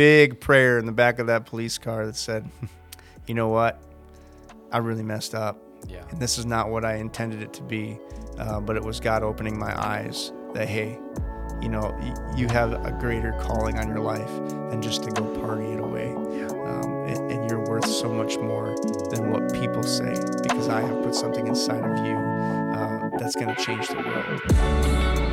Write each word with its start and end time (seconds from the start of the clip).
big 0.00 0.40
prayer 0.40 0.78
in 0.78 0.86
the 0.86 0.92
back 0.92 1.18
of 1.18 1.26
that 1.26 1.44
police 1.44 1.76
car 1.76 2.06
that 2.06 2.16
said, 2.16 2.48
"You 3.26 3.34
know 3.34 3.48
what? 3.48 3.82
I 4.72 4.78
really 4.78 5.02
messed 5.02 5.34
up, 5.34 5.58
Yeah. 5.86 6.02
and 6.10 6.18
this 6.18 6.38
is 6.38 6.46
not 6.46 6.70
what 6.70 6.86
I 6.86 6.94
intended 6.94 7.42
it 7.42 7.52
to 7.54 7.62
be." 7.62 7.98
Uh, 8.38 8.60
but 8.60 8.76
it 8.76 8.82
was 8.82 8.98
God 8.98 9.22
opening 9.22 9.58
my 9.58 9.78
eyes 9.78 10.32
that 10.54 10.66
hey, 10.68 10.98
you 11.60 11.68
know, 11.68 11.94
y- 12.00 12.14
you 12.34 12.48
have 12.48 12.72
a 12.72 12.92
greater 12.98 13.32
calling 13.42 13.78
on 13.78 13.88
your 13.88 14.00
life 14.00 14.30
than 14.70 14.80
just 14.80 15.02
to 15.02 15.10
go 15.10 15.22
party 15.42 15.66
it 15.66 15.80
away. 15.80 16.14
Um, 16.14 17.04
and, 17.06 17.30
and 17.32 17.50
you're 17.50 17.62
worth 17.68 17.86
so 17.86 18.08
much 18.10 18.38
more 18.38 18.74
than 19.10 19.30
what 19.30 19.52
people 19.52 19.82
say 19.82 20.14
because 20.42 20.68
I 20.70 20.80
have 20.80 21.02
put 21.02 21.14
something 21.14 21.46
inside 21.46 21.82
of 21.84 22.06
you 22.06 22.14
uh, 22.16 23.18
that's 23.18 23.34
going 23.36 23.54
to 23.54 23.62
change 23.62 23.86
the 23.88 23.96
world. 23.96 25.29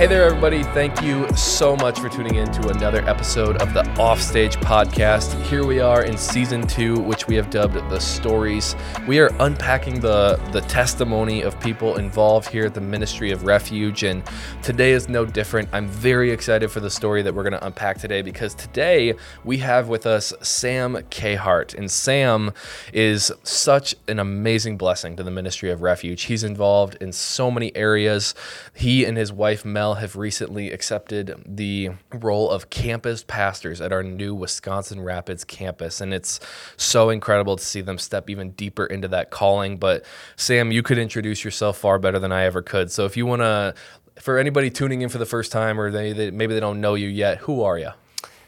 Hey 0.00 0.06
there, 0.06 0.24
everybody. 0.24 0.62
Thank 0.62 1.02
you 1.02 1.28
so 1.36 1.76
much 1.76 2.00
for 2.00 2.08
tuning 2.08 2.36
in 2.36 2.50
to 2.52 2.70
another 2.70 3.06
episode 3.06 3.60
of 3.60 3.74
the 3.74 3.86
Offstage 4.00 4.56
Podcast. 4.56 5.38
Here 5.42 5.62
we 5.62 5.78
are 5.78 6.04
in 6.04 6.16
season 6.16 6.66
two, 6.66 6.98
which 7.00 7.26
we 7.26 7.34
have 7.34 7.50
dubbed 7.50 7.74
The 7.74 7.98
Stories. 7.98 8.74
We 9.06 9.20
are 9.20 9.30
unpacking 9.40 10.00
the, 10.00 10.40
the 10.52 10.62
testimony 10.62 11.42
of 11.42 11.60
people 11.60 11.98
involved 11.98 12.48
here 12.48 12.64
at 12.64 12.72
the 12.72 12.80
Ministry 12.80 13.30
of 13.30 13.44
Refuge, 13.44 14.02
and 14.02 14.22
today 14.62 14.92
is 14.92 15.10
no 15.10 15.26
different. 15.26 15.68
I'm 15.70 15.86
very 15.86 16.30
excited 16.30 16.70
for 16.70 16.80
the 16.80 16.88
story 16.88 17.20
that 17.20 17.34
we're 17.34 17.42
going 17.42 17.60
to 17.60 17.66
unpack 17.66 17.98
today 17.98 18.22
because 18.22 18.54
today 18.54 19.16
we 19.44 19.58
have 19.58 19.88
with 19.88 20.06
us 20.06 20.32
Sam 20.40 20.94
Kayhart. 21.10 21.74
And 21.74 21.90
Sam 21.90 22.54
is 22.94 23.30
such 23.42 23.94
an 24.08 24.18
amazing 24.18 24.78
blessing 24.78 25.16
to 25.16 25.22
the 25.22 25.30
Ministry 25.30 25.70
of 25.70 25.82
Refuge. 25.82 26.22
He's 26.22 26.42
involved 26.42 26.96
in 27.02 27.12
so 27.12 27.50
many 27.50 27.76
areas. 27.76 28.34
He 28.74 29.04
and 29.04 29.18
his 29.18 29.30
wife, 29.30 29.62
Mel, 29.62 29.89
have 29.94 30.16
recently 30.16 30.70
accepted 30.70 31.42
the 31.46 31.90
role 32.12 32.50
of 32.50 32.70
campus 32.70 33.22
pastors 33.22 33.80
at 33.80 33.92
our 33.92 34.02
new 34.02 34.34
Wisconsin 34.34 35.00
Rapids 35.00 35.44
campus. 35.44 36.00
And 36.00 36.12
it's 36.12 36.40
so 36.76 37.10
incredible 37.10 37.56
to 37.56 37.64
see 37.64 37.80
them 37.80 37.98
step 37.98 38.30
even 38.30 38.50
deeper 38.52 38.86
into 38.86 39.08
that 39.08 39.30
calling. 39.30 39.78
But 39.78 40.04
Sam, 40.36 40.72
you 40.72 40.82
could 40.82 40.98
introduce 40.98 41.44
yourself 41.44 41.78
far 41.78 41.98
better 41.98 42.18
than 42.18 42.32
I 42.32 42.44
ever 42.44 42.62
could. 42.62 42.90
So 42.90 43.04
if 43.04 43.16
you 43.16 43.26
want 43.26 43.42
to, 43.42 43.74
for 44.20 44.38
anybody 44.38 44.70
tuning 44.70 45.02
in 45.02 45.08
for 45.08 45.18
the 45.18 45.26
first 45.26 45.52
time 45.52 45.80
or 45.80 45.90
they, 45.90 46.12
they 46.12 46.30
maybe 46.30 46.54
they 46.54 46.60
don't 46.60 46.80
know 46.80 46.94
you 46.94 47.08
yet, 47.08 47.38
who 47.38 47.62
are 47.62 47.78
you? 47.78 47.90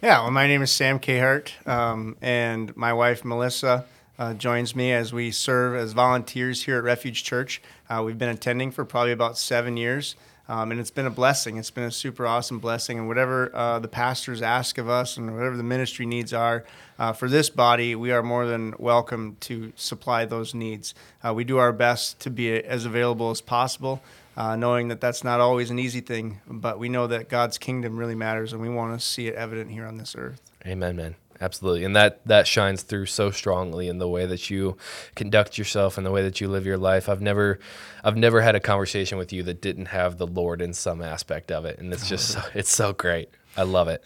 Yeah, 0.03 0.23
well, 0.23 0.33
my 0.33 0.49
name 0.49 0.63
is 0.63 0.73
Sam 0.73 0.99
Kayhart, 0.99 1.65
um, 1.69 2.17
and 2.21 2.77
my 2.77 2.93
wife 2.93 3.25
Melissa 3.25 3.85
uh, 4.19 4.35
joins 4.35 4.75
me 4.75 4.93
as 4.93 5.13
we 5.13 5.31
serve 5.31 5.77
as 5.77 5.93
volunteers 5.93 6.65
here 6.65 6.79
at 6.79 6.83
Refuge 6.83 7.23
Church. 7.23 7.63
Uh, 7.89 8.03
we've 8.05 8.19
been 8.19 8.29
attending 8.29 8.73
for 8.73 8.85
probably 8.85 9.13
about 9.13 9.39
seven 9.39 9.77
years, 9.77 10.17
um, 10.49 10.71
and 10.71 10.81
it's 10.81 10.91
been 10.91 11.07
a 11.07 11.11
blessing. 11.11 11.57
It's 11.57 11.71
been 11.71 11.85
a 11.85 11.91
super 11.91 12.27
awesome 12.27 12.59
blessing, 12.59 12.99
and 12.99 13.09
whatever 13.09 13.55
uh, 13.55 13.79
the 13.79 13.89
pastors 13.89 14.43
ask 14.43 14.79
of 14.79 14.89
us 14.89 15.17
and 15.17 15.35
whatever 15.35 15.57
the 15.57 15.63
ministry 15.63 16.07
needs 16.07 16.33
are 16.33 16.65
uh, 16.99 17.13
for 17.13 17.29
this 17.29 17.51
body, 17.51 17.95
we 17.95 18.13
are 18.13 18.23
more 18.23 18.47
than 18.47 18.75
welcome 18.79 19.37
to 19.41 19.73
supply 19.77 20.25
those 20.25 20.55
needs. 20.55 20.95
Uh, 21.23 21.33
we 21.33 21.45
do 21.45 21.59
our 21.59 21.73
best 21.73 22.21
to 22.21 22.31
be 22.31 22.53
as 22.53 22.85
available 22.85 23.31
as 23.31 23.41
possible 23.41 24.03
uh, 24.37 24.57
knowing 24.57 24.89
that 24.89 25.01
that's 25.01 25.25
not 25.25 25.41
always 25.41 25.71
an 25.71 25.79
easy 25.79 26.01
thing, 26.01 26.41
but 26.47 26.79
we 26.79 26.89
know 26.89 27.07
that 27.07 27.29
God's 27.29 27.59
kingdom 27.59 27.97
really 27.97 28.15
matters, 28.15 28.53
and 28.53 28.63
we 28.63 28.69
want 28.69 28.99
to 28.99 29.05
see 29.05 29.29
it 29.29 29.35
evident 29.35 29.71
here 29.71 29.87
on 29.87 29.99
this 29.99 30.15
earth. 30.17 30.41
Amen, 30.67 30.97
man. 30.97 31.17
Absolutely. 31.43 31.85
And 31.85 31.97
that 31.97 32.25
that 32.25 32.47
shines 32.47 32.83
through 32.83 33.07
so 33.07 33.33
strongly 33.33 33.89
in 33.89 33.99
the 33.99 34.09
way 34.09 34.27
that 34.27 34.49
you 34.49 34.77
conduct 35.17 35.59
yourself 35.59 35.99
and 35.99 36.07
the 36.07 36.13
way 36.13 36.23
that 36.23 36.41
you 36.41 36.47
live 36.47 36.65
your 36.65 36.79
life. 36.79 37.09
I've 37.09 37.21
never 37.21 37.59
I've 38.05 38.17
never 38.17 38.43
had 38.43 38.55
a 38.55 38.61
conversation 38.61 39.19
with 39.19 39.33
you 39.33 39.43
that 39.43 39.61
didn't 39.61 39.87
have 39.87 40.19
the 40.19 40.27
Lord 40.27 40.63
in 40.63 40.73
some 40.73 41.03
aspect 41.03 41.51
of 41.51 41.65
it. 41.65 41.81
And 41.81 41.93
it's 41.93 42.09
just 42.09 42.29
so, 42.29 42.43
it's 42.55 42.71
so 42.71 42.93
great. 42.93 43.29
I 43.57 43.65
love 43.65 43.89
it. 43.89 44.05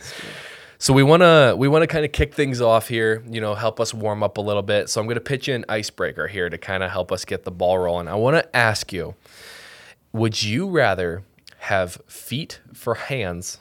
So 0.79 0.95
we 0.95 1.03
want 1.03 1.21
to 1.23 1.55
we 1.59 1.69
want 1.69 1.83
to 1.83 1.87
kind 1.87 2.07
of 2.07 2.13
kick 2.13 2.33
things 2.33 2.63
off 2.63 2.89
here, 2.89 3.23
you 3.29 3.43
know, 3.43 3.55
help 3.55 3.81
us 3.81 3.93
warm 3.93 4.23
up 4.23 4.39
a 4.39 4.41
little 4.41 4.63
bit. 4.63 4.89
So 4.89 4.99
I'm 4.99 5.07
going 5.07 5.17
to 5.17 5.21
pitch 5.21 5.47
you 5.47 5.55
an 5.55 5.67
icebreaker 5.69 6.29
here 6.29 6.49
to 6.49 6.57
kind 6.57 6.83
of 6.83 6.91
help 6.91 7.13
us 7.13 7.27
get 7.27 7.45
the 7.45 7.51
ball 7.51 7.79
rolling. 7.79 8.09
I 8.09 8.15
want 8.15 8.37
to 8.37 8.57
ask 8.57 8.95
you, 8.95 9.15
would 10.15 10.43
you 10.43 10.71
rather 10.71 11.23
have 11.59 12.01
feet 12.07 12.61
for 12.73 12.95
hands 12.95 13.59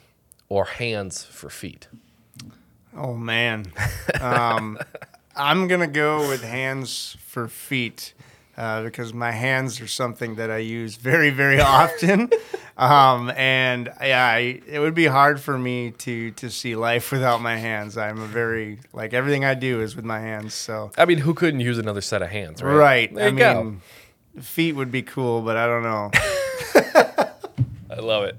or 0.48 0.64
hands 0.64 1.24
for 1.24 1.50
feet? 1.50 1.88
Oh 2.96 3.14
man, 3.14 3.66
um, 4.20 4.78
I'm 5.36 5.68
gonna 5.68 5.86
go 5.86 6.28
with 6.28 6.42
hands 6.42 7.16
for 7.26 7.46
feet 7.46 8.14
uh, 8.56 8.82
because 8.84 9.12
my 9.12 9.32
hands 9.32 9.80
are 9.82 9.86
something 9.86 10.36
that 10.36 10.50
I 10.50 10.58
use 10.58 10.96
very, 10.96 11.28
very 11.28 11.60
often, 11.60 12.30
um, 12.78 13.30
and 13.36 13.92
yeah, 14.00 14.24
I, 14.26 14.62
it 14.66 14.78
would 14.78 14.94
be 14.94 15.06
hard 15.06 15.40
for 15.40 15.58
me 15.58 15.90
to 15.98 16.30
to 16.32 16.48
see 16.50 16.74
life 16.74 17.12
without 17.12 17.42
my 17.42 17.56
hands. 17.58 17.98
I'm 17.98 18.18
a 18.20 18.26
very 18.26 18.78
like 18.94 19.12
everything 19.12 19.44
I 19.44 19.52
do 19.54 19.82
is 19.82 19.94
with 19.94 20.06
my 20.06 20.20
hands. 20.20 20.54
So 20.54 20.90
I 20.96 21.04
mean, 21.04 21.18
who 21.18 21.34
couldn't 21.34 21.60
use 21.60 21.76
another 21.78 22.00
set 22.00 22.22
of 22.22 22.30
hands, 22.30 22.62
right? 22.62 22.74
right, 22.74 23.14
There 23.14 23.26
I 23.26 23.30
you 23.30 23.36
go. 23.36 23.62
mean, 23.64 23.80
feet 24.42 24.72
would 24.72 24.90
be 24.90 25.02
cool, 25.02 25.42
but 25.42 25.56
I 25.58 25.66
don't 25.66 25.82
know. 25.82 26.10
I 27.88 28.00
love 28.00 28.24
it. 28.24 28.36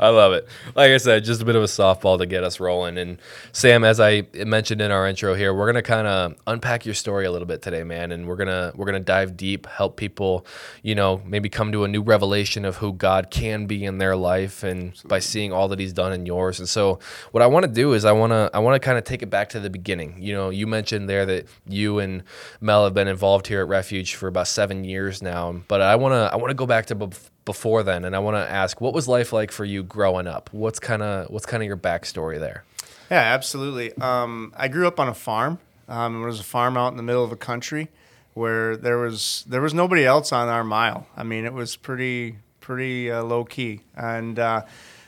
I 0.00 0.08
love 0.08 0.32
it. 0.32 0.48
Like 0.74 0.90
I 0.90 0.96
said, 0.96 1.24
just 1.24 1.42
a 1.42 1.44
bit 1.44 1.56
of 1.56 1.62
a 1.62 1.66
softball 1.66 2.18
to 2.18 2.26
get 2.26 2.42
us 2.44 2.58
rolling. 2.58 2.96
And 2.96 3.18
Sam, 3.52 3.84
as 3.84 4.00
I 4.00 4.22
mentioned 4.34 4.80
in 4.80 4.90
our 4.90 5.06
intro 5.06 5.34
here, 5.34 5.52
we're 5.52 5.66
gonna 5.66 5.82
kind 5.82 6.06
of 6.06 6.34
unpack 6.46 6.86
your 6.86 6.94
story 6.94 7.26
a 7.26 7.30
little 7.30 7.46
bit 7.46 7.60
today, 7.62 7.84
man. 7.84 8.12
And 8.12 8.26
we're 8.26 8.36
gonna 8.36 8.72
we're 8.74 8.86
gonna 8.86 9.00
dive 9.00 9.36
deep, 9.36 9.66
help 9.66 9.96
people, 9.96 10.46
you 10.82 10.94
know, 10.94 11.20
maybe 11.26 11.48
come 11.48 11.70
to 11.72 11.84
a 11.84 11.88
new 11.88 12.02
revelation 12.02 12.64
of 12.64 12.76
who 12.76 12.92
God 12.92 13.30
can 13.30 13.66
be 13.66 13.84
in 13.84 13.98
their 13.98 14.16
life, 14.16 14.62
and 14.62 14.94
by 15.04 15.18
seeing 15.18 15.52
all 15.52 15.68
that 15.68 15.78
He's 15.78 15.92
done 15.92 16.12
in 16.12 16.24
yours. 16.26 16.58
And 16.58 16.68
so, 16.68 16.98
what 17.32 17.42
I 17.42 17.46
want 17.46 17.64
to 17.64 17.72
do 17.72 17.92
is 17.92 18.04
I 18.04 18.12
want 18.12 18.32
to 18.32 18.50
I 18.54 18.58
want 18.58 18.80
to 18.80 18.84
kind 18.84 18.96
of 18.98 19.04
take 19.04 19.22
it 19.22 19.30
back 19.30 19.50
to 19.50 19.60
the 19.60 19.70
beginning. 19.70 20.16
You 20.20 20.34
know, 20.34 20.50
you 20.50 20.66
mentioned 20.66 21.08
there 21.08 21.26
that 21.26 21.46
you 21.66 21.98
and 21.98 22.22
Mel 22.60 22.84
have 22.84 22.94
been 22.94 23.08
involved 23.08 23.46
here 23.48 23.60
at 23.60 23.68
Refuge 23.68 24.14
for 24.14 24.28
about 24.28 24.48
seven 24.48 24.84
years 24.84 25.22
now, 25.22 25.52
but 25.68 25.80
I 25.82 25.96
want 25.96 26.12
to 26.12 26.32
I 26.32 26.36
want 26.36 26.50
to 26.50 26.54
go 26.54 26.66
back 26.66 26.86
to. 26.86 26.96
bef- 26.96 27.30
before 27.48 27.82
then, 27.82 28.04
and 28.04 28.14
I 28.14 28.18
want 28.18 28.36
to 28.36 28.50
ask, 28.50 28.78
what 28.78 28.92
was 28.92 29.08
life 29.08 29.32
like 29.32 29.50
for 29.50 29.64
you 29.64 29.82
growing 29.82 30.26
up? 30.26 30.50
What's 30.52 30.78
kind 30.78 31.00
of 31.00 31.30
what's 31.30 31.46
kind 31.46 31.62
of 31.62 31.66
your 31.66 31.78
backstory 31.78 32.38
there? 32.38 32.62
Yeah, 33.10 33.22
absolutely. 33.22 33.96
Um, 33.96 34.52
I 34.54 34.68
grew 34.68 34.86
up 34.86 35.00
on 35.00 35.08
a 35.08 35.14
farm. 35.14 35.58
Um, 35.88 36.22
it 36.22 36.26
was 36.26 36.40
a 36.40 36.44
farm 36.44 36.76
out 36.76 36.88
in 36.88 36.98
the 36.98 37.02
middle 37.02 37.24
of 37.24 37.32
a 37.32 37.36
country 37.36 37.88
where 38.34 38.76
there 38.76 38.98
was 38.98 39.46
there 39.48 39.62
was 39.62 39.72
nobody 39.72 40.04
else 40.04 40.30
on 40.30 40.48
our 40.48 40.62
mile. 40.62 41.06
I 41.16 41.22
mean, 41.22 41.46
it 41.46 41.54
was 41.54 41.74
pretty 41.74 42.36
pretty 42.60 43.10
uh, 43.10 43.22
low 43.22 43.46
key, 43.46 43.80
and 43.96 44.38
uh, 44.38 44.66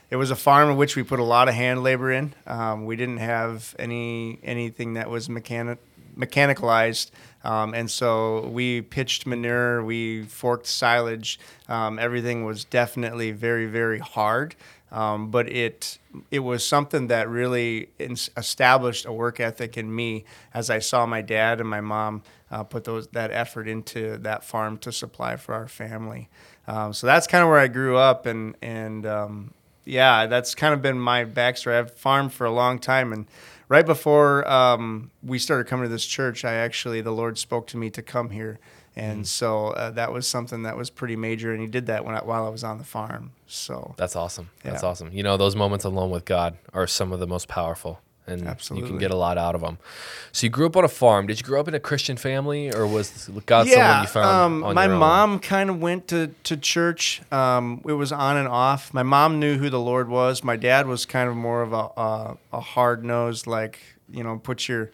it 0.08 0.16
was 0.16 0.30
a 0.30 0.36
farm 0.36 0.70
in 0.70 0.76
which 0.78 0.96
we 0.96 1.02
put 1.02 1.20
a 1.20 1.24
lot 1.24 1.46
of 1.46 1.54
hand 1.54 1.82
labor 1.82 2.10
in. 2.10 2.32
Um, 2.46 2.86
we 2.86 2.96
didn't 2.96 3.18
have 3.18 3.76
any 3.78 4.38
anything 4.42 4.94
that 4.94 5.10
was 5.10 5.28
mechanic 5.28 5.78
mechanicalized. 6.20 7.10
Um, 7.42 7.72
and 7.72 7.90
so 7.90 8.46
we 8.48 8.82
pitched 8.82 9.26
manure, 9.26 9.82
we 9.82 10.24
forked 10.24 10.66
silage. 10.66 11.40
Um, 11.68 11.98
everything 11.98 12.44
was 12.44 12.64
definitely 12.64 13.30
very, 13.30 13.66
very 13.66 13.98
hard. 13.98 14.54
Um, 14.92 15.30
but 15.30 15.48
it 15.48 15.98
it 16.32 16.40
was 16.40 16.66
something 16.66 17.06
that 17.06 17.28
really 17.28 17.90
established 18.36 19.06
a 19.06 19.12
work 19.12 19.38
ethic 19.38 19.76
in 19.76 19.94
me 19.94 20.24
as 20.52 20.68
I 20.68 20.80
saw 20.80 21.06
my 21.06 21.22
dad 21.22 21.60
and 21.60 21.68
my 21.68 21.80
mom 21.80 22.22
uh, 22.50 22.64
put 22.64 22.84
those 22.84 23.06
that 23.08 23.30
effort 23.30 23.68
into 23.68 24.18
that 24.18 24.42
farm 24.42 24.78
to 24.78 24.90
supply 24.90 25.36
for 25.36 25.54
our 25.54 25.68
family. 25.68 26.28
Um, 26.66 26.92
so 26.92 27.06
that's 27.06 27.26
kind 27.28 27.42
of 27.42 27.48
where 27.48 27.60
I 27.60 27.68
grew 27.68 27.96
up, 27.96 28.26
and 28.26 28.56
and 28.60 29.06
um, 29.06 29.54
yeah, 29.84 30.26
that's 30.26 30.54
kind 30.54 30.74
of 30.74 30.82
been 30.82 30.98
my 30.98 31.24
backstory. 31.24 31.78
I've 31.78 31.92
farmed 31.92 32.32
for 32.32 32.44
a 32.44 32.52
long 32.52 32.78
time, 32.80 33.12
and 33.12 33.26
right 33.70 33.86
before 33.86 34.46
um, 34.50 35.10
we 35.22 35.38
started 35.38 35.66
coming 35.66 35.84
to 35.84 35.88
this 35.88 36.04
church, 36.04 36.44
I 36.44 36.54
actually 36.54 37.00
the 37.00 37.12
Lord 37.12 37.38
spoke 37.38 37.66
to 37.68 37.78
me 37.78 37.88
to 37.90 38.02
come 38.02 38.28
here, 38.28 38.58
and 38.94 39.26
so 39.26 39.68
uh, 39.68 39.90
that 39.92 40.12
was 40.12 40.26
something 40.26 40.64
that 40.64 40.76
was 40.76 40.90
pretty 40.90 41.16
major, 41.16 41.52
and 41.52 41.62
He 41.62 41.66
did 41.66 41.86
that 41.86 42.04
when 42.04 42.14
I, 42.14 42.18
while 42.22 42.44
I 42.44 42.50
was 42.50 42.64
on 42.64 42.76
the 42.76 42.84
farm. 42.84 43.32
So 43.46 43.94
That's 43.96 44.16
awesome. 44.16 44.50
That's 44.62 44.82
awesome. 44.82 45.10
You 45.12 45.22
know, 45.22 45.38
those 45.38 45.56
moments 45.56 45.86
alone 45.86 46.10
with 46.10 46.26
God 46.26 46.58
are 46.74 46.86
some 46.86 47.12
of 47.12 47.20
the 47.20 47.26
most 47.26 47.48
powerful, 47.48 48.00
and 48.30 48.40
you 48.74 48.82
can 48.84 48.98
get 48.98 49.10
a 49.10 49.16
lot 49.16 49.36
out 49.38 49.54
of 49.54 49.60
them. 49.60 49.78
So 50.32 50.46
you 50.46 50.50
grew 50.50 50.66
up 50.66 50.76
on 50.76 50.84
a 50.84 50.88
farm. 50.88 51.26
Did 51.26 51.40
you 51.40 51.44
grow 51.44 51.60
up 51.60 51.68
in 51.68 51.74
a 51.74 51.80
Christian 51.80 52.16
family, 52.16 52.72
or 52.72 52.86
was 52.86 53.28
God 53.46 53.66
someone 53.68 54.02
you 54.02 54.06
found 54.08 54.26
um, 54.66 54.74
my 54.74 54.86
mom 54.88 55.38
kind 55.40 55.68
of 55.70 55.80
went 55.80 56.08
to, 56.08 56.28
to 56.44 56.56
church. 56.56 57.20
Um, 57.32 57.82
it 57.86 57.92
was 57.92 58.12
on 58.12 58.36
and 58.36 58.46
off. 58.48 58.94
My 58.94 59.02
mom 59.02 59.40
knew 59.40 59.58
who 59.58 59.68
the 59.70 59.80
Lord 59.80 60.08
was. 60.08 60.44
My 60.44 60.56
dad 60.56 60.86
was 60.86 61.04
kind 61.06 61.28
of 61.28 61.36
more 61.36 61.62
of 61.62 61.72
a, 61.72 61.88
a, 62.00 62.36
a 62.52 62.60
hard 62.60 63.04
nosed, 63.04 63.46
like 63.46 63.80
you 64.10 64.22
know, 64.24 64.38
put 64.38 64.68
your 64.68 64.90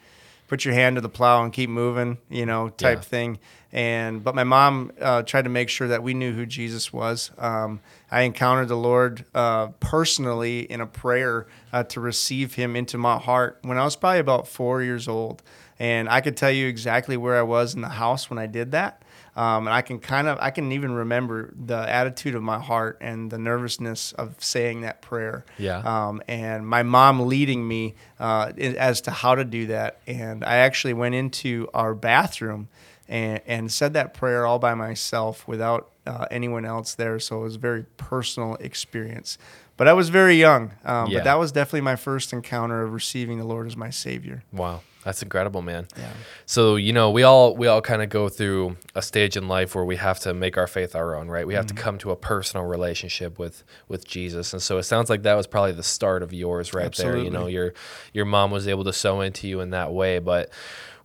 put 0.48 0.64
your 0.64 0.74
hand 0.74 0.96
to 0.96 1.00
the 1.00 1.08
plow 1.08 1.42
and 1.42 1.52
keep 1.52 1.68
moving, 1.68 2.18
you 2.30 2.46
know, 2.46 2.68
type 2.70 2.98
Yeah. 2.98 3.02
thing. 3.02 3.38
And 3.76 4.24
but 4.24 4.34
my 4.34 4.42
mom 4.42 4.90
uh, 4.98 5.22
tried 5.22 5.42
to 5.42 5.50
make 5.50 5.68
sure 5.68 5.86
that 5.88 6.02
we 6.02 6.14
knew 6.14 6.32
who 6.32 6.46
Jesus 6.46 6.94
was. 6.94 7.30
Um, 7.36 7.80
I 8.10 8.22
encountered 8.22 8.68
the 8.68 8.76
Lord 8.76 9.26
uh, 9.34 9.66
personally 9.80 10.60
in 10.60 10.80
a 10.80 10.86
prayer 10.86 11.46
uh, 11.74 11.82
to 11.84 12.00
receive 12.00 12.54
Him 12.54 12.74
into 12.74 12.96
my 12.96 13.18
heart 13.18 13.58
when 13.60 13.76
I 13.76 13.84
was 13.84 13.94
probably 13.94 14.20
about 14.20 14.48
four 14.48 14.82
years 14.82 15.08
old, 15.08 15.42
and 15.78 16.08
I 16.08 16.22
could 16.22 16.38
tell 16.38 16.50
you 16.50 16.66
exactly 16.68 17.18
where 17.18 17.36
I 17.36 17.42
was 17.42 17.74
in 17.74 17.82
the 17.82 17.90
house 17.90 18.30
when 18.30 18.38
I 18.38 18.46
did 18.46 18.72
that. 18.72 19.02
Um, 19.36 19.66
and 19.66 19.74
I 19.74 19.82
can 19.82 19.98
kind 19.98 20.28
of, 20.28 20.38
I 20.40 20.50
can 20.50 20.72
even 20.72 20.92
remember 20.92 21.52
the 21.54 21.76
attitude 21.76 22.34
of 22.34 22.42
my 22.42 22.58
heart 22.58 22.96
and 23.02 23.30
the 23.30 23.36
nervousness 23.36 24.12
of 24.12 24.42
saying 24.42 24.80
that 24.80 25.02
prayer. 25.02 25.44
Yeah. 25.58 25.80
Um, 25.80 26.22
and 26.26 26.66
my 26.66 26.82
mom 26.82 27.26
leading 27.26 27.68
me 27.68 27.96
uh, 28.18 28.52
as 28.56 29.02
to 29.02 29.10
how 29.10 29.34
to 29.34 29.44
do 29.44 29.66
that. 29.66 30.00
And 30.06 30.42
I 30.42 30.56
actually 30.56 30.94
went 30.94 31.14
into 31.14 31.68
our 31.74 31.94
bathroom 31.94 32.68
and, 33.08 33.40
and 33.46 33.70
said 33.72 33.92
that 33.94 34.14
prayer 34.14 34.46
all 34.46 34.58
by 34.58 34.74
myself 34.74 35.46
without 35.48 35.90
uh, 36.06 36.26
anyone 36.30 36.64
else 36.64 36.94
there. 36.94 37.18
So 37.18 37.40
it 37.40 37.42
was 37.44 37.56
a 37.56 37.60
very 37.60 37.84
personal 37.96 38.54
experience. 38.56 39.38
But 39.76 39.88
I 39.88 39.92
was 39.92 40.08
very 40.08 40.36
young. 40.36 40.72
Um, 40.84 41.10
Yeah. 41.10 41.18
But 41.18 41.24
that 41.24 41.38
was 41.38 41.52
definitely 41.52 41.82
my 41.82 41.96
first 41.96 42.32
encounter 42.32 42.82
of 42.82 42.92
receiving 42.92 43.38
the 43.38 43.44
Lord 43.44 43.66
as 43.66 43.76
my 43.76 43.90
Savior. 43.90 44.42
Wow, 44.50 44.80
that's 45.04 45.22
incredible, 45.22 45.60
man. 45.60 45.86
Yeah. 45.98 46.08
So 46.46 46.76
you 46.76 46.94
know, 46.94 47.10
we 47.10 47.24
all 47.24 47.54
we 47.54 47.66
all 47.66 47.82
kind 47.82 48.00
of 48.00 48.08
go 48.08 48.30
through 48.30 48.76
a 48.94 49.02
stage 49.02 49.36
in 49.36 49.48
life 49.48 49.74
where 49.74 49.84
we 49.84 49.96
have 49.96 50.18
to 50.20 50.32
make 50.32 50.56
our 50.56 50.66
faith 50.66 50.96
our 50.96 51.14
own, 51.14 51.28
right? 51.28 51.46
We 51.46 51.52
have 51.54 51.66
Mm-hmm. 51.66 51.76
to 51.76 51.82
come 51.82 51.98
to 51.98 52.10
a 52.10 52.16
personal 52.16 52.64
relationship 52.64 53.38
with 53.38 53.64
with 53.86 54.06
Jesus, 54.08 54.54
and 54.54 54.62
so 54.62 54.78
it 54.78 54.84
sounds 54.84 55.10
like 55.10 55.24
that 55.24 55.34
was 55.34 55.46
probably 55.46 55.72
the 55.72 55.82
start 55.82 56.22
of 56.22 56.32
yours, 56.32 56.72
right 56.72 56.90
there. 56.94 57.18
You 57.18 57.28
know, 57.30 57.46
your 57.46 57.74
your 58.14 58.24
mom 58.24 58.50
was 58.50 58.66
able 58.66 58.84
to 58.84 58.94
sow 58.94 59.20
into 59.20 59.46
you 59.46 59.60
in 59.60 59.70
that 59.70 59.92
way, 59.92 60.20
but 60.20 60.48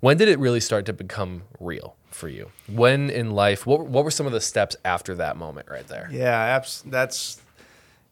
when 0.02 0.18
did 0.18 0.28
it 0.28 0.38
really 0.40 0.60
start 0.60 0.86
to 0.88 0.94
become 0.94 1.44
real 1.60 1.96
for 2.10 2.28
you? 2.28 2.52
When 2.68 3.10
in 3.10 3.32
life? 3.32 3.66
What 3.66 3.88
what 3.88 4.04
were 4.04 4.12
some 4.12 4.26
of 4.26 4.34
the 4.34 4.42
steps 4.42 4.76
after 4.84 5.16
that 5.16 5.38
moment, 5.38 5.70
right 5.70 5.88
there? 5.88 6.10
Yeah, 6.12 6.38
abs- 6.38 6.84
that's, 6.86 7.42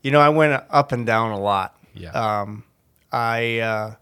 you 0.01 0.11
know, 0.11 0.21
I 0.21 0.29
went 0.29 0.63
up 0.69 0.91
and 0.91 1.05
down 1.05 1.31
a 1.31 1.39
lot. 1.39 1.75
Yeah. 1.93 2.11
Um, 2.11 2.63
I 3.11 3.59
uh, 3.59 3.95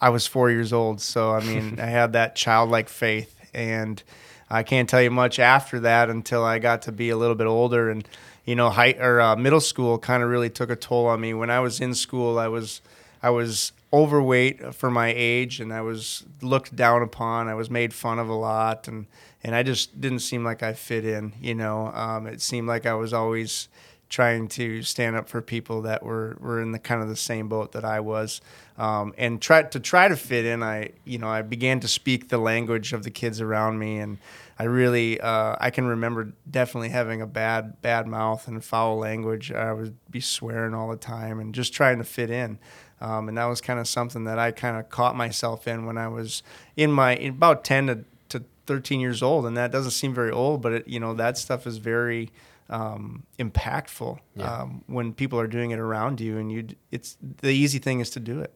I 0.00 0.10
was 0.10 0.26
four 0.26 0.50
years 0.50 0.72
old, 0.72 1.00
so 1.00 1.32
I 1.32 1.40
mean, 1.40 1.80
I 1.80 1.86
had 1.86 2.12
that 2.12 2.36
childlike 2.36 2.88
faith, 2.88 3.34
and 3.52 4.02
I 4.50 4.62
can't 4.62 4.88
tell 4.88 5.02
you 5.02 5.10
much 5.10 5.38
after 5.38 5.80
that 5.80 6.10
until 6.10 6.44
I 6.44 6.58
got 6.58 6.82
to 6.82 6.92
be 6.92 7.10
a 7.10 7.16
little 7.16 7.34
bit 7.34 7.46
older, 7.46 7.90
and 7.90 8.06
you 8.44 8.54
know, 8.54 8.68
high 8.68 8.92
or 8.92 9.20
uh, 9.20 9.36
middle 9.36 9.60
school 9.60 9.98
kind 9.98 10.22
of 10.22 10.28
really 10.28 10.50
took 10.50 10.68
a 10.68 10.76
toll 10.76 11.06
on 11.06 11.20
me. 11.20 11.32
When 11.32 11.48
I 11.50 11.60
was 11.60 11.80
in 11.80 11.94
school, 11.94 12.38
I 12.38 12.48
was 12.48 12.82
I 13.24 13.30
was 13.30 13.72
overweight 13.90 14.74
for 14.74 14.90
my 14.90 15.10
age, 15.16 15.58
and 15.58 15.72
I 15.72 15.80
was 15.80 16.26
looked 16.42 16.76
down 16.76 17.00
upon. 17.00 17.48
I 17.48 17.54
was 17.54 17.70
made 17.70 17.94
fun 17.94 18.18
of 18.18 18.28
a 18.28 18.34
lot, 18.34 18.86
and 18.86 19.06
and 19.42 19.54
I 19.54 19.62
just 19.62 19.98
didn't 19.98 20.18
seem 20.18 20.44
like 20.44 20.62
I 20.62 20.74
fit 20.74 21.06
in. 21.06 21.32
You 21.40 21.54
know, 21.54 21.86
um, 21.94 22.26
it 22.26 22.42
seemed 22.42 22.68
like 22.68 22.84
I 22.84 22.92
was 22.92 23.14
always 23.14 23.68
trying 24.10 24.46
to 24.46 24.82
stand 24.82 25.16
up 25.16 25.26
for 25.26 25.40
people 25.40 25.80
that 25.82 26.02
were, 26.02 26.36
were 26.38 26.60
in 26.60 26.72
the 26.72 26.78
kind 26.78 27.02
of 27.02 27.08
the 27.08 27.16
same 27.16 27.48
boat 27.48 27.72
that 27.72 27.84
I 27.84 28.00
was, 28.00 28.42
um, 28.76 29.14
and 29.16 29.40
try 29.40 29.62
to 29.62 29.80
try 29.80 30.06
to 30.06 30.16
fit 30.16 30.44
in. 30.44 30.62
I 30.62 30.90
you 31.06 31.16
know 31.16 31.28
I 31.28 31.40
began 31.40 31.80
to 31.80 31.88
speak 31.88 32.28
the 32.28 32.36
language 32.36 32.92
of 32.92 33.04
the 33.04 33.10
kids 33.10 33.40
around 33.40 33.78
me, 33.78 34.00
and 34.00 34.18
I 34.58 34.64
really 34.64 35.18
uh, 35.18 35.56
I 35.58 35.70
can 35.70 35.86
remember 35.86 36.34
definitely 36.50 36.90
having 36.90 37.22
a 37.22 37.26
bad 37.26 37.80
bad 37.80 38.06
mouth 38.06 38.46
and 38.48 38.62
foul 38.62 38.98
language. 38.98 39.50
I 39.50 39.72
would 39.72 39.96
be 40.10 40.20
swearing 40.20 40.74
all 40.74 40.90
the 40.90 40.96
time 40.98 41.40
and 41.40 41.54
just 41.54 41.72
trying 41.72 41.96
to 41.96 42.04
fit 42.04 42.30
in. 42.30 42.58
Um, 43.00 43.28
and 43.28 43.36
that 43.38 43.44
was 43.46 43.60
kind 43.60 43.78
of 43.80 43.86
something 43.88 44.24
that 44.24 44.38
I 44.38 44.50
kind 44.50 44.76
of 44.76 44.88
caught 44.88 45.16
myself 45.16 45.66
in 45.68 45.84
when 45.86 45.98
I 45.98 46.08
was 46.08 46.42
in 46.76 46.90
my 46.92 47.16
in 47.16 47.30
about 47.34 47.64
ten 47.64 47.86
to, 47.88 48.04
to 48.30 48.44
thirteen 48.66 49.00
years 49.00 49.22
old, 49.22 49.46
and 49.46 49.56
that 49.56 49.72
doesn't 49.72 49.90
seem 49.92 50.14
very 50.14 50.30
old, 50.30 50.62
but 50.62 50.72
it, 50.72 50.88
you 50.88 51.00
know 51.00 51.12
that 51.14 51.36
stuff 51.36 51.66
is 51.66 51.78
very 51.78 52.30
um, 52.70 53.24
impactful 53.38 54.18
Yeah. 54.36 54.62
um, 54.62 54.84
when 54.86 55.12
people 55.12 55.38
are 55.38 55.46
doing 55.46 55.70
it 55.72 55.78
around 55.78 56.20
you, 56.20 56.38
and 56.38 56.50
you 56.50 56.68
it's 56.90 57.18
the 57.42 57.50
easy 57.50 57.78
thing 57.78 58.00
is 58.00 58.10
to 58.10 58.20
do 58.20 58.40
it, 58.40 58.54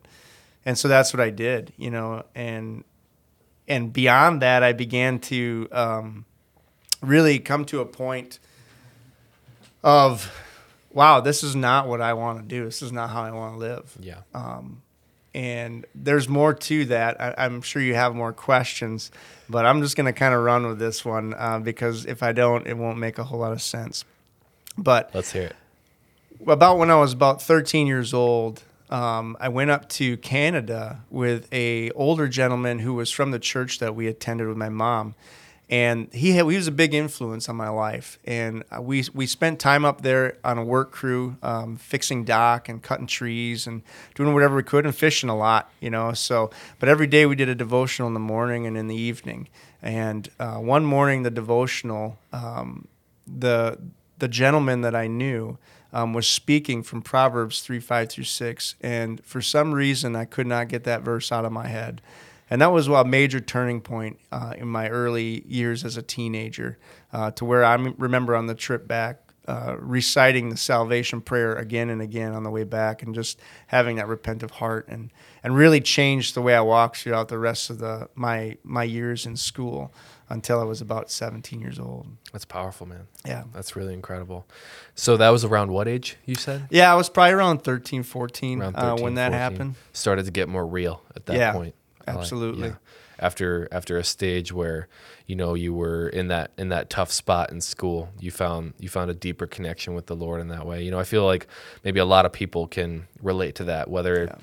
and 0.65 0.79
so 0.79 0.89
that's 0.89 1.13
what 1.13 1.21
I 1.21 1.31
did, 1.31 1.73
you 1.77 1.91
know, 1.91 2.25
and 2.35 2.85
and 3.67 3.93
beyond 3.93 4.41
that, 4.41 4.63
I 4.63 4.73
began 4.73 5.19
to 5.19 5.69
um, 5.73 6.25
really 7.03 7.39
come 7.39 7.67
to 7.67 7.81
a 7.81 7.85
point 7.85 8.39
of, 9.85 10.33
wow, 10.93 11.21
this 11.21 11.43
is 11.43 11.55
not 11.55 11.87
what 11.89 12.01
I 12.01 12.15
want 12.15 12.39
to 12.41 12.45
do. 12.45 12.65
This 12.65 12.83
is 12.83 12.93
not 12.93 13.11
how 13.11 13.23
I 13.23 13.31
want 13.31 13.55
to 13.55 13.59
live. 13.59 13.97
Yeah. 14.01 14.21
And 15.35 15.87
there's 15.95 16.29
more 16.29 16.55
to 16.55 16.85
that. 16.87 17.21
I, 17.21 17.35
I'm 17.39 17.61
sure 17.63 17.81
you 17.81 17.95
have 17.95 18.15
more 18.15 18.33
questions, 18.33 19.11
but 19.49 19.67
I'm 19.67 19.83
just 19.83 19.97
going 19.97 20.07
to 20.07 20.13
kind 20.13 20.35
of 20.35 20.43
run 20.43 20.67
with 20.67 20.79
this 20.79 21.05
one 21.05 21.35
uh, 21.37 21.59
because 21.61 22.07
if 22.07 22.23
I 22.23 22.33
don't, 22.33 22.67
it 22.67 22.77
won't 22.77 22.99
make 22.99 23.19
a 23.19 23.25
whole 23.25 23.39
lot 23.41 23.53
of 23.53 23.63
sense. 23.63 24.05
But 24.77 25.11
Let's 25.15 25.31
hear 25.33 25.43
it. 25.43 25.57
about 26.47 26.79
when 26.79 26.91
I 26.91 26.97
was 26.97 27.13
about 27.13 27.43
13 27.43 27.87
years 27.87 28.15
old, 28.15 28.63
um, 28.91 29.37
I 29.39 29.49
went 29.51 29.71
up 29.71 29.89
to 29.91 30.17
Canada 30.17 31.03
with 31.11 31.47
a 31.53 31.91
older 31.91 32.27
gentleman 32.27 32.79
who 32.79 32.95
was 32.95 33.11
from 33.11 33.31
the 33.31 33.39
church 33.39 33.79
that 33.81 33.95
we 33.95 34.07
attended 34.07 34.49
with 34.49 34.57
my 34.57 34.71
mom, 34.71 35.15
and 35.71 36.13
he 36.15 36.33
had, 36.33 36.47
he 36.47 36.57
was 36.57 36.67
a 36.67 36.73
big 36.73 36.95
influence 36.95 37.49
on 37.49 37.57
my 37.57 37.69
life. 37.69 38.19
And 38.25 38.65
we 38.81 39.05
we 39.13 39.27
spent 39.27 39.61
time 39.61 39.85
up 39.85 40.01
there 40.01 40.39
on 40.43 40.57
a 40.57 40.65
work 40.65 40.93
crew, 40.93 41.37
um, 41.43 41.77
fixing 41.77 42.25
dock 42.25 42.69
and 42.69 42.83
cutting 42.83 43.07
trees 43.07 43.67
and 43.67 43.83
doing 44.15 44.33
whatever 44.33 44.57
we 44.57 44.63
could 44.63 44.87
and 44.87 44.95
fishing 44.95 45.29
a 45.29 45.37
lot, 45.37 45.71
you 45.81 45.91
know. 45.91 46.13
So, 46.15 46.51
but 46.79 46.89
every 46.89 47.07
day 47.07 47.27
we 47.27 47.37
did 47.37 47.49
a 47.49 47.55
devotional 47.55 48.09
in 48.09 48.15
the 48.15 48.21
morning 48.21 48.67
and 48.67 48.79
in 48.79 48.89
the 48.89 48.97
evening. 48.97 49.49
And 49.83 50.29
uh, 50.41 50.57
one 50.57 50.85
morning, 50.85 51.23
the 51.23 51.31
devotional, 51.31 52.19
um, 52.33 52.89
the 53.27 53.79
the 54.19 54.29
gentleman 54.29 54.81
that 54.81 54.95
I 54.95 55.07
knew 55.07 55.59
um, 55.93 56.13
was 56.13 56.27
speaking 56.27 56.83
from 56.83 57.03
Proverbs 57.03 57.61
3 57.61 57.81
5 57.81 58.09
through 58.09 58.25
6. 58.25 58.75
And 58.81 59.25
for 59.25 59.41
some 59.41 59.73
reason, 59.73 60.17
I 60.17 60.25
could 60.25 60.47
not 60.47 60.69
get 60.69 60.85
that 60.85 61.03
verse 61.03 61.31
out 61.33 61.45
of 61.45 61.53
my 61.53 61.69
head. 61.69 62.01
And 62.51 62.61
that 62.63 62.73
was 62.73 62.89
a 62.89 63.05
major 63.05 63.41
turning 63.41 63.81
point 63.81 64.19
uh, 64.33 64.55
in 64.57 64.69
my 64.69 64.89
early 64.89 65.45
years 65.47 65.85
as 65.85 65.97
a 65.97 66.03
teenager, 66.03 66.79
uh, 67.13 67.31
to 67.33 67.45
where 67.45 67.65
I 67.65 67.75
remember 67.75 68.35
on 68.35 68.47
the 68.47 68.55
trip 68.55 68.89
back 68.89 69.21
uh, 69.49 69.77
reciting 69.79 70.51
the 70.51 70.57
salvation 70.59 71.23
prayer 71.23 71.55
again 71.55 71.89
and 71.89 72.03
again 72.03 72.33
on 72.35 72.43
the 72.43 72.51
way 72.51 72.65
back, 72.65 73.03
and 73.03 73.15
just 73.15 73.41
having 73.69 73.97
that 73.97 74.07
repentant 74.07 74.51
heart, 74.53 74.87
and 74.89 75.11
and 75.43 75.57
really 75.57 75.81
changed 75.81 76.35
the 76.35 76.43
way 76.43 76.55
I 76.55 76.61
walked 76.61 76.99
throughout 76.99 77.29
the 77.29 77.39
rest 77.39 77.71
of 77.71 77.79
the 77.79 78.11
my 78.15 78.59
my 78.63 78.83
years 78.83 79.25
in 79.25 79.37
school 79.37 79.91
until 80.31 80.61
I 80.61 80.65
was 80.65 80.83
about 80.83 81.11
17 81.11 81.61
years 81.63 81.79
old. 81.79 82.07
That's 82.33 82.45
powerful, 82.45 82.87
man. 82.87 83.07
Yeah. 83.25 83.45
That's 83.55 83.75
really 83.75 83.95
incredible. 83.95 84.47
So 84.95 85.17
that 85.17 85.31
was 85.31 85.43
around 85.43 85.71
what 85.71 85.89
age 85.89 86.19
you 86.27 86.35
said? 86.35 86.67
Yeah, 86.69 86.93
I 86.93 86.97
was 86.97 87.09
probably 87.09 87.33
around 87.33 87.65
13, 87.65 88.03
14 88.03 88.61
Around 88.61 88.77
uh, 88.77 88.97
when 88.97 89.15
that 89.15 89.33
14. 89.33 89.39
happened. 89.41 89.75
Started 89.95 90.27
to 90.27 90.31
get 90.31 90.47
more 90.47 90.67
real 90.67 91.03
at 91.17 91.25
that 91.25 91.37
Yeah, 91.37 91.53
point. 91.55 91.75
I 92.09 92.13
like- 92.15 92.21
absolutely. 92.21 92.69
yeah. 92.69 92.75
After 93.21 93.67
after 93.73 93.99
a 93.99 94.05
stage 94.05 94.53
where 94.53 94.87
you 95.27 95.35
know 95.35 95.55
you 95.55 95.75
were 95.75 96.09
in 96.09 96.29
that 96.29 96.53
in 96.57 96.69
that 96.69 96.89
tough 96.89 97.11
spot 97.11 97.51
in 97.51 97.61
school, 97.61 98.11
you 98.21 98.31
found 98.31 98.75
you 98.79 98.89
found 98.89 99.11
a 99.11 99.15
deeper 99.15 99.47
connection 99.49 99.95
with 99.95 100.07
the 100.07 100.15
Lord 100.15 100.41
in 100.41 100.47
that 100.49 100.65
way. 100.67 100.85
You 100.85 100.93
know, 100.93 101.01
I 101.01 101.05
feel 101.05 101.25
like 101.25 101.49
maybe 101.83 101.99
a 101.99 102.05
lot 102.05 102.27
of 102.27 102.33
people 102.33 102.69
can 102.69 103.09
relate 103.21 103.57
to 103.57 103.65
that, 103.65 103.91
whether 103.91 104.25
Yeah. 104.27 104.35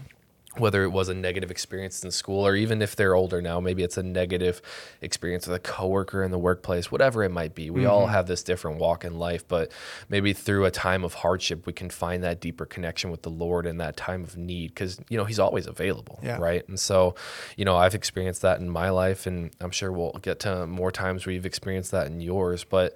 Whether 0.57 0.83
it 0.83 0.89
was 0.91 1.09
a 1.09 1.13
negative 1.13 1.51
experience 1.51 2.03
in 2.03 2.11
school 2.11 2.45
or 2.45 2.55
even 2.55 2.81
if 2.81 2.95
they're 2.95 3.15
older 3.15 3.41
now, 3.41 3.59
maybe 3.59 3.83
it's 3.83 3.97
a 3.97 4.03
negative 4.03 4.61
experience 5.01 5.47
with 5.47 5.55
a 5.55 5.59
coworker 5.59 6.23
in 6.23 6.31
the 6.31 6.37
workplace, 6.39 6.91
whatever 6.91 7.23
it 7.23 7.29
might 7.29 7.55
be. 7.55 7.69
We 7.69 7.81
Mm-hmm. 7.81 7.91
all 7.91 8.07
have 8.07 8.25
this 8.27 8.41
different 8.43 8.79
walk 8.79 9.05
in 9.05 9.19
life, 9.19 9.47
but 9.47 9.71
maybe 10.09 10.33
through 10.33 10.65
a 10.65 10.71
time 10.71 11.03
of 11.03 11.13
hardship, 11.15 11.65
we 11.67 11.73
can 11.73 11.89
find 11.89 12.23
that 12.23 12.39
deeper 12.41 12.65
connection 12.65 13.11
with 13.11 13.21
the 13.21 13.29
Lord 13.29 13.65
in 13.65 13.77
that 13.77 13.95
time 13.97 14.23
of 14.23 14.37
need 14.37 14.69
because, 14.69 14.99
you 15.09 15.17
know, 15.17 15.25
He's 15.25 15.39
always 15.39 15.67
available, 15.67 16.19
Yeah. 16.23 16.37
right? 16.37 16.67
And 16.67 16.79
so, 16.79 17.15
you 17.57 17.65
know, 17.65 17.75
I've 17.77 17.93
experienced 17.95 18.41
that 18.41 18.59
in 18.59 18.69
my 18.69 18.89
life, 18.89 19.27
and 19.27 19.51
I'm 19.61 19.71
sure 19.71 19.91
we'll 19.91 20.13
get 20.21 20.39
to 20.41 20.65
more 20.67 20.91
times 20.91 21.25
where 21.25 21.33
you've 21.33 21.45
experienced 21.45 21.91
that 21.91 22.07
in 22.07 22.21
yours. 22.21 22.63
But 22.63 22.95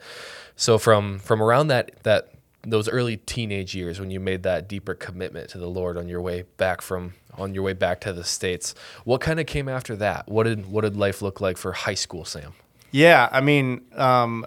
so 0.55 0.77
from 0.77 1.19
from 1.19 1.41
around 1.43 1.67
that 1.67 1.91
that 2.03 2.29
those 2.63 2.89
early 2.89 3.17
teenage 3.17 3.73
years 3.73 3.99
when 3.99 4.11
you 4.11 4.19
made 4.19 4.43
that 4.43 4.67
deeper 4.67 4.93
commitment 4.93 5.49
to 5.51 5.57
the 5.57 5.67
Lord 5.67 5.97
on 5.97 6.07
your 6.07 6.21
way 6.21 6.43
back 6.57 6.81
from 6.81 7.13
on 7.37 7.53
your 7.53 7.63
way 7.63 7.73
back 7.73 8.01
to 8.01 8.11
the 8.11 8.23
states, 8.23 8.75
what 9.05 9.21
kind 9.21 9.39
of 9.39 9.45
came 9.45 9.69
after 9.69 9.95
that? 9.97 10.27
What 10.27 10.43
did 10.43 10.65
what 10.71 10.81
did 10.81 10.97
life 10.97 11.21
look 11.21 11.39
like 11.39 11.57
for 11.57 11.71
high 11.71 11.93
school 11.93 12.25
Sam? 12.25 12.53
Yeah, 12.91 13.29
I 13.31 13.41
mean, 13.41 13.81
um, 13.95 14.45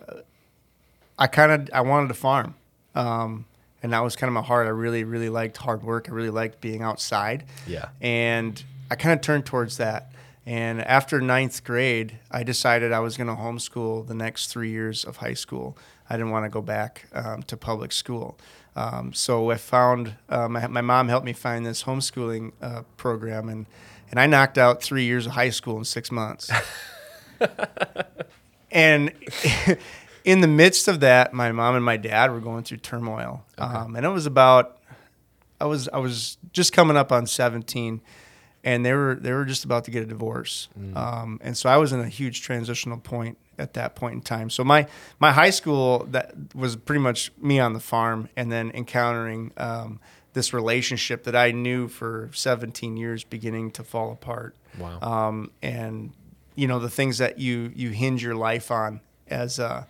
I 1.19 1.27
kind 1.27 1.53
of 1.53 1.71
I 1.73 1.81
wanted 1.83 2.09
to 2.09 2.15
farm, 2.15 2.55
um, 2.95 3.47
and 3.83 3.93
that 3.93 4.01
was 4.01 4.17
kind 4.17 4.29
of 4.29 4.35
my 4.35 4.43
heart. 4.43 4.67
I 4.67 4.71
really, 4.71 5.05
really 5.05 5.29
liked 5.29 5.57
hard 5.57 5.83
work. 5.83 6.09
I 6.09 6.13
really 6.13 6.31
liked 6.31 6.61
being 6.61 6.83
outside. 6.83 7.45
Yeah. 7.67 7.89
and 8.01 8.63
I 8.91 8.95
kind 8.95 9.15
of 9.15 9.23
turned 9.23 9.47
towards 9.47 9.79
that. 9.79 10.13
And 10.45 10.83
after 10.83 11.21
ninth 11.21 11.65
grade, 11.65 12.19
I 12.31 12.43
decided 12.43 12.93
I 12.93 13.01
was 13.01 13.17
going 13.17 13.29
to 13.29 13.41
homeschool 13.41 14.07
the 14.07 14.15
next 14.15 14.49
three 14.49 14.71
years 14.71 15.05
of 15.05 15.19
high 15.19 15.33
school. 15.33 15.79
I 16.09 16.17
didn't 16.17 16.31
want 16.31 16.45
to 16.45 16.51
go 16.51 16.63
back 16.63 17.07
um, 17.13 17.43
to 17.45 17.57
public 17.57 17.93
school. 17.93 18.39
Um, 18.75 19.13
so 19.13 19.51
I 19.51 19.57
found 19.57 20.15
uh, 20.29 20.49
my, 20.49 20.67
my 20.67 20.81
mom 20.81 21.09
helped 21.09 21.27
me 21.27 21.33
find 21.33 21.65
this 21.65 21.85
homeschooling 21.85 22.53
uh, 22.63 22.83
program, 22.97 23.49
and 23.49 23.67
and 24.11 24.21
I 24.21 24.27
knocked 24.27 24.59
out 24.59 24.83
three 24.83 25.05
years 25.05 25.27
of 25.27 25.33
high 25.33 25.51
school 25.51 25.79
in 25.79 25.85
six 25.85 26.11
months. 26.11 26.51
and 28.71 29.13
in 30.25 30.41
the 30.41 30.49
midst 30.49 30.89
of 30.89 31.01
that, 31.01 31.33
my 31.33 31.51
mom 31.53 31.77
and 31.77 31.85
my 31.85 31.97
dad 31.97 32.31
were 32.31 32.41
going 32.41 32.65
through 32.65 32.79
turmoil, 32.79 33.45
um, 33.59 33.97
and 33.97 34.05
it 34.07 34.11
was 34.11 34.27
about 34.27 34.79
I 35.61 35.67
was 35.67 35.89
I 35.89 35.99
was 35.99 36.39
just 36.53 36.73
coming 36.73 36.97
up 36.97 37.13
on 37.13 37.27
17, 37.27 38.01
and 38.65 38.85
they 38.85 38.93
were 38.93 39.17
they 39.21 39.33
were 39.33 39.45
just 39.45 39.65
about 39.65 39.85
to 39.85 39.91
get 39.91 40.03
a 40.03 40.07
divorce, 40.07 40.69
Mm. 40.79 40.97
um, 40.97 41.41
and 41.43 41.57
so 41.57 41.69
I 41.69 41.77
was 41.77 41.93
in 41.93 42.01
a 42.01 42.09
huge 42.09 42.43
transitional 42.43 42.99
point 42.99 43.39
at 43.59 43.75
that 43.75 43.95
point 43.95 44.15
in 44.15 44.21
time. 44.21 44.51
So 44.51 44.65
my 44.65 44.87
my 45.21 45.33
high 45.33 45.51
school 45.51 46.07
that 46.11 46.33
was 46.55 46.77
pretty 46.77 47.01
much 47.01 47.33
me 47.41 47.59
on 47.61 47.73
the 47.73 47.81
farm, 47.81 48.29
and 48.37 48.51
then 48.53 48.71
encountering 48.75 49.53
um, 49.57 50.01
this 50.33 50.53
relationship 50.55 51.25
that 51.25 51.37
I 51.37 51.51
knew 51.51 51.89
for 51.89 52.31
17 52.33 52.97
years 52.97 53.23
beginning 53.25 53.71
to 53.73 53.85
fall 53.85 54.13
apart 54.13 54.57
Wow. 54.79 54.99
um, 55.03 55.51
and 55.63 56.13
you 56.55 56.67
know 56.67 56.79
the 56.79 56.89
things 56.91 57.19
that 57.19 57.39
you 57.39 57.71
you 57.75 57.91
hinge 57.91 58.23
your 58.23 58.35
life 58.35 58.71
on 58.71 59.01
as 59.29 59.59
a 59.59 59.87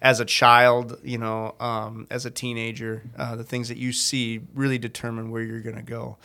as 0.00 0.18
a 0.18 0.24
child, 0.24 0.98
you 1.04 1.16
know, 1.16 1.54
um, 1.60 2.08
as 2.10 2.26
a 2.26 2.30
teenager, 2.30 3.04
uh, 3.16 3.36
the 3.36 3.44
things 3.44 3.68
that 3.68 3.78
you 3.78 3.92
see 3.92 4.40
really 4.52 4.76
determine 4.76 5.30
where 5.30 5.42
you're 5.42 5.60
going 5.60 5.76
to 5.76 5.82
go. 5.82 6.16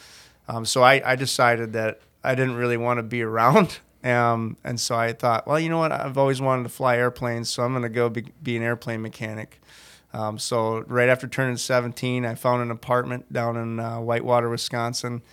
Um, 0.48 0.66
so 0.66 0.82
I, 0.84 1.02
I 1.06 1.16
decided 1.16 1.74
that 1.74 2.00
I 2.24 2.36
didn't 2.36 2.56
really 2.56 2.78
want 2.78 2.98
to 3.00 3.04
be 3.04 3.22
around. 3.22 3.80
Um, 4.04 4.56
and 4.64 4.80
so 4.80 4.96
I 4.96 5.12
thought, 5.12 5.48
well, 5.48 5.60
you 5.60 5.68
know 5.68 5.80
what? 5.80 5.92
I've 5.92 6.18
always 6.18 6.40
wanted 6.40 6.64
to 6.64 6.70
fly 6.70 6.96
airplanes, 6.96 7.50
so 7.50 7.64
I'm 7.64 7.72
going 7.74 7.82
to 7.84 7.90
go 7.90 8.08
be, 8.10 8.28
be 8.42 8.56
an 8.56 8.64
airplane 8.64 9.02
mechanic. 9.02 9.60
Um, 10.14 10.38
so 10.38 10.82
right 10.88 11.10
after 11.10 11.28
turning 11.28 11.58
17, 11.58 12.24
I 12.24 12.36
found 12.36 12.62
an 12.62 12.72
apartment 12.72 13.34
down 13.34 13.58
in 13.58 13.80
uh, 13.82 14.00
Whitewater, 14.00 14.50
Wisconsin 14.50 15.24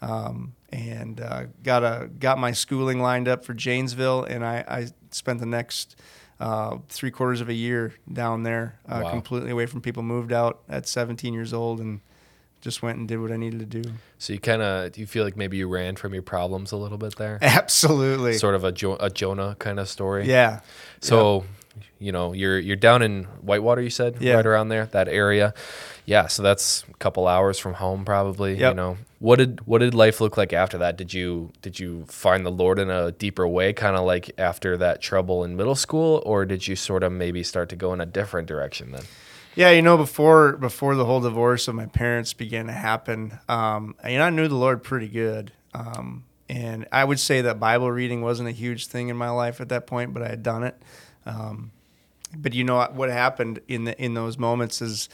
um, 0.00 0.54
and 0.70 1.20
uh, 1.20 1.44
got 1.62 1.82
a 1.84 2.08
got 2.18 2.38
my 2.38 2.52
schooling 2.52 3.00
lined 3.00 3.28
up 3.28 3.44
for 3.44 3.54
Janesville, 3.54 4.24
and 4.24 4.44
I, 4.46 4.64
I 4.66 4.86
spent 5.10 5.40
the 5.40 5.46
next 5.46 5.96
uh, 6.40 6.78
three 6.88 7.10
quarters 7.10 7.40
of 7.40 7.48
a 7.48 7.54
year 7.54 7.92
down 8.10 8.44
there, 8.44 8.78
uh, 8.88 9.00
Wow. 9.04 9.10
completely 9.10 9.50
away 9.50 9.66
from 9.66 9.80
people. 9.82 10.02
Moved 10.02 10.32
out 10.32 10.60
at 10.68 10.86
17 10.88 11.34
years 11.34 11.52
old, 11.52 11.80
and 11.80 12.00
just 12.62 12.80
went 12.82 12.96
and 12.98 13.06
did 13.06 13.20
what 13.20 13.30
I 13.30 13.36
needed 13.36 13.60
to 13.60 13.82
do. 13.82 13.90
So 14.18 14.32
you 14.32 14.38
kind 14.38 14.62
of 14.62 14.92
do 14.92 15.00
you 15.02 15.06
feel 15.06 15.24
like 15.24 15.36
maybe 15.36 15.58
you 15.58 15.68
ran 15.68 15.96
from 15.96 16.14
your 16.14 16.22
problems 16.22 16.72
a 16.72 16.76
little 16.78 16.96
bit 16.98 17.16
there? 17.16 17.38
Absolutely, 17.42 18.32
Sort 18.34 18.54
of 18.54 18.64
a, 18.64 18.72
jo- 18.72 18.96
a 19.00 19.10
Jonah 19.10 19.54
kind 19.58 19.78
of 19.78 19.88
story. 19.88 20.26
yeah. 20.26 20.60
So, 21.00 21.44
you 21.98 22.12
know, 22.12 22.32
you're 22.32 22.58
you're 22.58 22.76
down 22.76 23.02
in 23.02 23.24
Whitewater, 23.42 23.82
you 23.82 23.90
said, 23.90 24.16
Yeah. 24.20 24.34
right 24.34 24.46
around 24.46 24.68
there, 24.70 24.86
that 24.86 25.08
area. 25.08 25.52
Yeah, 26.04 26.26
so 26.26 26.42
that's 26.42 26.84
a 26.90 26.94
couple 26.98 27.28
hours 27.28 27.58
from 27.60 27.74
home, 27.74 28.04
probably. 28.04 28.58
You 28.58 28.74
know, 28.74 28.96
what 29.20 29.36
did 29.36 29.64
what 29.66 29.78
did 29.78 29.94
life 29.94 30.20
look 30.20 30.36
like 30.36 30.52
after 30.52 30.78
that? 30.78 30.96
Did 30.96 31.14
you 31.14 31.52
did 31.62 31.78
you 31.80 32.04
find 32.08 32.44
the 32.44 32.50
Lord 32.50 32.78
in 32.80 32.90
a 32.90 33.12
deeper 33.12 33.46
way, 33.46 33.72
kind 33.72 33.96
of 33.96 34.04
like 34.04 34.32
after 34.38 34.76
that 34.78 35.00
trouble 35.00 35.44
in 35.44 35.56
middle 35.56 35.76
school, 35.76 36.22
or 36.26 36.44
did 36.44 36.66
you 36.68 36.74
sort 36.76 37.02
of 37.04 37.12
maybe 37.12 37.42
start 37.44 37.68
to 37.70 37.76
go 37.76 37.92
in 37.92 38.00
a 38.00 38.06
different 38.06 38.46
direction 38.48 38.90
then? 38.92 39.04
Yeah, 39.54 39.70
you 39.70 39.82
know, 39.82 39.98
before 39.98 40.52
before 40.52 40.94
the 40.94 41.04
whole 41.04 41.20
divorce 41.20 41.68
of 41.68 41.74
my 41.74 41.86
parents 41.86 42.32
began 42.32 42.66
to 42.66 42.72
happen, 42.72 43.38
um, 43.48 43.94
you 44.08 44.16
know, 44.16 44.24
I 44.24 44.30
knew 44.30 44.48
the 44.48 44.54
Lord 44.56 44.82
pretty 44.82 45.08
good, 45.08 45.52
um, 45.74 46.24
and 46.48 46.86
I 46.90 47.04
would 47.04 47.20
say 47.20 47.42
that 47.42 47.60
Bible 47.60 47.90
reading 47.90 48.22
wasn't 48.22 48.48
a 48.48 48.52
huge 48.52 48.86
thing 48.86 49.08
in 49.08 49.16
my 49.16 49.28
life 49.28 49.60
at 49.60 49.68
that 49.68 49.86
point, 49.86 50.14
but 50.14 50.22
I 50.22 50.28
had 50.28 50.42
done 50.42 50.64
it. 50.64 50.82
Um, 51.26 51.70
but 52.34 52.54
you 52.54 52.64
know 52.64 52.82
what, 52.94 53.10
happened 53.10 53.60
in 53.68 53.84
the 53.84 54.02
in 54.02 54.14
those 54.14 54.38
moments 54.38 54.80
is 54.80 55.10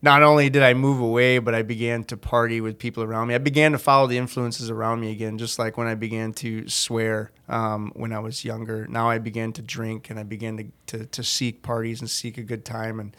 not 0.00 0.22
only 0.22 0.48
did 0.48 0.62
I 0.62 0.74
move 0.74 1.00
away, 1.00 1.38
but 1.38 1.52
I 1.52 1.62
began 1.62 2.04
to 2.04 2.16
party 2.16 2.60
with 2.60 2.78
people 2.78 3.02
around 3.02 3.26
me. 3.26 3.34
I 3.34 3.38
began 3.38 3.72
to 3.72 3.78
follow 3.78 4.06
the 4.06 4.18
influences 4.18 4.70
around 4.70 5.00
me 5.00 5.10
again, 5.10 5.38
just 5.38 5.58
like 5.58 5.76
when 5.76 5.88
I 5.88 5.96
began 5.96 6.32
to 6.34 6.68
swear 6.68 7.32
um, 7.48 7.90
when 7.96 8.12
I 8.12 8.20
was 8.20 8.44
younger. 8.44 8.86
Now 8.86 9.10
I 9.10 9.18
began 9.18 9.52
to 9.54 9.62
drink 9.62 10.08
and 10.10 10.20
I 10.20 10.22
began 10.22 10.56
to, 10.58 10.98
to, 10.98 11.06
to 11.06 11.24
seek 11.24 11.62
parties 11.62 12.00
and 12.00 12.08
seek 12.08 12.38
a 12.38 12.42
good 12.42 12.64
time. 12.64 13.00
And, 13.00 13.16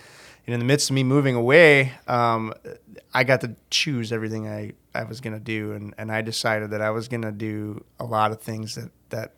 and 0.47 0.53
in 0.53 0.59
the 0.59 0.65
midst 0.65 0.89
of 0.89 0.93
me 0.93 1.03
moving 1.03 1.35
away, 1.35 1.91
um, 2.07 2.53
I 3.13 3.25
got 3.25 3.41
to 3.41 3.55
choose 3.69 4.13
everything 4.13 4.47
I, 4.47 4.71
I 4.95 5.03
was 5.03 5.19
going 5.19 5.33
to 5.33 5.41
do. 5.41 5.73
And, 5.73 5.93
and 5.97 6.09
I 6.09 6.21
decided 6.21 6.71
that 6.71 6.81
I 6.81 6.89
was 6.89 7.09
going 7.09 7.23
to 7.23 7.33
do 7.33 7.83
a 7.99 8.05
lot 8.05 8.31
of 8.31 8.39
things 8.41 8.75
that, 8.75 8.89
that 9.09 9.33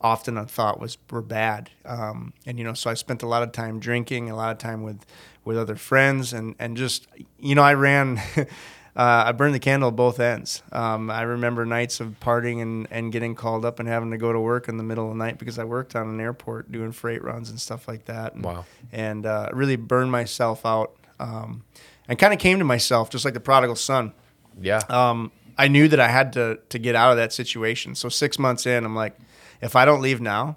often 0.00 0.36
I 0.36 0.44
thought 0.46 0.80
was 0.80 0.98
were 1.10 1.22
bad. 1.22 1.70
Um, 1.84 2.32
and 2.44 2.58
you 2.58 2.64
know, 2.64 2.74
so 2.74 2.90
I 2.90 2.94
spent 2.94 3.22
a 3.22 3.28
lot 3.28 3.44
of 3.44 3.52
time 3.52 3.78
drinking, 3.78 4.30
a 4.30 4.36
lot 4.36 4.50
of 4.50 4.58
time 4.58 4.82
with 4.82 5.06
with 5.44 5.56
other 5.56 5.76
friends, 5.76 6.32
and 6.32 6.56
and 6.58 6.76
just 6.76 7.06
you 7.38 7.54
know, 7.54 7.62
I 7.62 7.74
ran. 7.74 8.20
Uh, 8.98 9.24
I 9.26 9.32
burned 9.32 9.54
the 9.54 9.60
candle 9.60 9.90
at 9.90 9.96
both 9.96 10.18
ends. 10.18 10.62
Um, 10.72 11.08
I 11.08 11.22
remember 11.22 11.64
nights 11.64 12.00
of 12.00 12.16
partying 12.20 12.60
and, 12.60 12.88
and 12.90 13.12
getting 13.12 13.36
called 13.36 13.64
up 13.64 13.78
and 13.78 13.88
having 13.88 14.10
to 14.10 14.16
go 14.18 14.32
to 14.32 14.40
work 14.40 14.68
in 14.68 14.76
the 14.76 14.82
middle 14.82 15.04
of 15.04 15.16
the 15.16 15.24
night 15.24 15.38
because 15.38 15.56
I 15.56 15.62
worked 15.64 15.94
on 15.94 16.08
an 16.08 16.20
airport 16.20 16.72
doing 16.72 16.90
freight 16.90 17.22
runs 17.22 17.48
and 17.48 17.60
stuff 17.60 17.86
like 17.86 18.06
that. 18.06 18.34
And, 18.34 18.44
Wow. 18.44 18.64
And 18.90 19.24
uh, 19.24 19.50
really 19.52 19.76
burned 19.76 20.10
myself 20.10 20.66
out 20.66 20.96
um, 21.20 21.62
and 22.08 22.18
kind 22.18 22.32
of 22.32 22.40
came 22.40 22.58
to 22.58 22.64
myself 22.64 23.08
just 23.08 23.24
like 23.24 23.34
the 23.34 23.40
prodigal 23.40 23.76
son 23.76 24.12
Yeah. 24.60 24.80
um, 24.88 25.30
I 25.56 25.68
knew 25.68 25.86
that 25.88 26.00
I 26.00 26.08
had 26.08 26.32
to 26.34 26.58
to 26.68 26.78
get 26.78 26.94
out 26.94 27.10
of 27.12 27.16
that 27.18 27.32
situation. 27.32 27.94
So 27.94 28.08
six 28.08 28.38
months 28.38 28.66
in, 28.66 28.84
I'm 28.84 28.94
like, 28.96 29.16
if 29.60 29.74
I 29.76 29.84
don't 29.84 30.00
leave 30.00 30.20
now, 30.20 30.56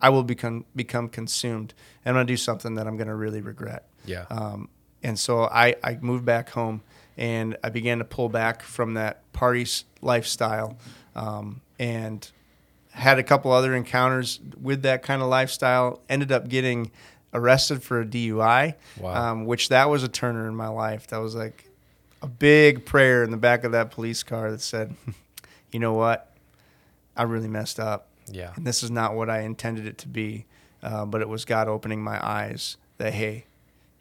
I 0.00 0.10
will 0.10 0.24
become 0.24 0.64
become 0.76 1.08
consumed, 1.08 1.74
and 2.04 2.10
I'm 2.10 2.14
gonna 2.16 2.26
do 2.26 2.36
something 2.36 2.74
that 2.74 2.86
I'm 2.86 2.96
gonna 2.96 3.16
really 3.16 3.40
regret. 3.40 3.88
yeah. 4.04 4.26
Um, 4.30 4.68
and 5.02 5.18
so 5.18 5.44
I, 5.44 5.74
I 5.82 5.98
moved 6.00 6.24
back 6.24 6.50
home, 6.50 6.82
and 7.16 7.56
I 7.62 7.68
began 7.70 7.98
to 7.98 8.04
pull 8.04 8.28
back 8.28 8.62
from 8.62 8.94
that 8.94 9.20
party 9.32 9.66
lifestyle, 10.00 10.76
um, 11.14 11.60
and 11.78 12.28
had 12.92 13.18
a 13.18 13.22
couple 13.22 13.50
other 13.52 13.74
encounters 13.74 14.40
with 14.60 14.82
that 14.82 15.02
kind 15.02 15.22
of 15.22 15.28
lifestyle. 15.28 16.00
Ended 16.08 16.30
up 16.32 16.48
getting 16.48 16.90
arrested 17.34 17.82
for 17.82 18.00
a 18.00 18.04
DUI, 18.04 18.74
Wow. 19.00 19.32
um, 19.32 19.44
which 19.46 19.68
that 19.70 19.88
was 19.88 20.02
a 20.02 20.08
turner 20.08 20.46
in 20.46 20.54
my 20.54 20.68
life. 20.68 21.06
That 21.08 21.18
was 21.18 21.34
like 21.34 21.64
a 22.20 22.26
big 22.26 22.84
prayer 22.84 23.24
in 23.24 23.30
the 23.30 23.36
back 23.38 23.64
of 23.64 23.72
that 23.72 23.90
police 23.90 24.22
car 24.22 24.50
that 24.50 24.60
said, 24.60 24.94
"You 25.72 25.80
know 25.80 25.94
what? 25.94 26.28
I 27.16 27.24
really 27.24 27.48
messed 27.48 27.78
up, 27.80 28.08
yeah. 28.30 28.52
and 28.56 28.66
this 28.66 28.82
is 28.82 28.90
not 28.90 29.14
what 29.14 29.28
I 29.30 29.40
intended 29.40 29.86
it 29.86 29.98
to 29.98 30.08
be." 30.08 30.46
Uh, 30.82 31.04
but 31.06 31.20
it 31.20 31.28
was 31.28 31.44
God 31.44 31.68
opening 31.68 32.02
my 32.02 32.18
eyes 32.26 32.76
that 32.98 33.14
hey, 33.14 33.46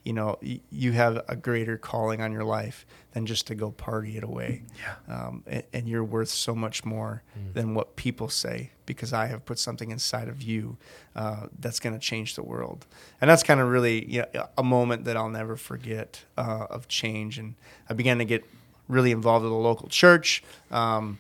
you 0.04 0.14
know, 0.14 0.38
y- 0.42 0.60
you 0.72 0.92
have 0.94 1.24
a 1.28 1.36
greater 1.36 1.78
calling 1.78 2.22
on 2.22 2.32
your 2.32 2.44
life 2.44 2.86
than 3.14 3.26
just 3.26 3.48
to 3.48 3.56
go 3.56 3.72
party 3.72 4.18
it 4.18 4.24
away. 4.24 4.64
Yeah. 4.80 5.14
Um, 5.14 5.44
and, 5.46 5.64
and 5.74 5.88
you're 5.90 6.04
worth 6.04 6.30
so 6.30 6.56
much 6.56 6.84
more 6.86 7.24
than 7.54 7.76
what 7.76 7.96
people 7.96 8.30
say 8.30 8.72
because 8.86 9.14
I 9.14 9.28
have 9.28 9.46
put 9.46 9.60
something 9.60 9.92
inside 9.92 10.28
of 10.28 10.42
you 10.42 10.78
uh, 11.16 11.48
that's 11.60 11.80
going 11.80 11.94
to 11.94 12.00
change 12.00 12.36
the 12.36 12.44
world. 12.44 12.88
And 13.20 13.30
that's 13.30 13.44
kind 13.44 13.60
of 13.60 13.70
really 13.70 14.06
you 14.12 14.24
know, 14.34 14.48
a 14.58 14.64
moment 14.64 15.06
that 15.06 15.16
I'll 15.18 15.30
never 15.30 15.56
forget 15.56 16.24
uh, 16.38 16.66
of 16.70 16.88
change. 16.88 17.38
And 17.38 17.56
I 17.90 17.94
began 17.94 18.18
to 18.18 18.26
get 18.26 18.44
really 18.88 19.12
involved 19.12 19.44
with 19.44 19.54
a 19.54 19.56
local 19.56 19.88
church. 19.88 20.44
Um, 20.72 21.20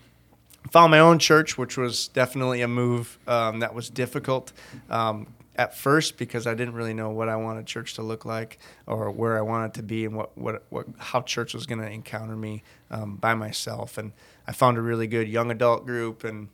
found 0.69 0.91
my 0.91 0.99
own 0.99 1.19
church, 1.19 1.57
which 1.57 1.77
was 1.77 2.07
definitely 2.09 2.61
a 2.61 2.67
move 2.67 3.17
um, 3.27 3.59
that 3.59 3.73
was 3.73 3.89
difficult 3.89 4.53
um, 4.89 5.27
at 5.55 5.75
first 5.75 6.17
because 6.17 6.47
I 6.47 6.53
didn't 6.53 6.75
really 6.75 6.93
know 6.93 7.09
what 7.09 7.29
I 7.29 7.35
wanted 7.35 7.65
church 7.65 7.95
to 7.95 8.01
look 8.01 8.25
like 8.25 8.57
or 8.87 9.11
where 9.11 9.37
I 9.37 9.41
wanted 9.41 9.73
to 9.75 9.83
be 9.83 10.05
and 10.05 10.15
what, 10.15 10.37
what, 10.37 10.63
what 10.69 10.87
how 10.97 11.21
church 11.21 11.53
was 11.53 11.65
going 11.65 11.81
to 11.81 11.89
encounter 11.89 12.35
me 12.35 12.63
um, 12.89 13.15
by 13.17 13.35
myself. 13.35 13.97
And 13.97 14.13
I 14.47 14.53
found 14.53 14.77
a 14.77 14.81
really 14.81 15.07
good 15.07 15.27
young 15.27 15.51
adult 15.51 15.85
group 15.85 16.23
and 16.23 16.49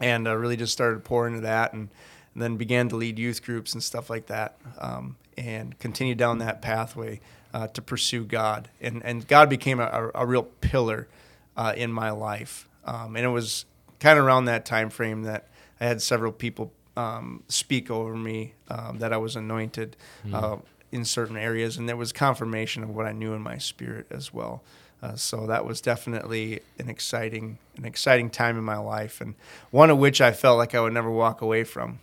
and 0.00 0.28
uh, 0.28 0.36
really 0.36 0.56
just 0.56 0.72
started 0.72 1.04
pouring 1.04 1.34
into 1.34 1.46
that 1.46 1.72
and, 1.72 1.88
and 2.34 2.42
then 2.42 2.56
began 2.56 2.88
to 2.90 2.96
lead 2.96 3.18
youth 3.18 3.42
groups 3.42 3.72
and 3.72 3.82
stuff 3.82 4.10
like 4.10 4.26
that 4.26 4.56
um, 4.78 5.16
and 5.38 5.78
continued 5.78 6.18
down 6.18 6.38
that 6.38 6.60
pathway 6.60 7.20
uh, 7.54 7.66
to 7.68 7.80
pursue 7.80 8.24
God. 8.24 8.68
And, 8.80 9.02
and 9.04 9.26
God 9.26 9.48
became 9.48 9.80
a, 9.80 9.84
a, 10.14 10.22
a 10.22 10.26
real 10.26 10.42
pillar 10.42 11.08
uh, 11.56 11.72
in 11.74 11.90
my 11.90 12.10
life. 12.10 12.68
Um, 12.84 13.16
and 13.16 13.24
it 13.24 13.30
was 13.30 13.64
kind 14.00 14.18
of 14.18 14.24
around 14.26 14.44
that 14.44 14.66
time 14.66 14.90
frame 14.90 15.22
that 15.22 15.48
I 15.80 15.86
had 15.86 16.02
several 16.02 16.32
people 16.32 16.72
um, 16.96 17.42
speak 17.48 17.90
over 17.90 18.16
me 18.16 18.54
um, 18.68 18.98
that 18.98 19.12
I 19.12 19.16
was 19.18 19.36
anointed 19.36 19.96
uh, 20.32 20.56
in 20.90 21.04
certain 21.04 21.36
areas, 21.36 21.76
and 21.76 21.88
there 21.88 21.96
was 21.96 22.12
confirmation 22.12 22.82
of 22.82 22.90
what 22.90 23.06
I 23.06 23.12
knew 23.12 23.34
in 23.34 23.42
my 23.42 23.58
spirit 23.58 24.06
as 24.10 24.32
well. 24.32 24.62
Uh, 25.02 25.14
so 25.14 25.46
that 25.46 25.64
was 25.64 25.80
definitely 25.80 26.60
an 26.78 26.88
exciting, 26.88 27.58
an 27.76 27.84
exciting 27.84 28.30
time 28.30 28.56
in 28.56 28.64
my 28.64 28.78
life, 28.78 29.20
and 29.20 29.34
one 29.70 29.90
of 29.90 29.98
which 29.98 30.20
I 30.20 30.32
felt 30.32 30.56
like 30.56 30.74
I 30.74 30.80
would 30.80 30.94
never 30.94 31.10
walk 31.10 31.42
away 31.42 31.64
from. 31.64 32.00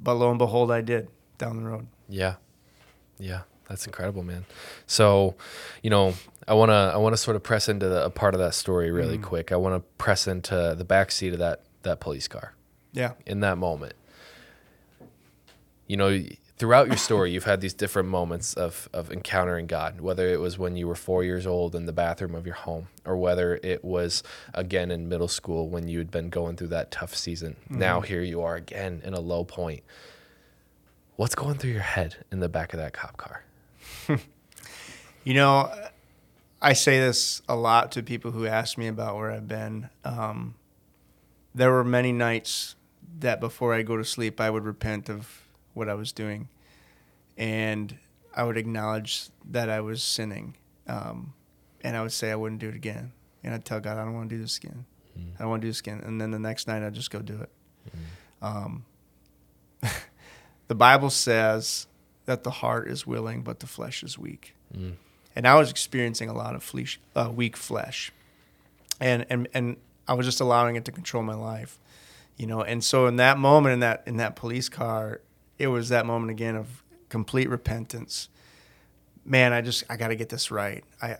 But 0.00 0.14
lo 0.14 0.30
and 0.30 0.38
behold, 0.38 0.72
I 0.72 0.80
did 0.80 1.08
down 1.38 1.56
the 1.56 1.68
road. 1.68 1.86
Yeah. 2.08 2.34
Yeah. 3.18 3.42
That's 3.68 3.86
incredible, 3.86 4.24
man. 4.24 4.44
So, 4.86 5.36
you 5.82 5.88
know, 5.88 6.14
I 6.48 6.54
want 6.54 6.70
to 6.70 6.74
I 6.74 6.96
want 6.96 7.12
to 7.14 7.16
sort 7.16 7.36
of 7.36 7.42
press 7.42 7.68
into 7.68 7.88
the, 7.88 8.04
a 8.04 8.10
part 8.10 8.34
of 8.34 8.40
that 8.40 8.54
story 8.54 8.90
really 8.90 9.16
quick. 9.16 9.52
I 9.52 9.56
want 9.56 9.76
to 9.76 9.80
press 9.96 10.26
into 10.26 10.74
the 10.76 10.84
back 10.84 11.10
seat 11.10 11.32
of 11.32 11.38
that 11.38 11.62
that 11.82 12.00
police 12.00 12.28
car 12.28 12.54
Yeah, 12.92 13.12
in 13.26 13.40
that 13.40 13.58
moment. 13.58 13.94
You 15.86 15.96
know, 15.96 16.22
throughout 16.56 16.86
your 16.86 16.96
story, 16.96 17.32
you've 17.32 17.44
had 17.44 17.60
these 17.60 17.74
different 17.74 18.08
moments 18.08 18.54
of 18.54 18.88
of 18.92 19.10
encountering 19.10 19.66
God, 19.66 20.00
whether 20.00 20.28
it 20.28 20.40
was 20.40 20.58
when 20.58 20.76
you 20.76 20.86
were 20.86 20.94
4 20.94 21.24
years 21.24 21.46
old 21.46 21.74
in 21.74 21.86
the 21.86 21.92
bathroom 21.92 22.34
of 22.34 22.46
your 22.46 22.54
home 22.54 22.88
or 23.04 23.16
whether 23.16 23.58
it 23.62 23.84
was 23.84 24.22
again 24.54 24.90
in 24.90 25.08
middle 25.08 25.28
school 25.28 25.68
when 25.68 25.88
you 25.88 25.98
had 25.98 26.10
been 26.10 26.30
going 26.30 26.56
through 26.56 26.68
that 26.68 26.90
tough 26.90 27.14
season. 27.16 27.56
Now 27.68 28.00
here 28.00 28.22
you 28.22 28.42
are 28.42 28.54
again 28.54 29.02
in 29.04 29.12
a 29.14 29.20
low 29.20 29.44
point. 29.44 29.82
What's 31.16 31.34
going 31.34 31.56
through 31.56 31.72
your 31.72 31.80
head 31.80 32.24
in 32.30 32.40
the 32.40 32.48
back 32.48 32.72
of 32.72 32.78
that 32.78 32.92
cop 32.92 33.16
car? 33.16 33.42
you 35.24 35.34
know, 35.34 35.70
I 36.60 36.74
say 36.74 37.00
this 37.00 37.42
a 37.48 37.56
lot 37.56 37.92
to 37.92 38.02
people 38.02 38.30
who 38.30 38.46
ask 38.46 38.78
me 38.78 38.86
about 38.86 39.16
where 39.16 39.32
I've 39.32 39.48
been. 39.48 39.90
Um, 40.04 40.54
there 41.54 41.72
were 41.72 41.84
many 41.84 42.12
nights 42.12 42.76
that 43.20 43.40
before 43.40 43.74
I 43.74 43.82
go 43.82 43.96
to 43.96 44.04
sleep, 44.04 44.40
I 44.40 44.50
would 44.50 44.64
repent 44.64 45.08
of 45.08 45.42
what 45.74 45.88
I 45.88 45.94
was 45.94 46.12
doing, 46.12 46.48
and 47.36 47.96
I 48.34 48.44
would 48.44 48.56
acknowledge 48.56 49.28
that 49.50 49.68
I 49.68 49.80
was 49.80 50.02
sinning, 50.02 50.56
um, 50.86 51.32
and 51.82 51.96
I 51.96 52.02
would 52.02 52.12
say 52.12 52.30
I 52.30 52.36
wouldn't 52.36 52.60
do 52.60 52.68
it 52.68 52.74
again, 52.74 53.12
and 53.44 53.54
I'd 53.54 53.64
tell 53.64 53.80
God 53.80 53.96
I 53.98 54.04
don't 54.04 54.14
want 54.14 54.28
to 54.30 54.36
do 54.36 54.40
this 54.42 54.56
again. 54.58 54.84
Mm. 55.18 55.34
I 55.36 55.38
don't 55.40 55.50
want 55.50 55.62
to 55.62 55.66
do 55.66 55.70
this 55.70 55.80
again, 55.80 56.00
and 56.04 56.20
then 56.20 56.30
the 56.30 56.38
next 56.38 56.66
night 56.68 56.82
I'd 56.82 56.94
just 56.94 57.10
go 57.10 57.20
do 57.20 57.40
it. 57.40 57.50
Um, 58.40 58.84
the 60.68 60.74
Bible 60.74 61.10
says 61.10 61.86
that 62.26 62.44
the 62.44 62.50
heart 62.50 62.88
is 62.88 63.06
willing, 63.06 63.42
but 63.42 63.60
the 63.60 63.66
flesh 63.66 64.02
is 64.02 64.18
weak 64.18 64.54
Mm. 64.76 64.94
and 65.36 65.46
I 65.46 65.54
was 65.56 65.70
experiencing 65.70 66.30
a 66.30 66.32
lot 66.32 66.54
of 66.54 66.62
flesh, 66.62 66.98
uh, 67.14 67.30
weak 67.34 67.58
flesh, 67.58 68.10
and 69.00 69.26
and 69.28 69.46
and 69.52 69.76
I 70.08 70.14
was 70.14 70.24
just 70.24 70.40
allowing 70.40 70.76
it 70.76 70.86
to 70.86 70.92
control 70.92 71.22
my 71.22 71.34
life, 71.34 71.78
you 72.36 72.46
know. 72.46 72.62
And 72.62 72.82
so 72.82 73.06
in 73.06 73.16
that 73.16 73.38
moment, 73.38 73.74
in 73.74 73.80
that 73.80 74.02
in 74.06 74.16
that 74.18 74.36
police 74.36 74.68
car, 74.68 75.20
it 75.58 75.68
was 75.68 75.88
that 75.90 76.06
moment 76.06 76.30
again 76.30 76.56
of 76.56 76.82
complete 77.08 77.48
repentance. 77.48 78.28
Man, 79.24 79.52
I 79.52 79.60
just 79.60 79.84
I 79.88 79.96
got 79.96 80.08
to 80.08 80.16
get 80.16 80.28
this 80.28 80.50
right. 80.50 80.84
I 81.00 81.16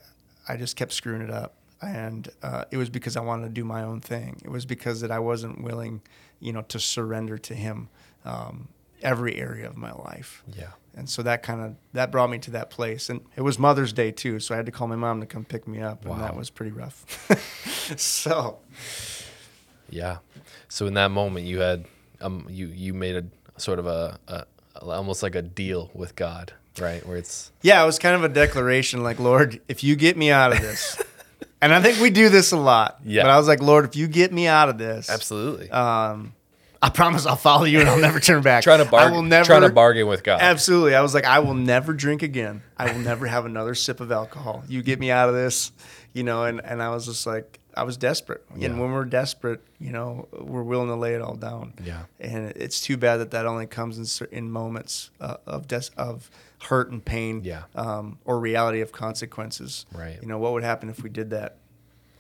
I 0.49 0.57
just 0.57 0.77
kept 0.77 0.93
screwing 0.93 1.23
it 1.23 1.31
up, 1.31 1.55
and 1.81 2.29
uh, 2.43 2.65
it 2.71 2.77
was 2.77 2.91
because 2.91 3.17
I 3.17 3.21
wanted 3.21 3.45
to 3.45 3.51
do 3.51 3.65
my 3.65 3.83
own 3.85 4.01
thing. 4.01 4.41
It 4.45 4.51
was 4.51 4.67
because 4.67 5.01
that 5.03 5.11
I 5.13 5.21
wasn't 5.21 5.63
willing, 5.63 6.03
you 6.41 6.53
know, 6.53 6.63
to 6.63 6.81
surrender 6.81 7.39
to 7.39 7.55
Him 7.55 7.89
um, 8.25 8.69
every 9.03 9.37
area 9.37 9.69
of 9.69 9.77
my 9.77 9.91
life 9.93 10.45
Yeah. 10.57 10.69
and 10.95 11.11
so 11.11 11.23
that 11.25 11.43
kind 11.43 11.61
of 11.61 11.75
that 11.93 12.13
brought 12.13 12.31
me 12.31 12.39
to 12.39 12.53
that 12.53 12.71
place 12.71 13.11
and 13.11 13.21
it 13.35 13.41
was 13.41 13.59
mother's 13.59 13.93
day 13.93 14.13
too 14.13 14.39
so 14.39 14.55
i 14.55 14.57
had 14.57 14.65
to 14.67 14.71
call 14.71 14.87
my 14.87 14.95
mom 14.95 15.19
to 15.19 15.27
come 15.27 15.45
pick 15.45 15.67
me 15.67 15.83
up 15.83 16.07
and 16.07 16.21
that 16.21 16.37
was 16.37 16.51
pretty 16.51 16.71
rough 16.71 17.05
so 17.97 18.61
Yeah. 19.93 20.19
So 20.69 20.87
in 20.87 20.95
that 20.95 21.11
moment, 21.11 21.47
you 21.47 21.61
had 21.61 21.85
um 22.21 22.47
you 22.49 22.67
you 22.69 22.95
made 22.95 23.17
a 23.17 23.61
sort 23.61 23.79
of 23.79 23.87
a, 23.87 24.19
a 24.29 24.45
almost 24.81 25.23
like 25.23 25.35
a 25.35 25.43
deal 25.43 25.91
with 25.95 26.17
God, 26.17 26.53
right? 26.81 27.07
Where 27.07 27.17
it's 27.17 27.53
yeah 27.63 27.83
it 27.83 27.87
was 27.87 27.99
kind 27.99 28.17
of 28.17 28.25
a 28.25 28.29
declaration 28.29 29.03
like 29.03 29.21
lord 29.21 29.61
if 29.69 29.85
you 29.85 29.95
get 29.97 30.17
me 30.17 30.31
out 30.31 30.53
of 30.53 30.61
this 30.61 31.01
and 31.61 31.73
i 31.73 31.81
think 31.81 32.01
we 32.01 32.11
do 32.11 32.29
this 32.29 32.51
a 32.53 32.57
lot 32.57 32.99
Yeah. 33.05 33.23
but 33.23 33.31
i 33.31 33.37
was 33.37 33.47
like 33.47 33.63
lord 33.63 33.85
if 33.85 33.95
you 33.95 34.09
get 34.09 34.33
me 34.33 34.49
out 34.49 34.69
of 34.69 34.79
this 34.79 35.09
absolutely 35.11 35.71
um 35.71 36.33
i 36.81 36.89
promise 36.89 37.25
i'll 37.27 37.37
follow 37.37 37.65
you 37.65 37.79
and 37.81 37.89
i'll 37.89 37.99
never 38.01 38.19
turn 38.19 38.43
back 38.43 38.65
trying 38.65 38.83
to 38.85 38.91
bargain, 38.91 39.13
i 39.13 39.15
will 39.15 39.23
never 39.23 39.45
trying 39.47 39.61
to 39.63 39.69
bargain 39.71 40.09
with 40.09 40.25
God. 40.25 40.41
Absolutely. 40.41 40.95
I 40.97 41.03
was 41.03 41.15
like, 41.15 41.25
I 41.25 41.39
will 41.41 41.55
never 41.55 41.93
drink 41.93 42.23
again. 42.23 42.63
I 42.77 42.91
will 42.93 42.99
never 43.01 43.27
have 43.27 43.45
another 43.47 43.75
sip 43.77 44.01
of 44.01 44.11
alcohol. 44.11 44.65
You 44.69 44.83
get 44.83 44.99
me 44.99 45.11
out 45.13 45.29
of 45.29 45.35
this, 45.37 45.71
you 46.13 46.25
know, 46.25 46.45
and, 46.45 46.61
and 46.65 46.83
I 46.83 46.89
was 46.91 47.07
just 47.07 47.27
like, 47.27 47.61
I 47.75 47.85
was 47.85 47.97
desperate. 47.97 48.45
Yeah. 48.57 48.69
And 48.69 48.81
when 48.81 48.93
we're 48.93 49.05
desperate, 49.05 49.61
you 49.81 49.93
know, 49.93 50.29
we're 50.33 50.63
willing 50.63 50.89
to 50.89 50.95
lay 50.97 51.15
it 51.15 51.23
all 51.23 51.35
down. 51.37 51.75
Yeah. 51.85 52.03
And 52.21 52.51
it's 52.57 52.81
too 52.81 52.97
bad 52.97 53.17
that 53.19 53.31
that 53.31 53.47
only 53.47 53.67
comes 53.67 53.99
in, 53.99 54.05
cer- 54.05 54.27
in 54.31 54.51
moments 54.51 55.11
uh, 55.21 55.37
of 55.47 55.67
des- 55.69 55.91
of 55.97 56.31
hurt 56.65 56.91
and 56.91 57.05
pain 57.05 57.43
Yeah. 57.45 57.63
um, 57.75 58.19
or 58.25 58.39
reality 58.39 58.81
of 58.83 58.93
consequences. 58.93 59.87
Right. 59.93 60.19
You 60.21 60.29
know, 60.29 60.39
what 60.39 60.53
would 60.53 60.65
happen 60.65 60.89
if 60.91 61.03
we 61.03 61.09
did 61.11 61.31
that 61.31 61.57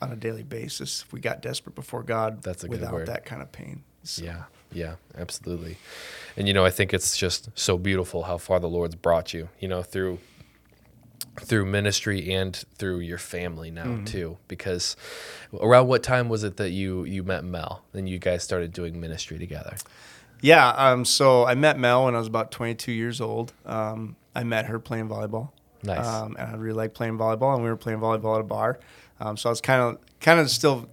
on 0.01 0.11
a 0.11 0.17
daily 0.17 0.43
basis, 0.43 1.03
if 1.03 1.13
we 1.13 1.21
got 1.21 1.43
desperate 1.43 1.75
before 1.75 2.03
God 2.03 2.43
That's 2.43 2.65
a 2.65 2.69
good 2.69 2.81
without 2.81 2.93
word. 2.95 3.07
that 3.09 3.25
kind 3.25 3.43
of 3.43 3.53
pain? 3.53 3.83
So- 4.05 4.25
Yeah, 4.25 4.45
yeah, 4.73 4.95
absolutely. 5.17 5.77
And 6.37 6.49
you 6.49 6.55
know, 6.55 6.65
I 6.65 6.71
think 6.71 6.93
it's 6.95 7.17
just 7.17 7.51
so 7.55 7.77
beautiful 7.79 8.23
how 8.25 8.39
far 8.39 8.59
the 8.59 8.69
Lord's 8.69 8.95
brought 8.97 9.33
you. 9.35 9.49
You 9.61 9.69
know, 9.69 9.83
through 9.83 10.19
through 11.41 11.65
ministry 11.67 12.33
and 12.33 12.55
through 12.77 12.99
your 13.01 13.19
family 13.19 13.71
now 13.71 13.85
Mm-hmm. 13.85 14.05
too. 14.05 14.39
Because 14.49 14.97
around 15.61 15.89
what 15.89 16.03
time 16.03 16.29
was 16.29 16.45
it 16.45 16.57
that 16.59 16.71
you 16.71 17.05
you 17.05 17.23
met 17.23 17.45
Mel 17.45 17.85
and 17.95 18.09
you 18.09 18.19
guys 18.19 18.43
started 18.43 18.73
doing 18.73 19.01
ministry 19.01 19.39
together? 19.39 19.77
Yeah. 20.41 20.69
Um, 20.71 21.05
so 21.05 21.47
I 21.47 21.55
met 21.55 21.79
Mel 21.79 22.05
when 22.05 22.15
I 22.15 22.19
was 22.19 22.27
about 22.27 22.51
22 22.51 22.93
years 22.93 23.21
old. 23.21 23.53
Um, 23.65 24.17
I 24.35 24.45
met 24.45 24.67
her 24.67 24.79
playing 24.79 25.09
volleyball. 25.09 25.51
Nice. 25.85 26.07
Um, 26.07 26.37
and 26.39 26.51
I 26.51 26.57
really 26.59 26.77
liked 26.77 26.95
playing 26.95 27.19
volleyball, 27.19 27.55
and 27.55 27.63
we 27.65 27.69
were 27.71 27.77
playing 27.77 27.99
volleyball 28.01 28.35
at 28.37 28.41
a 28.41 28.45
bar. 28.45 28.79
Um, 29.21 29.37
so 29.37 29.49
I 29.49 29.53
was 29.53 29.61
kind 29.61 29.81
of 29.83 29.99
kind 30.21 30.39
of 30.41 30.51
still 30.51 30.89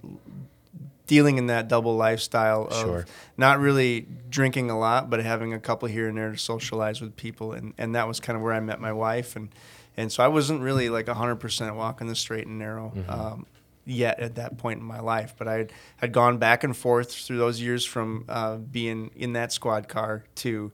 dealing 1.08 1.38
in 1.39 1.47
that 1.47 1.67
double 1.67 1.95
lifestyle 1.95 2.67
of 2.67 2.73
Sure. 2.73 3.06
not 3.38 3.60
really 3.60 4.08
drinking 4.30 4.69
a 4.69 4.78
lot, 4.78 5.10
but 5.10 5.19
having 5.23 5.54
a 5.54 5.60
couple 5.60 5.88
here 5.88 6.08
and 6.08 6.17
there 6.17 6.32
to 6.32 6.38
socialize 6.38 7.02
with 7.02 7.15
people, 7.15 7.52
and, 7.54 7.73
and 7.80 7.95
that 7.95 8.08
was 8.08 8.19
kind 8.19 8.38
of 8.38 8.43
where 8.43 8.54
I 8.54 8.60
met 8.60 8.80
my 8.80 8.93
wife, 8.93 9.36
and 9.36 9.49
and 9.97 10.12
so 10.12 10.23
I 10.23 10.28
wasn't 10.28 10.62
really 10.62 10.89
like 10.89 11.08
100% 11.08 11.75
walking 11.75 12.08
the 12.08 12.15
straight 12.15 12.47
and 12.47 12.58
narrow. 12.60 12.93
Um, 13.08 13.45
yet 13.86 14.19
at 14.19 14.36
that 14.36 14.58
point 14.60 14.80
in 14.80 14.86
my 14.86 14.99
life, 14.99 15.34
but 15.36 15.47
I 15.47 15.65
had 15.97 16.12
gone 16.12 16.38
back 16.38 16.63
and 16.63 16.78
forth 16.78 17.12
through 17.12 17.39
those 17.39 17.60
years 17.60 17.84
from 17.84 18.25
uh, 18.30 18.58
being 18.58 19.10
in 19.15 19.34
that 19.34 19.52
squad 19.52 19.88
car 19.88 20.25
to, 20.36 20.71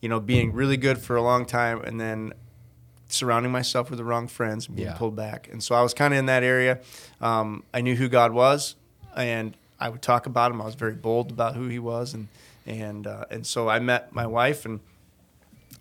you 0.00 0.08
know, 0.08 0.20
being 0.20 0.52
really 0.52 0.76
good 0.76 0.98
for 0.98 1.16
a 1.16 1.22
long 1.22 1.44
time, 1.44 1.80
and 1.82 2.00
then 2.00 2.32
surrounding 3.08 3.50
myself 3.50 3.90
with 3.90 3.98
the 3.98 4.04
wrong 4.04 4.28
friends 4.28 4.68
and 4.68 4.76
being 4.76 4.88
Yeah. 4.88 4.94
pulled 4.96 5.16
back. 5.16 5.48
And 5.50 5.60
so 5.62 5.74
I 5.74 5.82
was 5.82 5.92
kind 5.92 6.14
of 6.14 6.18
in 6.18 6.26
that 6.26 6.44
area. 6.44 6.78
Um, 7.20 7.64
I 7.74 7.80
knew 7.80 7.96
who 7.96 8.08
God 8.08 8.32
was, 8.32 8.76
and 9.16 9.56
I 9.80 9.88
would 9.88 10.00
talk 10.02 10.26
about 10.26 10.52
him. 10.52 10.62
I 10.62 10.64
was 10.64 10.76
very 10.76 10.94
bold 10.94 11.30
about 11.32 11.56
who 11.56 11.66
he 11.68 11.78
was, 11.80 12.14
and 12.14 12.28
and 12.64 13.08
uh, 13.08 13.24
and 13.28 13.44
so 13.44 13.68
I 13.68 13.80
met 13.80 14.14
my 14.14 14.26
wife, 14.26 14.64
and 14.64 14.78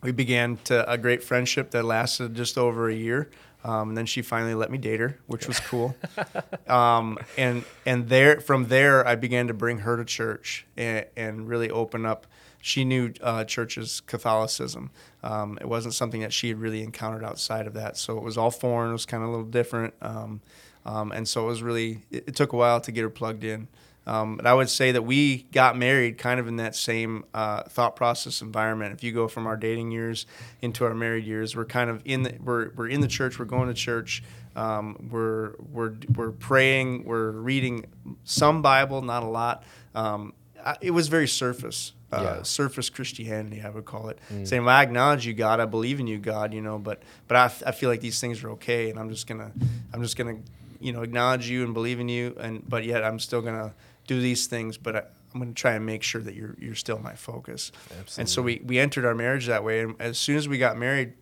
we 0.01 0.11
began 0.11 0.57
to 0.65 0.89
a 0.89 0.97
great 0.97 1.23
friendship 1.23 1.71
that 1.71 1.83
lasted 1.83 2.35
just 2.35 2.57
over 2.57 2.89
a 2.89 2.95
year. 2.95 3.29
Um, 3.63 3.89
and 3.89 3.97
then 3.97 4.07
she 4.07 4.23
finally 4.23 4.55
let 4.55 4.71
me 4.71 4.79
date 4.79 4.99
her, 4.99 5.19
which 5.27 5.47
was 5.47 5.59
cool. 5.59 5.95
um, 6.67 7.19
and 7.37 7.63
and 7.85 8.09
there 8.09 8.39
from 8.41 8.67
there, 8.67 9.05
I 9.05 9.15
began 9.15 9.47
to 9.47 9.53
bring 9.53 9.79
her 9.79 9.97
to 9.97 10.05
church 10.05 10.65
and, 10.75 11.05
and 11.15 11.47
really 11.47 11.69
open 11.69 12.05
up. 12.05 12.25
She 12.59 12.85
knew 12.85 13.13
uh, 13.21 13.43
church's 13.43 14.01
Catholicism. 14.01 14.91
Um, 15.23 15.57
it 15.61 15.67
wasn't 15.67 15.93
something 15.93 16.21
that 16.21 16.33
she 16.33 16.47
had 16.47 16.59
really 16.59 16.81
encountered 16.81 17.23
outside 17.23 17.67
of 17.67 17.73
that, 17.73 17.97
so 17.97 18.17
it 18.17 18.23
was 18.23 18.37
all 18.37 18.51
foreign. 18.51 18.89
It 18.89 18.93
was 18.93 19.05
kind 19.05 19.23
of 19.23 19.29
a 19.29 19.31
little 19.31 19.45
different, 19.45 19.93
um, 20.01 20.41
um, 20.85 21.11
and 21.11 21.27
so 21.27 21.43
it 21.43 21.47
was 21.47 21.61
really. 21.61 22.03
It, 22.09 22.29
it 22.29 22.35
took 22.35 22.53
a 22.53 22.57
while 22.57 22.81
to 22.81 22.91
get 22.91 23.01
her 23.01 23.09
plugged 23.11 23.43
in. 23.43 23.67
Um, 24.07 24.37
but 24.37 24.47
I 24.47 24.53
would 24.53 24.69
say 24.69 24.91
that 24.93 25.03
we 25.03 25.43
got 25.51 25.77
married 25.77 26.17
kind 26.17 26.39
of 26.39 26.47
in 26.47 26.55
that 26.55 26.75
same 26.75 27.23
uh, 27.35 27.63
thought 27.63 27.95
process 27.95 28.41
environment. 28.41 28.93
If 28.93 29.03
you 29.03 29.11
go 29.11 29.27
from 29.27 29.45
our 29.45 29.55
dating 29.55 29.91
years 29.91 30.25
into 30.61 30.85
our 30.85 30.93
married 30.95 31.25
years, 31.25 31.55
we're 31.55 31.65
kind 31.65 31.89
of 31.89 32.01
in 32.05 32.23
the 32.23 32.35
we're, 32.43 32.71
we're 32.75 32.87
in 32.87 33.01
the 33.01 33.07
church. 33.07 33.37
We're 33.37 33.45
going 33.45 33.67
to 33.67 33.73
church. 33.75 34.23
Um, 34.55 35.09
we're 35.11 35.53
we're 35.71 35.93
we're 36.15 36.31
praying. 36.31 37.05
We're 37.05 37.31
reading 37.31 37.85
some 38.23 38.61
Bible, 38.63 39.01
not 39.03 39.21
a 39.23 39.27
lot. 39.27 39.63
Um, 39.93 40.33
I- 40.65 40.77
it 40.81 40.91
was 40.91 41.07
very 41.07 41.27
surface. 41.27 41.93
Uh, 42.11 42.21
Yeah. 42.37 42.43
surface 42.43 42.89
Christianity, 42.89 43.61
I 43.63 43.69
would 43.69 43.85
call 43.85 44.09
it. 44.09 44.19
Saying, 44.43 44.65
"Well, 44.65 44.75
I 44.75 44.83
acknowledge 44.83 45.25
you, 45.25 45.33
God. 45.33 45.61
I 45.61 45.65
believe 45.65 45.99
in 46.01 46.07
you, 46.07 46.17
God. 46.17 46.53
You 46.53 46.61
know, 46.61 46.77
but 46.77 47.01
but 47.27 47.37
I, 47.37 47.45
f- 47.45 47.63
I 47.65 47.71
feel 47.71 47.87
like 47.89 48.01
these 48.01 48.19
things 48.19 48.43
are 48.43 48.49
okay, 48.51 48.89
and 48.89 48.99
I'm 48.99 49.09
just 49.09 49.27
gonna 49.27 49.51
I'm 49.93 50.01
just 50.01 50.17
gonna 50.17 50.39
you 50.81 50.91
know 50.91 51.03
acknowledge 51.03 51.47
you 51.49 51.63
and 51.63 51.73
believe 51.73 51.99
in 52.01 52.09
you, 52.09 52.35
and 52.39 52.67
but 52.67 52.83
yet 52.83 53.03
I'm 53.03 53.19
still 53.19 53.41
gonna 53.41 53.73
do 54.13 54.21
these 54.21 54.47
things, 54.47 54.77
but 54.77 54.95
I, 54.95 55.03
I'm 55.33 55.39
gonna 55.39 55.53
try 55.53 55.73
and 55.73 55.85
make 55.85 56.03
sure 56.03 56.21
that 56.21 56.35
you're 56.35 56.55
you're 56.59 56.75
still 56.75 56.99
my 56.99 57.15
focus. 57.15 57.71
Absolutely. 57.99 58.21
And 58.21 58.29
so 58.29 58.41
we 58.41 58.61
we 58.65 58.79
entered 58.79 59.05
our 59.05 59.15
marriage 59.15 59.47
that 59.47 59.63
way, 59.63 59.81
and 59.81 59.95
as 59.99 60.17
soon 60.17 60.37
as 60.37 60.47
we 60.47 60.57
got 60.57 60.77
married, 60.77 61.13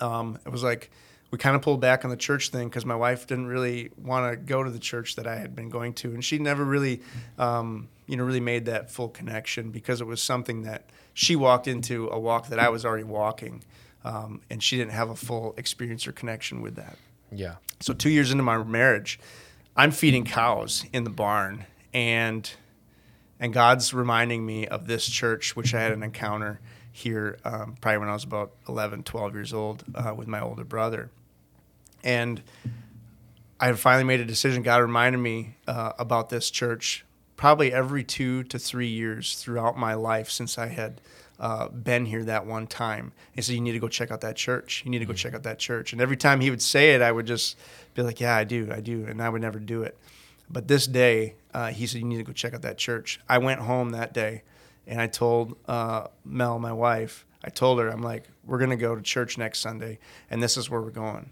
um, 0.00 0.38
it 0.46 0.50
was 0.50 0.62
like 0.62 0.90
we 1.30 1.36
kind 1.36 1.54
of 1.54 1.60
pulled 1.60 1.80
back 1.80 2.04
on 2.04 2.10
the 2.10 2.16
church 2.16 2.48
thing 2.48 2.68
because 2.68 2.86
my 2.86 2.96
wife 2.96 3.26
didn't 3.26 3.46
really 3.46 3.90
want 3.98 4.32
to 4.32 4.36
go 4.36 4.62
to 4.62 4.70
the 4.70 4.78
church 4.78 5.16
that 5.16 5.26
I 5.26 5.36
had 5.36 5.54
been 5.54 5.68
going 5.68 5.92
to, 5.94 6.14
and 6.14 6.24
she 6.24 6.38
never 6.38 6.64
really, 6.64 7.02
um, 7.38 7.88
you 8.06 8.16
know, 8.16 8.24
really 8.24 8.40
made 8.40 8.64
that 8.64 8.90
full 8.90 9.08
connection 9.08 9.70
because 9.70 10.00
it 10.00 10.06
was 10.06 10.22
something 10.22 10.62
that 10.62 10.88
she 11.12 11.36
walked 11.36 11.68
into 11.68 12.08
a 12.08 12.18
walk 12.18 12.48
that 12.48 12.58
I 12.58 12.70
was 12.70 12.86
already 12.86 13.04
walking, 13.04 13.62
um, 14.04 14.40
and 14.48 14.62
she 14.62 14.78
didn't 14.78 14.92
have 14.92 15.10
a 15.10 15.16
full 15.16 15.54
experience 15.58 16.06
or 16.06 16.12
connection 16.12 16.62
with 16.62 16.76
that. 16.76 16.96
Yeah. 17.30 17.56
So 17.80 17.92
two 17.92 18.10
years 18.10 18.30
into 18.32 18.42
my 18.42 18.62
marriage, 18.64 19.20
I'm 19.76 19.90
feeding 19.90 20.24
cows 20.24 20.86
in 20.94 21.04
the 21.04 21.10
barn, 21.10 21.66
and 21.98 22.48
and 23.40 23.52
God's 23.52 23.92
reminding 23.92 24.46
me 24.46 24.68
of 24.68 24.86
this 24.86 25.08
church, 25.08 25.56
which 25.56 25.74
I 25.74 25.80
had 25.80 25.90
an 25.92 26.04
encounter 26.04 26.60
here 26.92 27.38
um, 27.44 27.76
probably 27.80 27.98
when 27.98 28.08
I 28.08 28.12
was 28.12 28.24
about 28.24 28.52
11, 28.68 29.02
12 29.02 29.34
years 29.34 29.52
old 29.52 29.84
uh, 29.94 30.12
with 30.16 30.26
my 30.26 30.40
older 30.40 30.64
brother. 30.64 31.10
And 32.02 32.42
I 33.60 33.66
had 33.66 33.78
finally 33.78 34.04
made 34.04 34.20
a 34.20 34.24
decision. 34.24 34.62
God 34.62 34.80
reminded 34.80 35.18
me 35.18 35.56
uh, 35.66 35.92
about 35.98 36.30
this 36.30 36.50
church 36.50 37.04
probably 37.36 37.72
every 37.72 38.02
two 38.02 38.42
to 38.44 38.58
three 38.58 38.88
years 38.88 39.34
throughout 39.34 39.76
my 39.76 39.94
life 39.94 40.30
since 40.30 40.58
I 40.58 40.68
had 40.68 41.00
uh, 41.38 41.68
been 41.68 42.06
here 42.06 42.24
that 42.24 42.46
one 42.46 42.66
time. 42.66 43.12
He 43.32 43.42
said, 43.42 43.54
You 43.54 43.60
need 43.60 43.72
to 43.72 43.80
go 43.80 43.88
check 43.88 44.10
out 44.12 44.20
that 44.20 44.36
church. 44.36 44.82
You 44.84 44.90
need 44.90 45.00
to 45.00 45.04
go 45.04 45.12
check 45.12 45.34
out 45.34 45.44
that 45.44 45.58
church. 45.58 45.92
And 45.92 46.00
every 46.00 46.16
time 46.16 46.40
he 46.40 46.50
would 46.50 46.62
say 46.62 46.94
it, 46.94 47.02
I 47.02 47.10
would 47.10 47.26
just 47.26 47.56
be 47.94 48.02
like, 48.02 48.20
Yeah, 48.20 48.36
I 48.36 48.44
do. 48.44 48.68
I 48.72 48.80
do. 48.80 49.04
And 49.06 49.20
I 49.22 49.28
would 49.28 49.42
never 49.42 49.58
do 49.58 49.82
it. 49.82 49.96
But 50.50 50.66
this 50.66 50.86
day, 50.86 51.34
uh, 51.54 51.68
he 51.68 51.86
said, 51.86 52.00
You 52.00 52.06
need 52.06 52.18
to 52.18 52.24
go 52.24 52.32
check 52.32 52.54
out 52.54 52.62
that 52.62 52.78
church. 52.78 53.20
I 53.28 53.38
went 53.38 53.60
home 53.60 53.90
that 53.90 54.12
day 54.12 54.42
and 54.86 55.00
I 55.00 55.06
told 55.06 55.56
uh, 55.66 56.08
Mel, 56.24 56.58
my 56.58 56.72
wife, 56.72 57.24
I 57.44 57.50
told 57.50 57.78
her, 57.80 57.88
I'm 57.88 58.02
like, 58.02 58.24
We're 58.44 58.58
going 58.58 58.70
to 58.70 58.76
go 58.76 58.94
to 58.94 59.02
church 59.02 59.38
next 59.38 59.60
Sunday, 59.60 59.98
and 60.30 60.42
this 60.42 60.56
is 60.56 60.68
where 60.70 60.80
we're 60.80 60.90
going. 60.90 61.30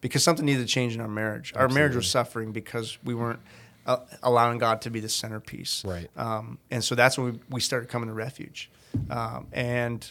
because 0.00 0.22
something 0.22 0.46
needed 0.46 0.60
to 0.66 0.72
change 0.72 0.94
in 0.94 1.00
our 1.00 1.08
marriage. 1.08 1.52
Our 1.56 1.68
marriage 1.68 1.96
was 1.96 2.08
suffering 2.08 2.52
because 2.52 2.98
we 3.02 3.14
weren't 3.14 3.40
uh, 3.84 3.98
allowing 4.22 4.58
God 4.58 4.80
to 4.82 4.90
be 4.90 5.00
the 5.00 5.08
centerpiece. 5.08 5.84
Right. 5.84 6.08
Um, 6.16 6.58
and 6.70 6.82
so 6.84 6.94
that's 6.94 7.18
when 7.18 7.32
we, 7.32 7.40
we 7.50 7.60
started 7.60 7.88
coming 7.88 8.08
to 8.08 8.14
refuge. 8.14 8.70
Um, 9.10 9.48
and 9.52 10.08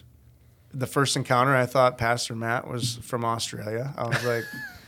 the 0.74 0.88
first 0.88 1.16
encounter, 1.16 1.56
I 1.56 1.66
thought 1.66 1.98
Pastor 1.98 2.36
Matt 2.36 2.68
was 2.68 2.98
from 2.98 3.24
Australia. 3.24 3.94
I 3.98 4.08
was 4.08 4.24
like, 4.26 4.44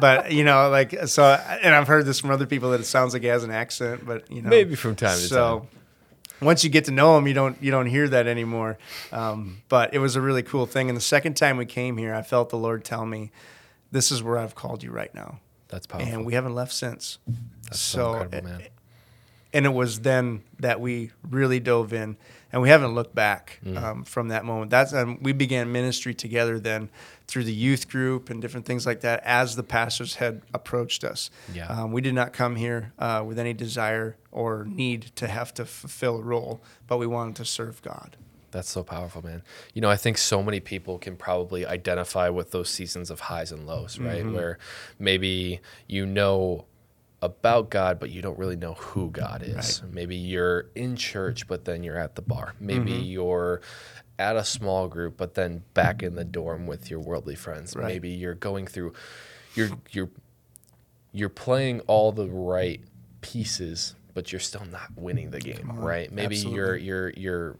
but 0.00 0.32
you 0.32 0.44
know, 0.44 0.68
like 0.70 0.94
so, 1.06 1.24
and 1.24 1.74
I've 1.74 1.86
heard 1.88 2.06
this 2.06 2.20
from 2.20 2.30
other 2.30 2.46
people 2.46 2.70
that 2.70 2.80
it 2.80 2.84
sounds 2.84 3.12
like 3.12 3.22
he 3.22 3.28
has 3.28 3.44
an 3.44 3.50
accent, 3.50 4.06
but 4.06 4.30
you 4.30 4.42
know, 4.42 4.48
Maybe 4.50 4.74
from 4.74 4.96
time 4.96 5.16
to 5.16 5.20
time. 5.20 5.28
so, 5.28 5.58
time. 5.60 5.68
once 6.40 6.64
you 6.64 6.70
get 6.70 6.84
to 6.86 6.90
know 6.92 7.16
him, 7.18 7.26
you 7.26 7.34
don't 7.34 7.62
you 7.62 7.70
don't 7.70 7.86
hear 7.86 8.08
that 8.08 8.26
anymore. 8.26 8.78
Um, 9.12 9.62
but 9.68 9.94
it 9.94 9.98
was 9.98 10.16
a 10.16 10.20
really 10.20 10.42
cool 10.42 10.66
thing. 10.66 10.88
And 10.88 10.96
the 10.96 11.00
second 11.02 11.36
time 11.36 11.56
we 11.56 11.66
came 11.66 11.96
here, 11.96 12.14
I 12.14 12.22
felt 12.22 12.50
the 12.50 12.58
Lord 12.58 12.84
tell 12.84 13.04
me, 13.06 13.30
"This 13.90 14.10
is 14.12 14.22
where 14.22 14.38
I've 14.38 14.54
called 14.54 14.82
you 14.82 14.90
right 14.90 15.14
now," 15.14 15.40
That's 15.68 15.86
powerful. 15.86 16.12
and 16.12 16.24
we 16.26 16.34
haven't 16.34 16.54
left 16.54 16.72
since. 16.72 17.18
That's 17.64 17.80
so, 17.80 17.98
so 18.14 18.20
incredible, 18.22 18.50
man. 18.50 18.62
and 19.52 19.66
it 19.66 19.72
was 19.74 20.00
then 20.00 20.42
that 20.60 20.80
we 20.80 21.10
really 21.28 21.60
dove 21.60 21.92
in 21.92 22.16
and 22.52 22.62
we 22.62 22.68
haven't 22.68 22.94
looked 22.94 23.14
back 23.14 23.60
Mm. 23.64 23.82
um, 23.82 24.04
from 24.04 24.28
that 24.28 24.44
moment 24.44 24.70
that's 24.70 24.92
um, 24.92 25.18
we 25.22 25.32
began 25.32 25.70
ministry 25.72 26.14
together 26.14 26.58
then 26.60 26.88
through 27.26 27.44
the 27.44 27.52
youth 27.52 27.88
group 27.88 28.30
and 28.30 28.40
different 28.40 28.64
things 28.66 28.86
like 28.86 29.00
that 29.02 29.20
as 29.24 29.56
the 29.56 29.62
pastors 29.62 30.14
had 30.16 30.40
approached 30.54 31.04
us 31.04 31.30
Yeah. 31.52 31.66
um, 31.66 31.92
we 31.92 32.00
did 32.00 32.14
not 32.14 32.32
come 32.32 32.56
here 32.56 32.92
uh, 32.98 33.22
with 33.26 33.38
any 33.38 33.52
desire 33.52 34.16
or 34.32 34.64
need 34.64 35.02
to 35.16 35.26
have 35.28 35.52
to 35.54 35.64
fulfill 35.64 36.16
a 36.18 36.22
role 36.22 36.60
but 36.86 36.96
we 36.98 37.06
wanted 37.06 37.36
to 37.36 37.44
serve 37.44 37.82
god 37.82 38.16
That's 38.50 38.70
so 38.70 38.82
powerful, 38.82 39.20
man. 39.22 39.42
You 39.74 39.82
know, 39.82 39.90
I 39.90 39.96
think 39.96 40.16
so 40.16 40.42
many 40.42 40.58
people 40.60 40.96
can 40.98 41.16
probably 41.16 41.66
identify 41.66 42.30
with 42.30 42.50
those 42.50 42.70
seasons 42.70 43.10
of 43.10 43.20
highs 43.20 43.52
and 43.52 43.66
lows, 43.66 43.98
right? 43.98 44.24
Where 44.24 44.56
maybe 44.98 45.60
you 45.86 46.06
know 46.06 46.64
about 47.20 47.70
God, 47.70 47.98
but 47.98 48.10
you 48.10 48.22
don't 48.22 48.38
really 48.38 48.56
know 48.56 48.74
who 48.74 49.10
God 49.10 49.42
is. 49.42 49.82
Maybe 49.90 50.16
you're 50.16 50.70
in 50.74 50.96
church, 50.96 51.48
but 51.48 51.64
then 51.64 51.82
you're 51.82 51.98
at 51.98 52.14
the 52.14 52.22
bar. 52.22 52.54
Maybe 52.60 52.92
you're 52.92 53.60
at 54.18 54.36
a 54.36 54.44
small 54.44 54.88
group, 54.88 55.16
but 55.16 55.34
then 55.34 55.62
back 55.74 56.02
in 56.02 56.14
the 56.14 56.24
dorm 56.24 56.66
with 56.66 56.90
your 56.90 57.00
worldly 57.00 57.34
friends. 57.34 57.74
Right. 57.74 57.86
Maybe 57.86 58.10
you're 58.10 58.34
going 58.34 58.66
through, 58.66 58.92
you're 59.54 59.70
you're 59.90 60.10
you're 61.12 61.28
playing 61.28 61.80
all 61.82 62.12
the 62.12 62.28
right 62.28 62.80
pieces, 63.20 63.94
but 64.14 64.32
you're 64.32 64.40
still 64.40 64.64
not 64.70 64.90
winning 64.96 65.30
the 65.30 65.40
game, 65.40 65.72
right? 65.72 66.12
Maybe 66.12 66.36
you're 66.36 66.76
you're 66.76 67.10
you're 67.10 67.56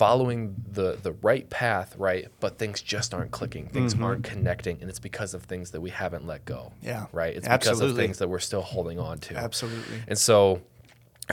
following 0.00 0.56
the 0.66 0.98
the 1.02 1.12
right 1.12 1.50
path, 1.50 1.94
right? 1.98 2.28
But 2.40 2.56
things 2.56 2.80
just 2.80 3.12
aren't 3.12 3.32
clicking. 3.32 3.68
Things 3.68 3.94
aren't 4.00 4.24
connecting, 4.24 4.78
and 4.80 4.88
it's 4.88 4.98
because 4.98 5.34
of 5.34 5.42
things 5.42 5.72
that 5.72 5.82
we 5.82 5.90
haven't 5.90 6.26
let 6.26 6.46
go. 6.46 6.72
Yeah, 6.80 7.04
Right? 7.12 7.36
It's 7.36 7.46
because 7.46 7.66
of 7.66 7.72
absolutely. 7.72 8.02
things 8.04 8.18
that 8.18 8.28
we're 8.28 8.38
still 8.38 8.62
holding 8.62 8.98
on 8.98 9.18
to. 9.18 9.36
absolutely 9.36 9.98
And 10.08 10.16
so 10.18 10.62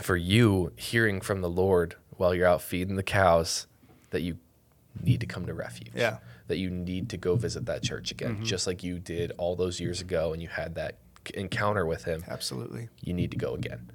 for 0.02 0.18
you 0.18 0.72
hearing 0.76 1.22
from 1.22 1.40
the 1.40 1.48
Lord 1.48 1.96
while 2.18 2.34
you're 2.34 2.46
out 2.46 2.60
feeding 2.60 2.96
the 2.96 3.02
cows 3.02 3.66
that 4.10 4.20
you 4.20 4.36
need 5.02 5.20
to 5.20 5.26
come 5.26 5.46
to 5.46 5.54
refuge. 5.54 5.92
Yeah. 5.94 6.10
Mm-hmm. 6.10 6.24
That 6.48 6.58
you 6.58 6.68
need 6.68 7.08
to 7.10 7.16
go 7.16 7.36
visit 7.36 7.64
that 7.66 7.82
church 7.82 8.10
again, 8.10 8.44
just 8.44 8.66
like 8.66 8.82
you 8.82 8.98
did 8.98 9.32
all 9.38 9.56
those 9.56 9.80
years 9.80 10.02
ago 10.02 10.34
and 10.34 10.42
you 10.42 10.48
had 10.48 10.74
that 10.74 10.98
encounter 11.34 11.84
with 11.84 12.04
him 12.04 12.24
absolutely 12.28 12.88
you 13.02 13.12
need 13.14 13.30
to 13.30 13.36
go 13.38 13.54
again. 13.54 13.90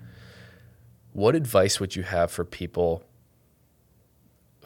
What 1.14 1.36
advice 1.36 1.80
would 1.80 1.96
you 1.96 2.04
have 2.04 2.32
for 2.32 2.44
people 2.44 3.04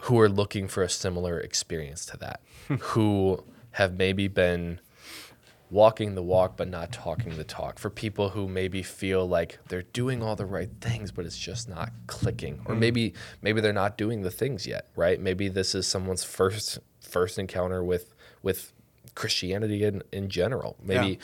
who 0.02 0.18
are 0.20 0.28
looking 0.28 0.68
for 0.68 0.82
a 0.82 0.88
similar 0.88 1.38
experience 1.40 2.06
to 2.06 2.16
that, 2.18 2.40
hmm. 2.68 2.74
who 2.76 3.44
have 3.72 3.94
maybe 3.94 4.28
been 4.28 4.80
walking 5.70 6.14
the 6.14 6.22
walk 6.22 6.56
but 6.56 6.68
not 6.68 6.92
talking 6.92 7.36
the 7.36 7.44
talk? 7.44 7.78
For 7.78 7.90
people 7.90 8.30
who 8.30 8.48
maybe 8.48 8.82
feel 8.82 9.26
like 9.28 9.58
they're 9.68 9.82
doing 9.82 10.22
all 10.22 10.36
the 10.36 10.46
right 10.46 10.70
things 10.80 11.12
but 11.12 11.26
it's 11.26 11.38
just 11.38 11.68
not 11.68 11.90
clicking, 12.06 12.60
or 12.64 12.74
hmm. 12.74 12.80
maybe 12.80 13.14
maybe 13.42 13.60
they're 13.60 13.72
not 13.72 13.98
doing 13.98 14.22
the 14.22 14.30
things 14.30 14.66
yet, 14.66 14.88
right? 14.96 15.20
Maybe 15.20 15.48
this 15.48 15.74
is 15.74 15.86
someone's 15.86 16.24
first 16.24 16.78
first 17.00 17.38
encounter 17.38 17.82
with 17.82 18.14
with 18.42 18.72
Christianity 19.18 19.82
in, 19.82 20.02
in 20.12 20.28
general. 20.28 20.76
Maybe, 20.80 21.08
Yeah. 21.08 21.16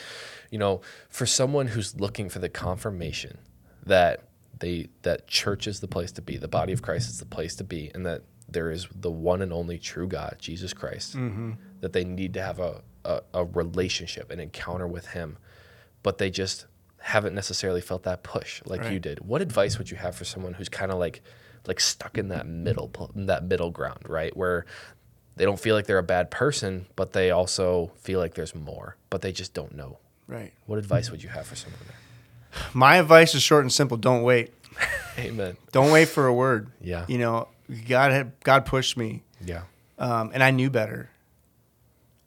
you 0.51 0.59
know, 0.59 0.81
for 1.09 1.25
someone 1.25 1.67
who's 1.67 1.95
looking 1.95 2.27
for 2.29 2.39
the 2.39 2.49
confirmation 2.49 3.37
that 3.85 4.23
they 4.59 4.89
that 5.03 5.27
church 5.27 5.65
is 5.65 5.79
the 5.79 5.87
place 5.87 6.11
to 6.13 6.21
be, 6.21 6.37
the 6.37 6.49
body 6.49 6.73
of 6.73 6.81
Christ 6.81 7.09
is 7.09 7.19
the 7.19 7.25
place 7.25 7.55
to 7.55 7.63
be, 7.63 7.91
and 7.95 8.05
that 8.05 8.23
there 8.47 8.71
is 8.71 8.87
the 8.93 9.11
one 9.11 9.41
and 9.41 9.51
only 9.51 9.77
true 9.77 10.07
God, 10.07 10.37
Jesus 10.39 10.73
Christ, 10.73 11.15
mm-hmm. 11.15 11.53
that 11.81 11.93
they 11.93 12.03
need 12.03 12.33
to 12.35 12.41
have 12.41 12.59
a, 12.59 12.81
a, 13.03 13.21
a 13.33 13.45
relationship, 13.45 14.31
an 14.31 14.39
encounter 14.39 14.87
with 14.87 15.07
Him, 15.07 15.37
but 16.03 16.17
they 16.17 16.29
just 16.29 16.65
haven't 16.99 17.35
necessarily 17.35 17.81
felt 17.81 18.03
that 18.03 18.23
push 18.23 18.61
like 18.65 18.91
you 18.91 18.99
did. 18.99 19.19
What 19.19 19.41
advice 19.41 19.77
would 19.77 19.91
you 19.91 19.97
have 19.97 20.15
for 20.15 20.25
someone 20.25 20.53
who's 20.55 20.69
kind 20.69 20.91
of 20.91 20.97
like 20.97 21.21
like 21.67 21.79
stuck 21.79 22.17
in 22.17 22.29
that 22.29 22.47
middle 22.47 22.87
pl- 22.89 23.11
that 23.15 23.43
middle 23.43 23.69
ground, 23.71 24.01
right? 24.07 24.35
Where 24.35 24.65
they 25.35 25.45
don't 25.45 25.59
feel 25.59 25.75
like 25.75 25.85
they're 25.85 25.97
a 25.97 26.03
bad 26.03 26.31
person, 26.31 26.85
but 26.95 27.13
they 27.13 27.29
also 27.31 27.91
feel 27.97 28.19
like 28.19 28.35
there's 28.35 28.55
more, 28.55 28.95
but 29.09 29.21
they 29.21 29.31
just 29.31 29.53
don't 29.53 29.75
know. 29.75 29.99
right 30.27 30.53
What 30.65 30.79
advice 30.79 31.11
would 31.11 31.21
you 31.21 31.29
have 31.29 31.45
for 31.45 31.55
someone 31.55 31.79
my 32.73 32.95
advice 32.97 33.35
is 33.35 33.43
short 33.43 33.63
and 33.63 33.71
simple 33.73 33.97
don't 33.97 34.23
wait? 34.23 34.53
Amen. 35.19 35.57
don't 35.71 35.91
wait 35.91 36.07
for 36.09 36.25
a 36.27 36.33
word 36.33 36.71
Yeah. 36.81 37.05
you 37.07 37.17
know 37.17 37.47
god 37.87 38.11
had 38.11 38.31
god 38.43 38.65
pushed 38.65 38.95
me 38.97 39.23
Yeah. 39.43 39.63
um, 39.99 40.31
and 40.33 40.43
I 40.43 40.51
knew 40.51 40.69
better. 40.69 41.09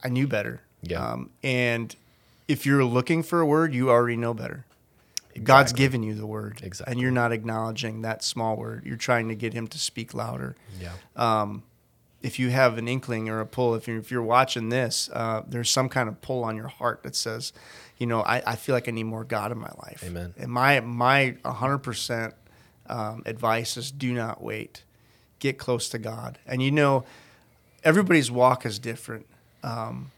I 0.05 0.09
knew 0.09 0.27
better. 0.27 0.61
Yeah. 0.83 1.05
Um, 1.13 1.31
and 1.43 1.95
if 2.47 2.65
you're 2.65 2.85
looking 2.85 3.23
for 3.23 3.41
a 3.41 3.47
word, 3.47 3.75
you 3.75 3.91
already 3.91 4.17
know 4.17 4.33
better. 4.35 4.65
God's 5.43 5.73
given 5.73 6.03
you 6.03 6.15
the 6.15 6.27
word, 6.27 6.61
Exactly. 6.65 6.93
and 6.93 7.01
you're 7.01 7.11
not 7.13 7.31
acknowledging 7.31 8.03
that 8.03 8.25
small 8.25 8.57
word. 8.57 8.85
You're 8.85 8.97
trying 8.97 9.29
to 9.29 9.35
get 9.37 9.53
Him 9.55 9.69
to 9.69 9.79
speak 9.79 10.13
louder. 10.15 10.57
Yeah. 10.81 10.93
If 12.21 12.41
you 12.41 12.51
have 12.51 12.79
an 12.79 12.89
inkling 12.89 13.29
or 13.29 13.39
a 13.39 13.47
pull, 13.47 13.77
if 13.77 13.87
you're 13.87 13.99
if 13.99 14.11
you're 14.11 14.23
watching 14.25 14.71
this, 14.71 15.09
uh, 15.13 15.43
there's 15.47 15.71
some 15.71 15.89
kind 15.89 16.09
of 16.09 16.21
pull 16.21 16.43
on 16.43 16.57
your 16.57 16.67
heart 16.67 17.05
that 17.05 17.15
says, 17.15 17.53
you 17.97 18.09
know, 18.09 18.23
I, 18.23 18.43
I 18.45 18.57
feel 18.57 18.75
like 18.75 18.89
I 18.89 18.91
need 18.91 19.05
more 19.05 19.23
God 19.23 19.53
in 19.53 19.59
my 19.59 19.71
life. 19.85 20.03
Amen. 20.05 20.35
And 20.37 20.51
my 20.51 20.81
my 20.81 21.37
100 21.43 21.79
percent 21.79 22.35
um, 22.89 23.23
advice 23.25 23.77
is 23.77 23.93
do 23.93 24.13
not 24.13 24.43
wait. 24.43 24.83
Get 25.39 25.59
close 25.59 25.89
to 25.91 25.99
God, 25.99 26.39
and 26.47 26.63
you 26.63 26.71
know, 26.71 27.05
everybody's 27.85 28.31
walk 28.31 28.67
is 28.67 28.79
different. 28.79 29.27
Um, 29.63 30.11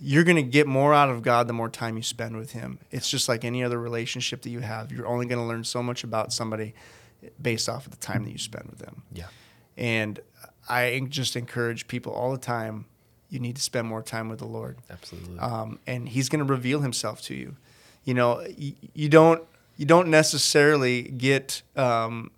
you're 0.00 0.24
going 0.24 0.36
to 0.36 0.42
get 0.42 0.66
more 0.66 0.92
out 0.92 1.08
of 1.08 1.22
God 1.22 1.46
the 1.46 1.52
more 1.52 1.68
time 1.68 1.96
you 1.96 2.02
spend 2.02 2.36
with 2.36 2.52
Him. 2.52 2.78
It's 2.90 3.10
just 3.10 3.28
like 3.28 3.44
any 3.44 3.62
other 3.62 3.78
relationship 3.78 4.42
that 4.42 4.50
you 4.50 4.60
have. 4.60 4.92
You're 4.92 5.06
only 5.06 5.26
going 5.26 5.38
to 5.38 5.44
learn 5.44 5.64
so 5.64 5.82
much 5.82 6.04
about 6.04 6.32
somebody 6.32 6.74
based 7.40 7.68
off 7.68 7.86
of 7.86 7.92
the 7.92 7.98
time 7.98 8.24
that 8.24 8.30
you 8.30 8.38
spend 8.38 8.68
with 8.68 8.78
them. 8.78 9.02
Yeah. 9.12 9.26
And 9.76 10.20
I 10.68 11.06
just 11.08 11.36
encourage 11.36 11.88
people 11.88 12.12
all 12.12 12.32
the 12.32 12.38
time 12.38 12.86
you 13.28 13.40
need 13.40 13.56
to 13.56 13.62
spend 13.62 13.88
more 13.88 14.02
time 14.02 14.28
with 14.28 14.38
the 14.38 14.46
Lord. 14.46 14.78
Absolutely. 14.90 15.38
Um, 15.38 15.78
and 15.86 16.08
He's 16.08 16.28
going 16.28 16.44
to 16.46 16.50
reveal 16.50 16.80
Himself 16.80 17.22
to 17.22 17.34
you. 17.34 17.56
You 18.04 18.14
know, 18.14 18.46
you, 18.56 18.74
you 18.94 19.08
don't 19.08 19.42
you 19.76 19.84
don't 19.84 20.08
necessarily 20.08 21.02
get 21.02 21.62
um, 21.74 22.30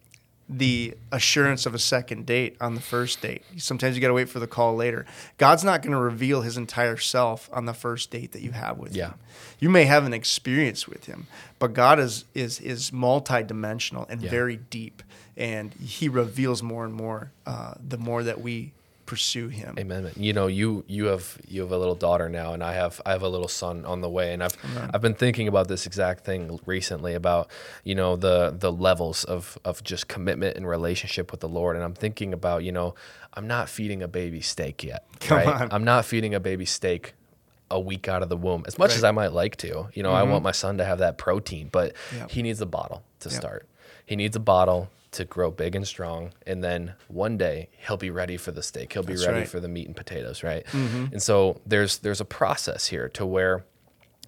the 0.48 0.94
assurance 1.12 1.66
of 1.66 1.74
a 1.74 1.78
second 1.78 2.24
date 2.24 2.56
on 2.60 2.74
the 2.74 2.80
first 2.80 3.20
date. 3.20 3.42
Sometimes 3.58 3.94
you 3.96 4.00
got 4.00 4.08
to 4.08 4.14
wait 4.14 4.30
for 4.30 4.38
the 4.38 4.46
call 4.46 4.74
later. 4.74 5.04
God's 5.36 5.62
not 5.62 5.82
going 5.82 5.92
to 5.92 5.98
reveal 5.98 6.40
His 6.40 6.56
entire 6.56 6.96
self 6.96 7.50
on 7.52 7.66
the 7.66 7.74
first 7.74 8.10
date 8.10 8.32
that 8.32 8.40
you 8.42 8.52
have 8.52 8.78
with 8.78 8.94
Yeah. 8.96 9.08
Him. 9.10 9.14
You 9.60 9.68
may 9.70 9.84
have 9.84 10.06
an 10.06 10.14
experience 10.14 10.88
with 10.88 11.04
Him, 11.04 11.26
but 11.58 11.74
God 11.74 11.98
is 12.00 12.24
is 12.34 12.60
is 12.60 12.90
multidimensional 12.92 14.08
and 14.08 14.22
Yeah. 14.22 14.30
very 14.30 14.56
deep, 14.56 15.02
and 15.36 15.74
He 15.74 16.08
reveals 16.08 16.62
more 16.62 16.84
and 16.84 16.94
more 16.94 17.30
uh, 17.46 17.74
the 17.86 17.98
more 17.98 18.22
that 18.22 18.40
we 18.40 18.72
pursue 19.08 19.48
Him. 19.48 19.74
Amen. 19.78 20.12
You 20.16 20.34
know, 20.34 20.48
you 20.48 20.84
you 20.86 21.06
have 21.06 21.38
you 21.48 21.62
have 21.62 21.72
a 21.72 21.78
little 21.78 21.94
daughter 21.94 22.28
now, 22.28 22.52
and 22.52 22.62
I 22.62 22.74
have 22.74 23.00
I 23.06 23.12
have 23.12 23.22
a 23.22 23.28
little 23.28 23.48
son 23.48 23.86
on 23.86 24.02
the 24.02 24.08
way, 24.08 24.34
and 24.34 24.44
I've 24.44 24.54
I've 24.92 25.00
been 25.00 25.14
thinking 25.14 25.48
about 25.48 25.66
this 25.66 25.86
exact 25.86 26.26
thing 26.26 26.60
recently 26.66 27.14
about 27.14 27.50
you 27.84 27.94
know 27.94 28.16
the 28.16 28.54
the 28.56 28.70
levels 28.70 29.24
of 29.24 29.58
of 29.64 29.82
just 29.82 30.08
commitment 30.08 30.58
and 30.58 30.68
relationship 30.68 31.30
with 31.32 31.40
the 31.40 31.48
Lord, 31.48 31.74
and 31.74 31.84
I'm 31.84 31.94
thinking 31.94 32.34
about 32.34 32.64
you 32.64 32.70
know 32.70 32.94
I'm 33.32 33.46
not 33.46 33.70
feeding 33.70 34.02
a 34.02 34.08
baby 34.08 34.42
steak 34.42 34.84
yet. 34.84 35.06
Come 35.20 35.38
right? 35.38 35.46
on. 35.62 35.68
I'm 35.72 35.84
not 35.84 36.04
feeding 36.04 36.34
a 36.34 36.40
baby 36.40 36.66
steak 36.66 37.14
a 37.70 37.80
week 37.80 38.08
out 38.08 38.22
of 38.22 38.28
the 38.28 38.36
womb 38.36 38.64
as 38.66 38.78
much 38.78 38.94
as 38.94 39.04
I 39.04 39.10
might 39.10 39.32
like 39.32 39.56
to. 39.56 39.88
You 39.94 40.02
know, 40.02 40.12
I 40.12 40.20
mm-hmm. 40.20 40.32
want 40.32 40.44
my 40.44 40.52
son 40.52 40.78
to 40.78 40.84
have 40.84 40.98
that 40.98 41.16
protein, 41.16 41.70
but 41.72 41.94
Yep. 42.14 42.30
he 42.30 42.42
needs 42.42 42.60
a 42.60 42.66
bottle 42.66 43.02
to 43.20 43.30
Yep. 43.30 43.40
start. 43.40 43.68
He 44.04 44.16
needs 44.16 44.36
a 44.36 44.40
bottle 44.40 44.90
to 45.12 45.24
grow 45.24 45.50
big 45.50 45.74
and 45.74 45.86
strong, 45.86 46.32
and 46.46 46.62
then 46.62 46.94
one 47.08 47.38
day 47.38 47.68
he'll 47.86 47.96
be 47.96 48.10
ready 48.10 48.36
for 48.36 48.52
the 48.52 48.62
steak. 48.62 48.92
He'll 48.92 49.02
be 49.02 49.14
That's 49.14 49.26
ready 49.26 49.40
right. 49.40 49.48
for 49.48 49.60
the 49.60 49.68
meat 49.68 49.86
and 49.86 49.96
potatoes, 49.96 50.42
right? 50.42 50.64
Mm-hmm. 50.66 51.06
And 51.12 51.22
so 51.22 51.60
there's 51.66 51.98
there's 51.98 52.20
a 52.20 52.26
process 52.26 52.86
here 52.86 53.08
to 53.10 53.24
where 53.24 53.64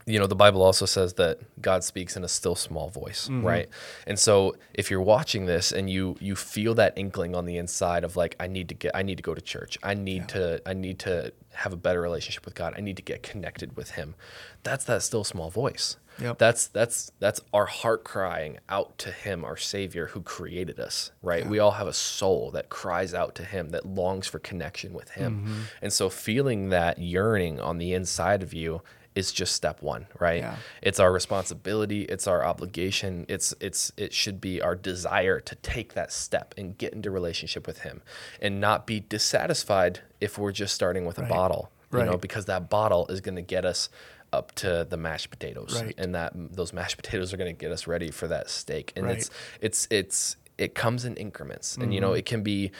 you 0.07 0.19
know 0.19 0.27
the 0.27 0.35
bible 0.35 0.62
also 0.62 0.87
says 0.87 1.12
that 1.14 1.38
god 1.61 1.85
speaks 1.85 2.16
in 2.16 2.25
a 2.25 2.29
still 2.29 2.55
small 2.55 2.88
voice 2.88 3.29
mm-hmm. 3.29 3.47
right? 3.47 3.69
And 4.07 4.19
so 4.19 4.57
if 4.73 4.90
you're 4.90 5.03
watching 5.03 5.47
this 5.47 5.73
and 5.73 5.90
you 5.90 6.16
you 6.21 6.35
feel 6.35 6.75
that 6.75 6.95
inkling 6.97 7.35
on 7.37 7.45
the 7.45 7.59
inside 7.59 8.03
of 8.03 8.16
like 8.16 8.35
i 8.40 8.47
need 8.47 8.69
to 8.71 8.75
get 8.75 8.93
i 8.95 9.03
need 9.03 9.16
to 9.16 9.23
go 9.23 9.35
to 9.35 9.40
church. 9.40 9.79
I 9.83 9.95
need 9.95 10.29
to 10.29 10.62
i 10.66 10.73
need 10.73 10.99
to 11.01 11.33
have 11.53 11.73
a 11.73 11.77
better 11.77 12.01
relationship 12.01 12.45
with 12.45 12.55
god. 12.55 12.75
I 12.77 12.81
need 12.81 12.97
to 12.97 13.03
get 13.03 13.23
connected 13.23 13.77
with 13.77 13.93
him. 13.93 14.14
That's 14.62 14.85
that 14.87 15.03
still 15.03 15.25
small 15.25 15.51
voice 15.51 15.97
Yep. 16.20 16.38
that's 16.38 16.66
that's 16.68 17.11
that's 17.18 17.40
our 17.54 17.66
heart 17.66 18.04
crying 18.04 18.59
out 18.68 18.98
to 18.98 19.11
him 19.11 19.44
our 19.44 19.56
savior 19.56 20.06
who 20.09 20.20
created 20.22 20.78
us 20.80 21.12
right 21.22 21.46
we 21.48 21.59
all 21.59 21.72
have 21.72 21.87
a 21.87 21.92
soul 21.92 22.50
that 22.52 22.68
cries 22.68 23.14
out 23.14 23.35
to 23.37 23.44
him 23.44 23.70
that 23.70 23.87
longs 23.87 24.26
for 24.26 24.38
connection 24.38 24.92
with 24.92 25.11
him 25.11 25.40
Mm-hmm. 25.44 25.61
and 25.83 25.92
so 25.92 26.11
feeling 26.11 26.68
that 26.70 26.98
yearning 26.98 27.61
on 27.61 27.78
the 27.78 27.92
inside 27.94 28.42
of 28.42 28.52
you 28.52 28.83
is 29.16 29.33
just 29.33 29.54
step 29.56 29.83
one 29.83 30.06
right 30.20 30.38
Yeah. 30.42 30.56
it's 30.83 31.00
our 31.00 31.11
responsibility 31.12 32.02
it's 32.02 32.26
our 32.28 32.44
obligation 32.44 33.26
it's 33.28 33.52
it's 33.61 33.90
it 33.96 34.12
should 34.12 34.40
be 34.40 34.62
our 34.62 34.76
desire 34.76 35.40
to 35.40 35.54
take 35.56 35.94
that 35.94 36.12
step 36.12 36.54
and 36.56 36.78
get 36.78 36.92
into 36.92 37.11
relationship 37.11 37.66
with 37.66 37.78
him 37.80 38.02
and 38.40 38.61
not 38.61 38.87
be 38.87 39.00
dissatisfied 39.00 40.00
if 40.20 40.38
we're 40.38 40.52
just 40.52 40.74
starting 40.74 41.06
with 41.06 41.18
a 41.18 41.22
Right. 41.22 41.30
bottle 41.30 41.70
you 41.92 42.04
know 42.04 42.16
because 42.16 42.44
that 42.44 42.70
bottle 42.70 43.09
is 43.09 43.20
going 43.20 43.35
to 43.35 43.42
get 43.42 43.64
us 43.64 43.88
up 44.33 44.53
to 44.57 44.87
the 44.88 44.97
mashed 44.97 45.31
potatoes 45.31 45.81
Right. 45.83 45.95
and 45.99 46.14
that 46.14 46.33
those 46.35 46.73
mashed 46.73 46.97
potatoes 46.97 47.33
are 47.33 47.37
going 47.37 47.55
to 47.55 47.59
get 47.59 47.73
us 47.73 47.87
ready 47.87 48.11
for 48.11 48.29
that 48.29 48.49
steak 48.51 48.93
and 48.97 49.07
Right. 49.07 49.16
it's 49.19 49.31
it's 49.61 49.88
it's 49.90 50.37
it 50.59 50.75
comes 50.75 51.07
in 51.07 51.16
increments 51.16 51.75
and 51.77 51.85
Mm-hmm. 51.85 51.93
you 51.93 52.01
know 52.01 52.12
it 52.12 52.27
can 52.27 52.43
be 52.43 52.71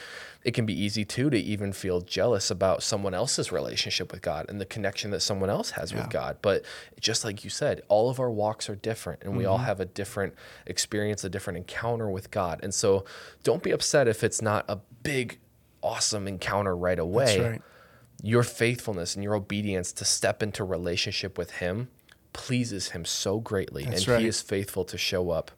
it 0.43 0.53
can 0.53 0.65
be 0.65 0.73
easy 0.79 1.03
too 1.03 1.29
to 1.31 1.37
even 1.37 1.73
feel 1.73 1.99
jealous 2.01 2.51
about 2.51 2.83
someone 2.83 3.13
else's 3.15 3.51
relationship 3.51 4.11
with 4.11 4.21
god 4.21 4.45
and 4.49 4.61
the 4.61 4.65
connection 4.65 5.11
that 5.11 5.19
someone 5.21 5.49
else 5.49 5.71
has 5.71 5.93
with 5.93 6.07
god 6.09 6.37
but 6.41 6.63
just 6.99 7.25
like 7.25 7.43
you 7.43 7.49
said 7.49 7.81
all 7.89 8.09
of 8.09 8.19
our 8.19 8.29
walks 8.29 8.69
are 8.69 8.75
different 8.75 9.23
and 9.23 9.35
we 9.35 9.43
Mm-hmm. 9.43 9.51
all 9.51 9.57
have 9.59 9.79
a 9.79 9.85
different 9.85 10.33
experience 10.67 11.23
a 11.23 11.29
different 11.29 11.57
encounter 11.57 12.09
with 12.09 12.29
god 12.31 12.59
and 12.63 12.73
so 12.73 13.03
don't 13.43 13.63
be 13.63 13.71
upset 13.71 14.07
if 14.07 14.23
it's 14.23 14.41
not 14.43 14.63
a 14.69 14.77
big 15.03 15.39
awesome 15.83 16.27
encounter 16.27 16.75
right 16.77 16.99
away 16.99 17.25
That's 17.25 17.39
right. 17.39 17.61
Your 18.21 18.43
faithfulness 18.43 19.15
and 19.15 19.23
your 19.23 19.33
obedience 19.35 19.91
to 19.93 20.05
step 20.05 20.43
into 20.43 20.63
relationship 20.63 21.37
with 21.37 21.51
him 21.53 21.89
pleases 22.33 22.89
him 22.91 23.03
so 23.03 23.39
greatly 23.39 23.83
That's 23.83 24.01
and 24.01 24.07
right. 24.07 24.13
Mm-hmm. 24.15 24.21
he 24.23 24.27
is 24.29 24.41
faithful 24.41 24.85
to 24.85 24.97
show 24.97 25.31
up 25.31 25.51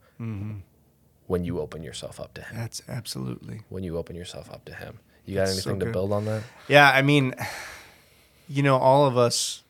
when 1.28 1.44
you 1.44 1.60
open 1.60 1.84
yourself 1.84 2.20
up 2.20 2.34
to 2.36 2.42
him 2.42 2.56
That's 2.58 2.82
absolutely. 2.88 3.62
when 3.70 3.84
you 3.84 3.98
open 3.98 4.16
yourself 4.16 4.50
up 4.52 4.64
to 4.66 4.74
him 4.74 5.00
you 5.26 5.36
got 5.36 5.48
That's 5.48 5.64
so 5.64 5.72
anything 5.72 5.88
to 5.88 5.94
build 5.94 6.12
on 6.14 6.26
that 6.26 6.44
Yeah, 6.68 6.90
I 6.90 7.02
mean, 7.02 7.36
you 8.48 8.64
know, 8.64 8.78
all 8.78 9.06
of 9.06 9.18
us 9.18 9.64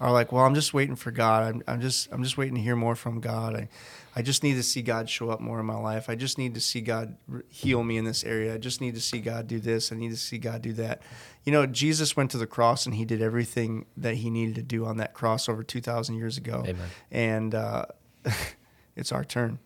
are 0.00 0.12
like, 0.12 0.30
well, 0.32 0.44
I'm 0.44 0.54
just 0.54 0.72
waiting 0.72 0.94
for 0.96 1.10
God. 1.10 1.42
I'm, 1.42 1.62
I'm 1.66 1.80
just, 1.80 2.08
I'm 2.12 2.22
just 2.22 2.38
waiting 2.38 2.54
to 2.54 2.60
hear 2.60 2.76
more 2.76 2.94
from 2.94 3.20
God. 3.20 3.56
I, 3.56 3.68
I 4.14 4.22
just 4.22 4.42
need 4.42 4.54
to 4.54 4.62
see 4.62 4.80
God 4.82 5.10
show 5.10 5.30
up 5.30 5.40
more 5.40 5.58
in 5.60 5.66
my 5.66 5.76
life. 5.76 6.08
I 6.08 6.14
just 6.14 6.38
need 6.38 6.54
to 6.54 6.60
see 6.60 6.80
God 6.80 7.16
heal 7.48 7.82
me 7.82 7.96
in 7.96 8.04
this 8.04 8.22
area. 8.22 8.54
I 8.54 8.58
just 8.58 8.80
need 8.80 8.94
to 8.94 9.00
see 9.00 9.18
God 9.20 9.48
do 9.48 9.58
this. 9.58 9.90
I 9.90 9.96
need 9.96 10.10
to 10.10 10.16
see 10.16 10.38
God 10.38 10.62
do 10.62 10.72
that. 10.74 11.02
You 11.48 11.52
know, 11.52 11.64
Jesus 11.64 12.14
went 12.14 12.30
to 12.32 12.38
the 12.38 12.46
cross 12.46 12.84
and 12.84 12.94
he 12.94 13.06
did 13.06 13.22
everything 13.22 13.86
that 13.96 14.16
he 14.16 14.28
needed 14.28 14.54
to 14.56 14.62
do 14.62 14.84
on 14.84 14.98
that 14.98 15.14
cross 15.14 15.48
over 15.48 15.62
2,000 15.62 16.14
years 16.14 16.36
ago. 16.36 16.62
Amen. 16.66 16.88
And 17.10 17.54
uh, 17.54 17.86
it's 18.96 19.12
our 19.12 19.24
turn 19.24 19.58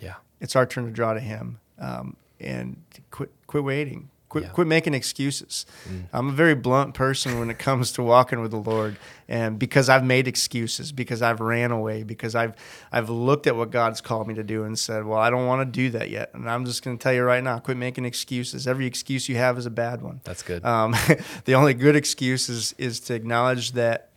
yeah 0.00 0.14
it's 0.40 0.54
our 0.54 0.66
turn 0.66 0.84
to 0.84 0.90
draw 0.90 1.14
to 1.14 1.20
him 1.20 1.58
um, 1.78 2.16
and 2.38 2.82
quit 3.10 3.32
quit 3.46 3.64
waiting 3.64 4.10
quit 4.36 4.44
Yeah. 4.44 4.50
quit 4.50 4.66
making 4.66 4.94
excuses. 4.94 5.66
I'm 6.12 6.28
a 6.28 6.32
very 6.32 6.54
blunt 6.54 6.94
person 6.94 7.38
when 7.38 7.50
it 7.50 7.58
comes 7.58 7.92
to 7.92 8.02
walking 8.02 8.40
with 8.40 8.50
the 8.50 8.56
lord 8.58 8.96
and 9.28 9.58
because 9.58 9.88
i've 9.88 10.04
made 10.04 10.28
excuses 10.28 10.92
because 10.92 11.20
i've 11.22 11.40
ran 11.40 11.70
away 11.72 12.02
because 12.04 12.34
i've 12.36 12.54
i've 12.92 13.10
looked 13.10 13.46
at 13.48 13.56
what 13.56 13.70
god's 13.70 14.00
called 14.00 14.28
me 14.28 14.34
to 14.34 14.44
do 14.44 14.62
and 14.64 14.78
said 14.78 15.04
well 15.04 15.18
i 15.18 15.28
don't 15.30 15.46
want 15.46 15.60
to 15.60 15.64
do 15.64 15.90
that 15.90 16.10
yet 16.10 16.30
and 16.34 16.48
i'm 16.48 16.64
just 16.64 16.84
going 16.84 16.96
to 16.96 17.02
tell 17.02 17.12
you 17.12 17.22
right 17.24 17.42
now 17.42 17.58
quit 17.58 17.76
making 17.76 18.04
excuses. 18.04 18.66
Every 18.66 18.86
excuse 18.86 19.28
you 19.28 19.36
have 19.36 19.58
is 19.58 19.66
a 19.66 19.70
bad 19.70 20.00
one. 20.02 20.20
That's 20.24 20.42
good. 20.42 20.64
Um, 20.64 20.94
the 21.44 21.54
only 21.54 21.74
good 21.74 21.96
excuse 21.96 22.48
is, 22.48 22.74
is 22.78 23.00
to 23.00 23.14
acknowledge 23.14 23.72
that 23.72 24.10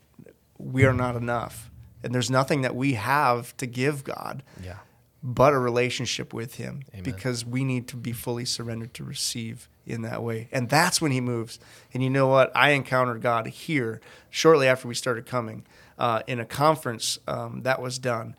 we 0.58 0.86
are 0.86 0.94
not 0.94 1.16
enough 1.16 1.70
and 2.04 2.14
there's 2.14 2.30
nothing 2.30 2.62
that 2.62 2.76
we 2.76 2.94
have 2.94 3.56
to 3.58 3.66
give 3.66 4.04
god. 4.04 4.44
Yeah 4.64 4.78
but 5.22 5.54
a 5.54 5.60
relationship 5.60 6.34
with 6.34 6.56
him 6.56 6.84
Amen. 6.94 7.04
because 7.04 7.46
we 7.46 7.64
need 7.64 7.88
to 7.90 7.98
be 7.98 8.14
fully 8.14 8.46
surrendered 8.46 8.94
to 8.96 9.04
receive 9.04 9.70
in 9.86 10.04
that 10.04 10.24
way. 10.24 10.48
And 10.52 10.70
that's 10.70 11.02
when 11.02 11.12
he 11.12 11.20
moves. 11.20 11.60
And 11.94 12.04
you 12.04 12.10
know 12.10 12.28
what? 12.28 12.52
I 12.56 12.72
encountered 12.72 13.22
God 13.22 13.48
here 13.48 14.00
shortly 14.30 14.68
after 14.68 14.88
we 14.88 14.96
started 14.96 15.26
coming 15.26 15.66
uh, 15.98 16.22
in 16.28 16.40
a 16.40 16.46
conference 16.46 17.20
um, 17.28 17.64
that 17.64 17.82
was 17.82 18.00
done 18.00 18.36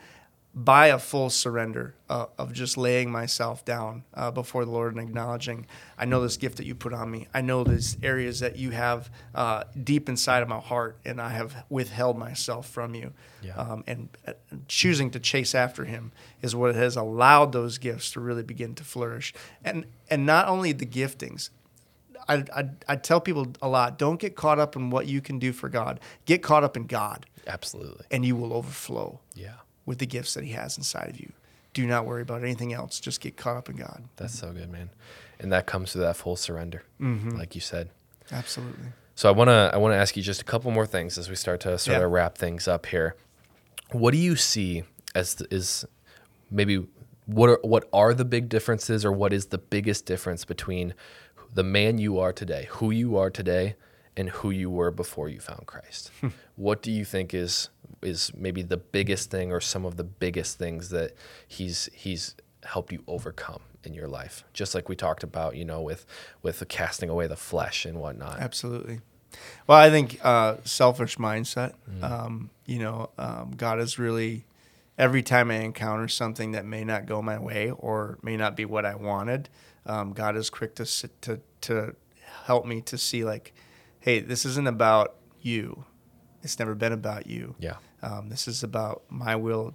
by 0.53 0.89
a 0.89 0.99
full 0.99 1.31
surrender 1.31 1.95
uh, 2.09 2.27
of 2.37 2.53
just 2.53 2.77
laying 2.77 3.11
myself 3.11 3.65
down 3.65 4.03
uh, 4.15 4.33
before 4.33 4.65
the 4.65 4.71
Lord 4.71 4.95
and 4.95 5.01
acknowledging, 5.01 5.67
I 5.97 6.07
know 6.07 6.21
this 6.23 6.37
gift 6.37 6.57
that 6.57 6.67
you 6.67 6.75
put 6.75 6.93
on 6.93 7.09
me. 7.09 7.29
I 7.33 7.41
know 7.41 7.63
these 7.63 7.97
areas 8.03 8.41
that 8.41 8.57
you 8.57 8.71
have 8.71 9.11
uh, 9.33 9.65
deep 9.83 10.09
inside 10.09 10.43
of 10.43 10.49
my 10.49 10.59
heart, 10.59 10.99
and 11.05 11.21
I 11.21 11.31
have 11.31 11.65
withheld 11.69 12.19
myself 12.19 12.69
from 12.69 12.97
you. 12.97 13.13
Yeah. 13.43 13.55
Um, 13.55 13.85
and 13.87 14.09
uh, 14.27 14.33
choosing 14.67 15.11
to 15.13 15.21
chase 15.21 15.55
after 15.55 15.85
Him 15.85 16.11
is 16.43 16.57
what 16.57 16.75
has 16.75 16.97
allowed 16.97 17.53
those 17.53 17.79
gifts 17.79 18.11
to 18.13 18.21
really 18.21 18.43
begin 18.43 18.75
to 18.75 18.85
flourish. 18.85 19.33
And 19.65 19.87
and 20.11 20.27
not 20.27 20.49
only 20.49 20.73
the 20.73 20.87
giftings, 20.87 21.51
I, 22.29 22.45
I, 22.55 22.71
I 22.89 22.97
tell 22.97 23.21
people 23.21 23.53
a 23.63 23.69
lot 23.69 23.99
don't 23.99 24.19
get 24.19 24.35
caught 24.35 24.59
up 24.59 24.75
in 24.75 24.91
what 24.91 25.07
you 25.07 25.21
can 25.21 25.39
do 25.39 25.53
for 25.53 25.69
God. 25.69 26.01
Get 26.25 26.43
caught 26.43 26.65
up 26.65 26.77
in 26.77 26.87
God, 26.87 27.27
absolutely 27.47 28.07
and 28.11 28.25
you 28.25 28.37
will 28.37 28.53
overflow 28.53 29.21
yeah 29.35 29.55
with 29.87 29.99
the 29.99 30.07
gifts 30.07 30.35
that 30.35 30.45
He 30.45 30.53
has 30.53 30.77
inside 30.79 31.09
of 31.11 31.19
you. 31.21 31.33
Do 31.73 31.87
not 31.87 32.05
worry 32.07 32.23
about 32.23 32.43
anything 32.43 32.73
else. 32.73 32.99
Just 33.01 33.21
get 33.21 33.37
caught 33.37 33.57
up 33.57 33.69
in 33.69 33.77
God. 33.77 34.05
that's 34.17 34.39
so 34.39 34.53
good 34.53 34.71
man 34.71 34.91
and 35.39 35.51
that 35.53 35.67
comes 35.67 35.93
through 35.93 36.03
that 36.03 36.17
full 36.17 36.37
surrender 36.37 36.83
Mm-hmm. 37.01 37.31
like 37.31 37.55
you 37.55 37.61
said 37.61 37.91
Absolutely. 38.33 38.87
So 39.15 39.29
I 39.29 39.33
want 39.33 39.49
to 39.49 39.71
I 39.75 39.77
want 39.79 39.93
to 39.93 39.97
ask 39.97 40.17
you 40.17 40.23
just 40.23 40.41
a 40.41 40.45
couple 40.45 40.71
more 40.71 40.87
things 40.87 41.19
as 41.19 41.29
we 41.29 41.35
start 41.37 41.61
to 41.61 41.79
sort 41.79 41.99
Yeah. 41.99 42.05
of 42.05 42.11
wrap 42.11 42.39
things 42.39 42.67
up 42.69 42.87
here. 42.87 43.15
What 43.93 44.13
do 44.13 44.19
you 44.19 44.37
see 44.37 44.85
as 45.15 45.35
the, 45.35 45.53
is 45.55 45.85
maybe 46.51 46.87
what 47.27 47.51
are 47.51 47.59
what 47.63 47.89
are 47.93 48.15
the 48.15 48.25
big 48.25 48.49
differences 48.49 49.05
or 49.05 49.13
what 49.13 49.33
is 49.33 49.47
the 49.47 49.59
biggest 49.59 50.07
difference 50.07 50.45
between 50.45 50.95
the 51.53 51.63
man 51.65 51.99
you 51.99 52.19
are 52.19 52.33
today, 52.33 52.67
who 52.71 52.91
you 52.93 53.17
are 53.17 53.31
today 53.31 53.75
and 54.17 54.29
who 54.31 54.51
you 54.51 54.71
were 54.71 54.91
before 54.91 55.29
you 55.29 55.41
found 55.41 55.67
Christ? 55.67 56.11
what 56.57 56.81
do 56.83 56.91
you 56.93 57.05
think 57.05 57.35
is 57.35 57.69
is 58.03 58.33
maybe 58.37 58.63
the 58.63 58.77
biggest 58.77 59.31
thing 59.31 59.53
or 59.53 59.61
some 59.61 59.85
of 59.85 59.97
the 59.97 60.05
biggest 60.05 60.59
things 60.59 60.89
that 60.91 61.15
he's 61.47 61.89
he's 61.93 62.35
helped 62.65 62.93
you 62.93 63.03
overcome 63.07 63.61
in 63.85 63.95
your 63.95 64.09
life? 64.09 64.45
Just 64.53 64.75
like 64.75 64.89
we 64.89 64.97
talked 64.97 65.23
about, 65.23 65.57
you 65.57 65.65
know, 65.65 65.81
with 65.83 66.07
with 66.43 66.59
the 66.59 66.67
casting 66.67 67.09
away 67.09 67.27
the 67.27 67.37
flesh 67.37 67.85
and 67.85 67.99
whatnot. 67.99 68.41
Absolutely. 68.41 69.01
Well, 69.67 69.79
I 69.79 69.91
think 69.91 70.19
uh, 70.25 70.57
selfish 70.65 71.17
mindset. 71.17 71.75
Um, 72.03 72.51
you 72.67 72.79
know, 72.79 73.11
um, 73.17 73.53
God 73.57 73.79
is 73.79 73.99
really 73.99 74.45
every 74.99 75.23
time 75.23 75.51
I 75.51 75.57
encounter 75.57 76.09
something 76.09 76.53
that 76.53 76.65
may 76.65 76.85
not 76.85 77.07
go 77.07 77.23
my 77.23 77.39
way 77.39 77.71
or 77.71 78.19
may 78.23 78.37
not 78.37 78.57
be 78.57 78.65
what 78.65 78.85
I 78.85 78.95
wanted. 78.97 79.49
Um, 79.87 80.13
God 80.13 80.37
is 80.37 80.51
quick 80.51 80.75
to 80.77 80.85
to 81.21 81.41
to 81.63 81.95
help 82.45 82.67
me 82.67 82.81
to 82.83 82.99
see 82.99 83.25
like, 83.25 83.55
hey, 84.01 84.21
this 84.21 84.45
isn't 84.45 84.67
about 84.67 85.15
you. 85.41 85.85
It's 86.43 86.59
never 86.59 86.75
been 86.75 86.93
about 86.93 87.27
you. 87.27 87.55
Yeah. 87.59 87.77
Um, 88.03 88.29
this 88.29 88.49
is 88.49 88.63
about 88.63 89.03
my 89.09 89.37
will 89.37 89.75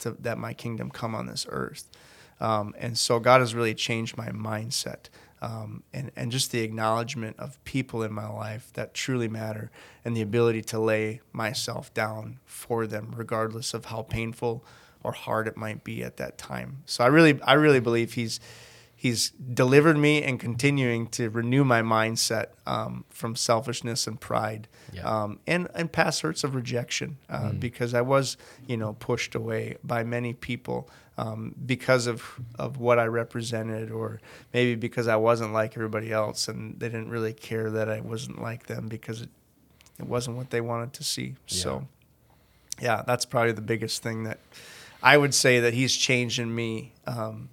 to 0.00 0.12
that 0.20 0.38
my 0.38 0.54
kingdom 0.54 0.90
come 0.90 1.14
on 1.14 1.26
this 1.26 1.46
earth. 1.48 1.90
Um, 2.40 2.74
and 2.78 2.96
so 2.96 3.18
God 3.18 3.40
has 3.40 3.54
really 3.54 3.74
changed 3.74 4.16
my 4.16 4.28
mindset 4.28 5.08
um, 5.42 5.82
and, 5.92 6.10
and 6.16 6.30
just 6.30 6.52
the 6.52 6.60
acknowledgement 6.60 7.36
of 7.38 7.62
people 7.64 8.02
in 8.02 8.12
my 8.12 8.28
life 8.28 8.72
that 8.74 8.94
truly 8.94 9.28
matter 9.28 9.70
and 10.04 10.16
the 10.16 10.22
ability 10.22 10.62
to 10.62 10.78
lay 10.78 11.20
myself 11.32 11.92
down 11.94 12.38
for 12.44 12.86
them, 12.86 13.12
regardless 13.16 13.74
of 13.74 13.86
how 13.86 14.02
painful 14.02 14.64
or 15.02 15.12
hard 15.12 15.46
it 15.46 15.56
might 15.56 15.84
be 15.84 16.02
at 16.02 16.16
that 16.16 16.38
time. 16.38 16.82
So 16.86 17.04
I 17.04 17.08
really, 17.08 17.40
I 17.42 17.54
really 17.54 17.80
believe 17.80 18.14
He's 18.14 18.40
He's 19.00 19.30
delivered 19.30 19.96
me 19.96 20.24
and 20.24 20.40
continuing 20.40 21.06
to 21.10 21.30
renew 21.30 21.62
my 21.62 21.82
mindset 21.82 22.46
um, 22.66 23.04
from 23.10 23.36
selfishness 23.36 24.08
and 24.08 24.20
pride 24.20 24.66
Yeah. 24.92 25.02
um, 25.08 25.38
and 25.46 25.68
and 25.74 25.90
past 25.92 26.22
hurts 26.22 26.42
of 26.42 26.56
rejection 26.56 27.16
uh, 27.30 27.52
because 27.52 27.94
I 27.94 28.00
was 28.00 28.36
you 28.66 28.76
know 28.76 28.94
pushed 28.94 29.36
away 29.36 29.76
by 29.84 30.02
many 30.02 30.32
people 30.34 30.90
um, 31.16 31.54
because 31.64 32.08
of 32.08 32.40
of 32.58 32.78
what 32.78 32.98
I 32.98 33.04
represented 33.06 33.92
or 33.92 34.20
maybe 34.52 34.74
because 34.74 35.06
I 35.06 35.14
wasn't 35.16 35.52
like 35.52 35.76
everybody 35.76 36.10
else 36.12 36.48
and 36.48 36.80
they 36.80 36.88
didn't 36.88 37.10
really 37.10 37.32
care 37.34 37.70
that 37.70 37.88
I 37.88 38.00
wasn't 38.00 38.42
like 38.42 38.66
them 38.66 38.88
because 38.88 39.22
it 39.22 39.28
it 40.00 40.06
wasn't 40.08 40.36
what 40.36 40.50
they 40.50 40.60
wanted 40.60 40.92
to 40.94 41.04
see. 41.04 41.36
So 41.46 41.86
yeah, 42.82 43.02
that's 43.06 43.24
probably 43.24 43.52
the 43.52 43.60
biggest 43.74 44.02
thing 44.02 44.24
that 44.24 44.38
I 45.02 45.16
would 45.16 45.34
say 45.34 45.60
that 45.60 45.72
he's 45.74 45.94
changed 45.96 46.38
in 46.40 46.52
me 46.52 46.92
um, 47.06 47.48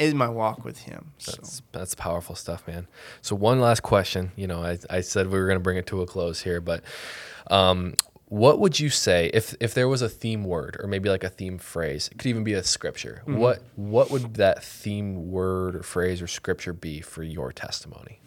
in 0.00 0.16
my 0.16 0.28
walk 0.28 0.64
with 0.64 0.80
him. 0.80 1.12
So 1.18 1.32
That's 1.32 1.62
that's 1.72 1.94
powerful 1.94 2.34
stuff, 2.34 2.66
man. 2.66 2.88
So 3.20 3.36
one 3.36 3.60
last 3.60 3.82
question. 3.82 4.32
You 4.34 4.46
know, 4.46 4.62
I, 4.62 4.78
I 4.88 5.00
said 5.02 5.26
we 5.26 5.38
were 5.38 5.46
going 5.46 5.58
to 5.58 5.62
bring 5.62 5.76
it 5.76 5.86
to 5.88 6.00
a 6.02 6.06
close 6.06 6.40
here, 6.40 6.60
but 6.60 6.82
um, 7.50 7.94
what 8.24 8.58
would 8.58 8.80
you 8.80 8.88
say 8.88 9.30
if 9.34 9.54
if 9.60 9.74
there 9.74 9.88
was 9.88 10.02
a 10.02 10.08
theme 10.08 10.42
word 10.42 10.78
or 10.80 10.88
maybe 10.88 11.10
like 11.10 11.22
a 11.22 11.28
theme 11.28 11.58
phrase? 11.58 12.08
It 12.10 12.18
could 12.18 12.28
even 12.28 12.44
be 12.44 12.54
a 12.54 12.64
scripture. 12.64 13.22
Mm-hmm. 13.26 13.38
What 13.38 13.62
what 13.76 14.10
would 14.10 14.34
that 14.34 14.64
theme 14.64 15.30
word 15.30 15.76
or 15.76 15.82
phrase 15.82 16.22
or 16.22 16.26
scripture 16.26 16.72
be 16.72 17.02
for 17.02 17.22
your 17.22 17.52
testimony? 17.52 18.20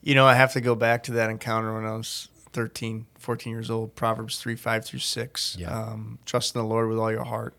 You 0.00 0.14
know, 0.14 0.26
I 0.26 0.34
have 0.34 0.52
to 0.52 0.60
go 0.60 0.76
back 0.76 1.02
to 1.04 1.12
that 1.12 1.28
encounter 1.28 1.74
when 1.74 1.84
I 1.84 1.96
was 1.96 2.28
13, 2.52 3.06
14 3.18 3.52
years 3.52 3.70
old. 3.70 3.94
Proverbs 3.94 4.38
3, 4.38 4.56
5 4.56 4.84
through 4.84 5.00
6. 5.00 5.56
Yeah. 5.58 5.76
Um, 5.76 6.18
Trust 6.24 6.54
in 6.54 6.62
the 6.62 6.66
Lord 6.66 6.88
with 6.88 6.98
all 6.98 7.10
your 7.10 7.24
heart. 7.24 7.54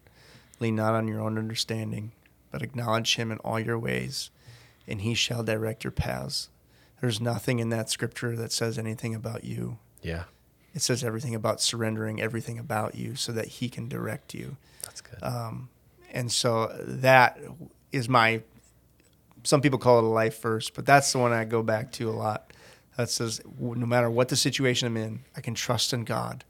Lean 0.59 0.75
not 0.75 0.93
on 0.93 1.07
your 1.07 1.21
own 1.21 1.37
understanding, 1.37 2.11
but 2.51 2.61
acknowledge 2.61 3.15
him 3.15 3.31
in 3.31 3.37
all 3.39 3.59
your 3.59 3.77
ways, 3.79 4.29
and 4.87 5.01
he 5.01 5.13
shall 5.13 5.43
direct 5.43 5.83
your 5.83 5.91
paths. 5.91 6.49
There's 7.01 7.21
nothing 7.21 7.59
in 7.59 7.69
that 7.69 7.89
scripture 7.89 8.35
that 8.35 8.51
says 8.51 8.77
anything 8.77 9.15
about 9.15 9.43
you. 9.43 9.77
Yeah, 10.01 10.23
It 10.73 10.81
says 10.81 11.03
everything 11.03 11.35
about 11.35 11.61
surrendering 11.61 12.21
everything 12.21 12.59
about 12.59 12.95
you 12.95 13.15
so 13.15 13.31
that 13.33 13.45
he 13.47 13.69
can 13.69 13.87
direct 13.87 14.33
you. 14.33 14.57
that's 14.83 15.01
good. 15.01 15.21
Um, 15.21 15.69
and 16.11 16.31
so 16.31 16.71
that 16.85 17.37
is 17.91 18.09
my 18.09 18.41
some 19.43 19.61
people 19.61 19.79
call 19.79 19.99
it 19.99 20.03
a 20.03 20.07
life 20.07 20.41
verse 20.41 20.69
but 20.69 20.85
that's 20.85 21.11
the 21.13 21.17
one 21.17 21.31
i 21.31 21.45
go 21.45 21.63
back 21.63 21.91
to 21.93 22.09
a 22.09 22.11
lot 22.11 22.51
that 22.97 23.09
says 23.09 23.39
no 23.59 23.85
matter 23.85 24.09
what 24.09 24.27
the 24.29 24.35
situation 24.35 24.85
i'm 24.87 24.97
in 24.97 25.19
i 25.37 25.41
can 25.41 25.53
trust 25.53 25.93
in 25.93 26.03
god 26.03 26.43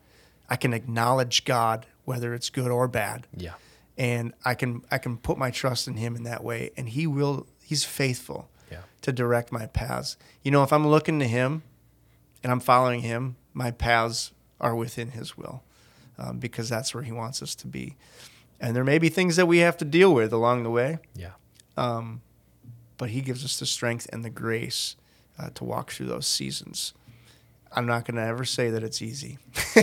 i 0.49 0.55
can 0.55 0.73
acknowledge 0.73 1.45
god 1.45 1.85
whether 2.05 2.33
it's 2.33 2.49
good 2.49 2.71
or 2.71 2.87
bad 2.87 3.27
yeah, 3.37 3.53
and 3.99 4.33
i 4.45 4.55
can 4.55 4.81
i 4.89 4.97
can 4.97 5.17
put 5.17 5.37
my 5.37 5.51
trust 5.51 5.87
in 5.87 5.95
him 5.95 6.15
in 6.15 6.23
that 6.23 6.43
way 6.43 6.71
and 6.75 6.89
he 6.89 7.05
will 7.05 7.45
he's 7.61 7.83
faithful 7.83 8.49
yeah, 8.71 8.81
to 9.01 9.11
direct 9.11 9.51
my 9.51 9.65
paths. 9.67 10.17
You 10.43 10.51
know 10.51 10.63
if 10.63 10.73
i'm 10.73 10.87
looking 10.87 11.19
to 11.19 11.27
him 11.27 11.61
and 12.41 12.51
i'm 12.51 12.59
following 12.61 13.01
him 13.01 13.35
my 13.53 13.71
paths 13.71 14.31
are 14.59 14.75
within 14.75 15.11
his 15.11 15.37
will 15.37 15.63
um, 16.17 16.39
because 16.39 16.69
that's 16.69 16.93
where 16.93 17.03
he 17.03 17.11
wants 17.11 17.41
us 17.41 17.55
to 17.55 17.67
be. 17.67 17.95
And 18.59 18.75
there 18.75 18.83
may 18.83 18.97
be 18.99 19.07
things 19.09 19.37
that 19.37 19.45
we 19.47 19.59
have 19.59 19.77
to 19.77 19.85
deal 19.85 20.13
with 20.13 20.33
along 20.33 20.63
the 20.63 20.69
way. 20.69 20.99
Yeah. 21.15 21.31
um, 21.77 22.21
but 22.97 23.09
he 23.11 23.21
gives 23.21 23.45
us 23.45 23.57
the 23.57 23.65
strength 23.65 24.09
and 24.11 24.25
the 24.25 24.29
grace 24.29 24.97
uh, 25.37 25.49
to 25.55 25.63
walk 25.63 25.91
through 25.91 26.07
those 26.07 26.27
seasons. 26.27 26.93
I'm 27.71 27.85
not 27.85 28.03
going 28.03 28.17
to 28.17 28.23
ever 28.23 28.43
say 28.43 28.69
that 28.71 28.83
it's 28.83 29.01
easy 29.01 29.37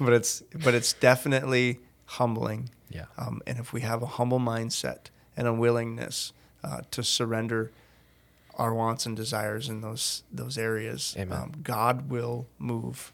but 0.00 0.12
it's 0.12 0.42
but 0.62 0.74
it's 0.74 0.92
definitely 0.92 1.80
humbling 2.06 2.70
Yeah. 2.90 3.06
um, 3.18 3.42
and 3.46 3.58
if 3.58 3.72
we 3.72 3.80
have 3.82 4.02
a 4.02 4.06
humble 4.06 4.38
mindset 4.40 5.06
and 5.36 5.46
a 5.46 5.52
willingness 5.52 6.32
uh, 6.64 6.80
to 6.92 7.02
surrender 7.02 7.70
our 8.54 8.72
wants 8.72 9.04
and 9.06 9.14
desires 9.16 9.68
in 9.68 9.80
those 9.82 10.22
those 10.32 10.56
areas, 10.56 11.14
um, 11.30 11.52
God 11.62 12.08
will 12.10 12.46
move. 12.58 13.12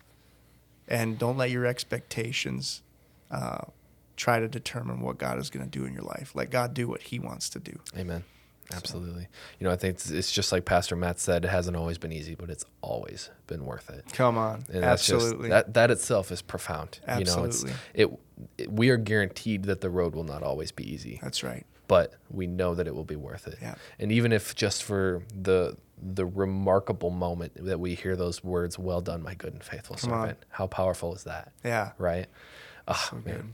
And 0.89 1.19
don't 1.19 1.37
let 1.37 1.51
your 1.51 1.65
expectations 1.67 2.83
uh, 3.31 3.63
try 4.17 4.39
to 4.41 4.47
determine 4.49 5.01
what 5.01 5.19
God 5.19 5.39
is 5.39 5.49
going 5.51 5.65
to 5.69 5.79
do 5.79 5.85
in 5.85 5.95
your 5.95 6.03
life. 6.05 6.33
Let 6.35 6.51
God 6.51 6.75
do 6.75 6.87
what 6.87 7.03
He 7.03 7.19
wants 7.19 7.49
to 7.51 7.59
do. 7.59 7.79
Amen. 7.97 8.25
Absolutely. 8.77 9.29
You 9.59 9.67
know, 9.67 9.73
I 9.73 9.77
think 9.77 9.95
it's, 9.97 10.11
it's 10.11 10.31
just 10.33 10.53
like 10.53 10.65
Pastor 10.65 10.97
Matt 10.97 11.19
said. 11.21 11.45
It 11.45 11.49
hasn't 11.49 11.77
always 11.77 11.99
been 11.99 12.13
easy, 12.13 12.35
but 12.35 12.51
it's 12.51 12.65
always 12.81 13.31
been 13.47 13.65
worth 13.65 13.91
it. 13.91 14.05
Come 14.13 14.37
on, 14.39 14.65
And 14.73 14.83
that's 14.83 15.07
just- 15.07 15.13
absolutely. 15.25 15.49
that 15.51 15.75
that 15.75 15.91
itself 15.91 16.31
is 16.33 16.43
profound. 16.43 17.01
You 17.03 17.25
know, 17.25 17.45
Absolutely. 17.45 17.73
it, 17.95 18.11
it. 18.59 18.71
We 18.73 18.91
are 18.91 18.97
guaranteed 18.97 19.65
that 19.65 19.81
the 19.81 19.91
road 19.91 20.15
will 20.15 20.25
not 20.25 20.43
always 20.43 20.73
be 20.73 20.91
easy, 20.91 21.19
That's 21.23 21.43
right. 21.43 21.65
but 21.89 22.15
we 22.31 22.47
know 22.47 22.75
that 22.75 22.87
it 22.87 22.95
will 22.95 23.05
be 23.05 23.17
worth 23.17 23.47
it. 23.47 23.59
Yeah. 23.61 23.75
And 23.99 24.11
even 24.13 24.33
if 24.33 24.55
just 24.55 24.83
for 24.83 25.23
the 25.35 25.77
the 26.05 26.27
remarkable 26.27 27.11
moment 27.11 27.53
that 27.65 27.79
we 27.79 27.95
hear 27.95 28.17
those 28.17 28.43
words, 28.43 28.77
"Well 28.79 29.01
done, 29.01 29.23
my 29.23 29.35
good 29.35 29.53
and 29.53 29.63
faithful 29.63 29.95
Come 29.97 30.13
on. 30.13 30.21
servant," 30.23 30.45
how 30.49 30.67
powerful 30.67 31.15
is 31.15 31.23
that? 31.25 31.53
Yeah. 31.65 31.93
Right. 31.97 32.27
Oh, 32.89 32.95
So 32.95 33.17
ah, 33.17 33.21
man. 33.25 33.35
good. 33.37 33.53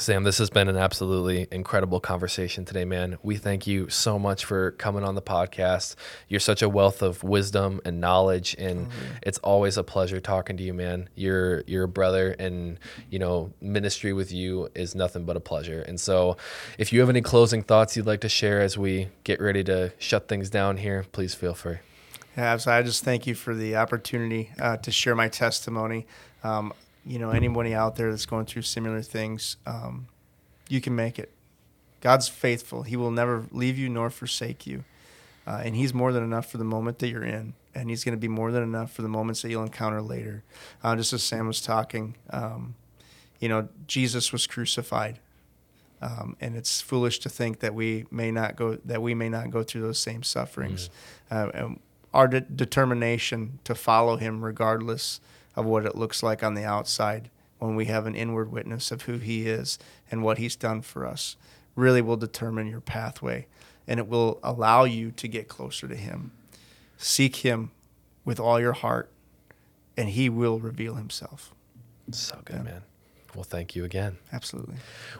Sam, 0.00 0.24
this 0.24 0.38
has 0.38 0.48
been 0.48 0.68
an 0.68 0.78
absolutely 0.78 1.46
incredible 1.52 2.00
conversation 2.00 2.64
today, 2.64 2.86
man. 2.86 3.18
We 3.22 3.36
thank 3.36 3.66
you 3.66 3.90
so 3.90 4.18
much 4.18 4.46
for 4.46 4.70
coming 4.72 5.04
on 5.04 5.14
the 5.14 5.20
podcast. 5.20 5.94
You're 6.26 6.40
such 6.40 6.62
a 6.62 6.70
wealth 6.70 7.02
of 7.02 7.22
wisdom 7.22 7.82
and 7.84 8.00
knowledge, 8.00 8.56
and 8.58 8.88
it's 9.22 9.36
always 9.38 9.76
a 9.76 9.84
pleasure 9.84 10.18
talking 10.18 10.56
to 10.56 10.62
you, 10.62 10.72
man. 10.72 11.10
You're 11.16 11.64
you're 11.66 11.84
a 11.84 11.88
brother, 11.88 12.34
and 12.38 12.78
you 13.10 13.18
know 13.18 13.52
ministry 13.60 14.14
with 14.14 14.32
you 14.32 14.70
is 14.74 14.94
nothing 14.94 15.26
but 15.26 15.36
a 15.36 15.40
pleasure. 15.40 15.82
And 15.82 16.00
so, 16.00 16.38
if 16.78 16.94
you 16.94 17.00
have 17.00 17.10
any 17.10 17.20
closing 17.20 17.62
thoughts 17.62 17.94
you'd 17.94 18.06
like 18.06 18.22
to 18.22 18.30
share 18.30 18.62
as 18.62 18.78
we 18.78 19.08
get 19.24 19.38
ready 19.38 19.62
to 19.64 19.92
shut 19.98 20.28
things 20.28 20.48
down 20.48 20.78
here, 20.78 21.04
please 21.12 21.34
feel 21.34 21.52
free. 21.52 21.76
Yeah, 22.38 22.56
so 22.56 22.72
I 22.72 22.82
just 22.82 23.04
thank 23.04 23.26
you 23.26 23.34
for 23.34 23.54
the 23.54 23.76
opportunity 23.76 24.50
uh, 24.58 24.78
to 24.78 24.90
share 24.90 25.14
my 25.14 25.28
testimony. 25.28 26.06
Um, 26.42 26.72
you 27.04 27.18
know, 27.18 27.30
anybody 27.30 27.74
out 27.74 27.96
there 27.96 28.10
that's 28.10 28.26
going 28.26 28.46
through 28.46 28.62
similar 28.62 29.02
things, 29.02 29.56
um, 29.66 30.06
you 30.68 30.80
can 30.80 30.94
make 30.94 31.18
it. 31.18 31.32
God's 32.00 32.28
faithful. 32.28 32.82
He 32.82 32.96
will 32.96 33.10
never 33.10 33.44
leave 33.50 33.78
you 33.78 33.88
nor 33.88 34.10
forsake 34.10 34.66
you. 34.66 34.84
Uh, 35.46 35.62
and 35.64 35.74
He's 35.74 35.92
more 35.92 36.12
than 36.12 36.22
enough 36.22 36.50
for 36.50 36.58
the 36.58 36.64
moment 36.64 36.98
that 37.00 37.08
you're 37.08 37.24
in. 37.24 37.54
And 37.74 37.90
He's 37.90 38.04
going 38.04 38.14
to 38.14 38.20
be 38.20 38.28
more 38.28 38.52
than 38.52 38.62
enough 38.62 38.92
for 38.92 39.02
the 39.02 39.08
moments 39.08 39.42
that 39.42 39.50
you'll 39.50 39.62
encounter 39.62 40.02
later. 40.02 40.42
Uh, 40.82 40.96
just 40.96 41.12
as 41.12 41.22
Sam 41.22 41.46
was 41.46 41.60
talking, 41.60 42.16
um, 42.30 42.74
you 43.38 43.48
know, 43.48 43.68
Jesus 43.86 44.32
was 44.32 44.46
crucified. 44.46 45.18
Um, 46.02 46.36
and 46.40 46.56
it's 46.56 46.80
foolish 46.80 47.18
to 47.20 47.28
think 47.28 47.60
that 47.60 47.74
we 47.74 48.06
may 48.10 48.30
not 48.30 48.56
go 48.56 48.76
that 48.86 49.02
we 49.02 49.14
may 49.14 49.28
not 49.28 49.50
go 49.50 49.62
through 49.62 49.82
those 49.82 49.98
same 49.98 50.22
sufferings. 50.22 50.88
Uh, 51.30 51.50
and 51.52 51.80
our 52.14 52.26
de- 52.26 52.40
determination 52.40 53.58
to 53.64 53.74
follow 53.74 54.16
Him, 54.16 54.42
regardless 54.42 55.20
of 55.56 55.64
what 55.66 55.84
it 55.86 55.96
looks 55.96 56.22
like 56.22 56.42
on 56.42 56.54
the 56.54 56.64
outside, 56.64 57.30
when 57.58 57.76
we 57.76 57.86
have 57.86 58.06
an 58.06 58.14
inward 58.14 58.50
witness 58.50 58.90
of 58.90 59.02
who 59.02 59.18
He 59.18 59.46
is 59.48 59.78
and 60.10 60.22
what 60.22 60.38
He's 60.38 60.56
done 60.56 60.80
for 60.82 61.06
us, 61.06 61.36
really 61.76 62.00
will 62.02 62.16
determine 62.16 62.66
your 62.66 62.80
pathway, 62.80 63.46
and 63.86 63.98
it 64.00 64.08
will 64.08 64.38
allow 64.42 64.84
you 64.84 65.10
to 65.12 65.28
get 65.28 65.48
closer 65.48 65.86
to 65.88 65.96
Him. 65.96 66.32
Seek 66.96 67.36
Him 67.36 67.70
with 68.24 68.38
all 68.40 68.60
your 68.60 68.72
heart, 68.72 69.10
and 69.96 70.08
He 70.10 70.28
will 70.28 70.58
reveal 70.58 70.94
Himself. 70.94 71.52
So 72.10 72.40
good, 72.44 72.56
Yeah. 72.56 72.62
man. 72.62 72.82
Well, 73.34 73.44
thank 73.44 73.76
you 73.76 73.84
again. 73.84 74.18
Absolutely. 74.32 74.74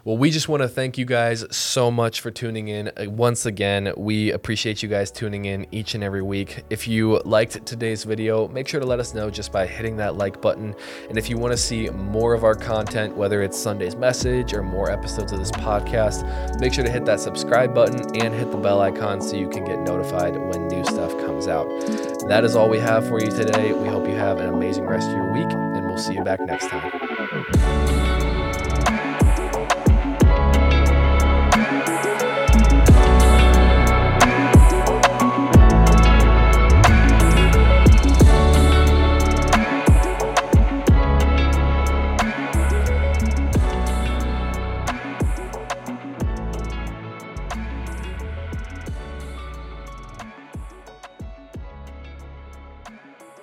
Well, 0.05 0.17
we 0.17 0.33
just 0.33 0.49
want 0.49 0.63
to 0.63 0.69
thank 0.69 0.99
you 0.99 1.05
guys 1.05 1.45
so 1.55 1.93
much 1.93 2.21
for 2.21 2.33
tuning 2.33 2.67
in. 2.67 2.89
Uh, 2.89 3.09
Once 3.09 3.47
again, 3.47 3.93
we 3.97 4.33
appreciate 4.33 4.83
you 4.83 4.89
guys 4.89 5.13
tuning 5.13 5.45
in 5.45 5.67
each 5.71 5.95
and 5.95 6.03
every 6.03 6.23
week. 6.23 6.65
If 6.71 6.89
you 6.89 7.21
liked 7.25 7.65
today's 7.65 8.03
video, 8.03 8.49
make 8.49 8.67
sure 8.67 8.81
to 8.81 8.87
let 8.87 8.99
us 8.99 9.15
know 9.15 9.31
just 9.31 9.53
by 9.53 9.65
hitting 9.65 9.97
that 9.99 10.17
like 10.17 10.41
button. 10.43 10.75
And 11.09 11.19
if 11.19 11.31
you 11.31 11.39
want 11.39 11.53
to 11.53 11.57
see 11.57 11.89
more 11.91 12.35
of 12.35 12.43
our 12.43 12.57
content, 12.57 13.17
whether 13.17 13.43
it's 13.43 13.57
Sunday's 13.57 13.95
message 13.95 14.55
or 14.55 14.63
more 14.65 14.91
episodes 14.91 15.31
of 15.31 15.39
this 15.39 15.53
podcast, 15.53 16.59
make 16.61 16.75
sure 16.75 16.83
to 16.85 16.91
hit 16.91 17.05
that 17.05 17.21
subscribe 17.21 17.73
button 17.75 18.01
and 18.21 18.35
hit 18.35 18.51
the 18.51 18.59
bell 18.59 18.81
icon 18.81 19.21
so 19.21 19.37
you 19.37 19.49
can 19.49 19.65
get 19.65 19.79
notified 19.83 20.37
when 20.37 20.67
new 20.67 20.85
stuff 20.85 21.17
comes 21.21 21.47
out. 21.47 21.69
That 22.29 22.45
is 22.45 22.57
all 22.57 22.69
we 22.69 22.81
have 22.81 23.07
for 23.07 23.21
you 23.21 23.31
today. 23.31 23.73
We 23.73 23.87
hope 23.89 24.09
you 24.09 24.15
have 24.15 24.41
an 24.41 24.53
amazing 24.53 24.85
rest 24.85 25.09
of 25.09 25.15
your 25.15 25.33
week, 25.33 25.51
and 25.53 25.87
we'll 25.87 25.99
see 25.99 26.15
you 26.15 26.25
back 26.25 26.41
next 26.41 26.69
time. 26.69 27.10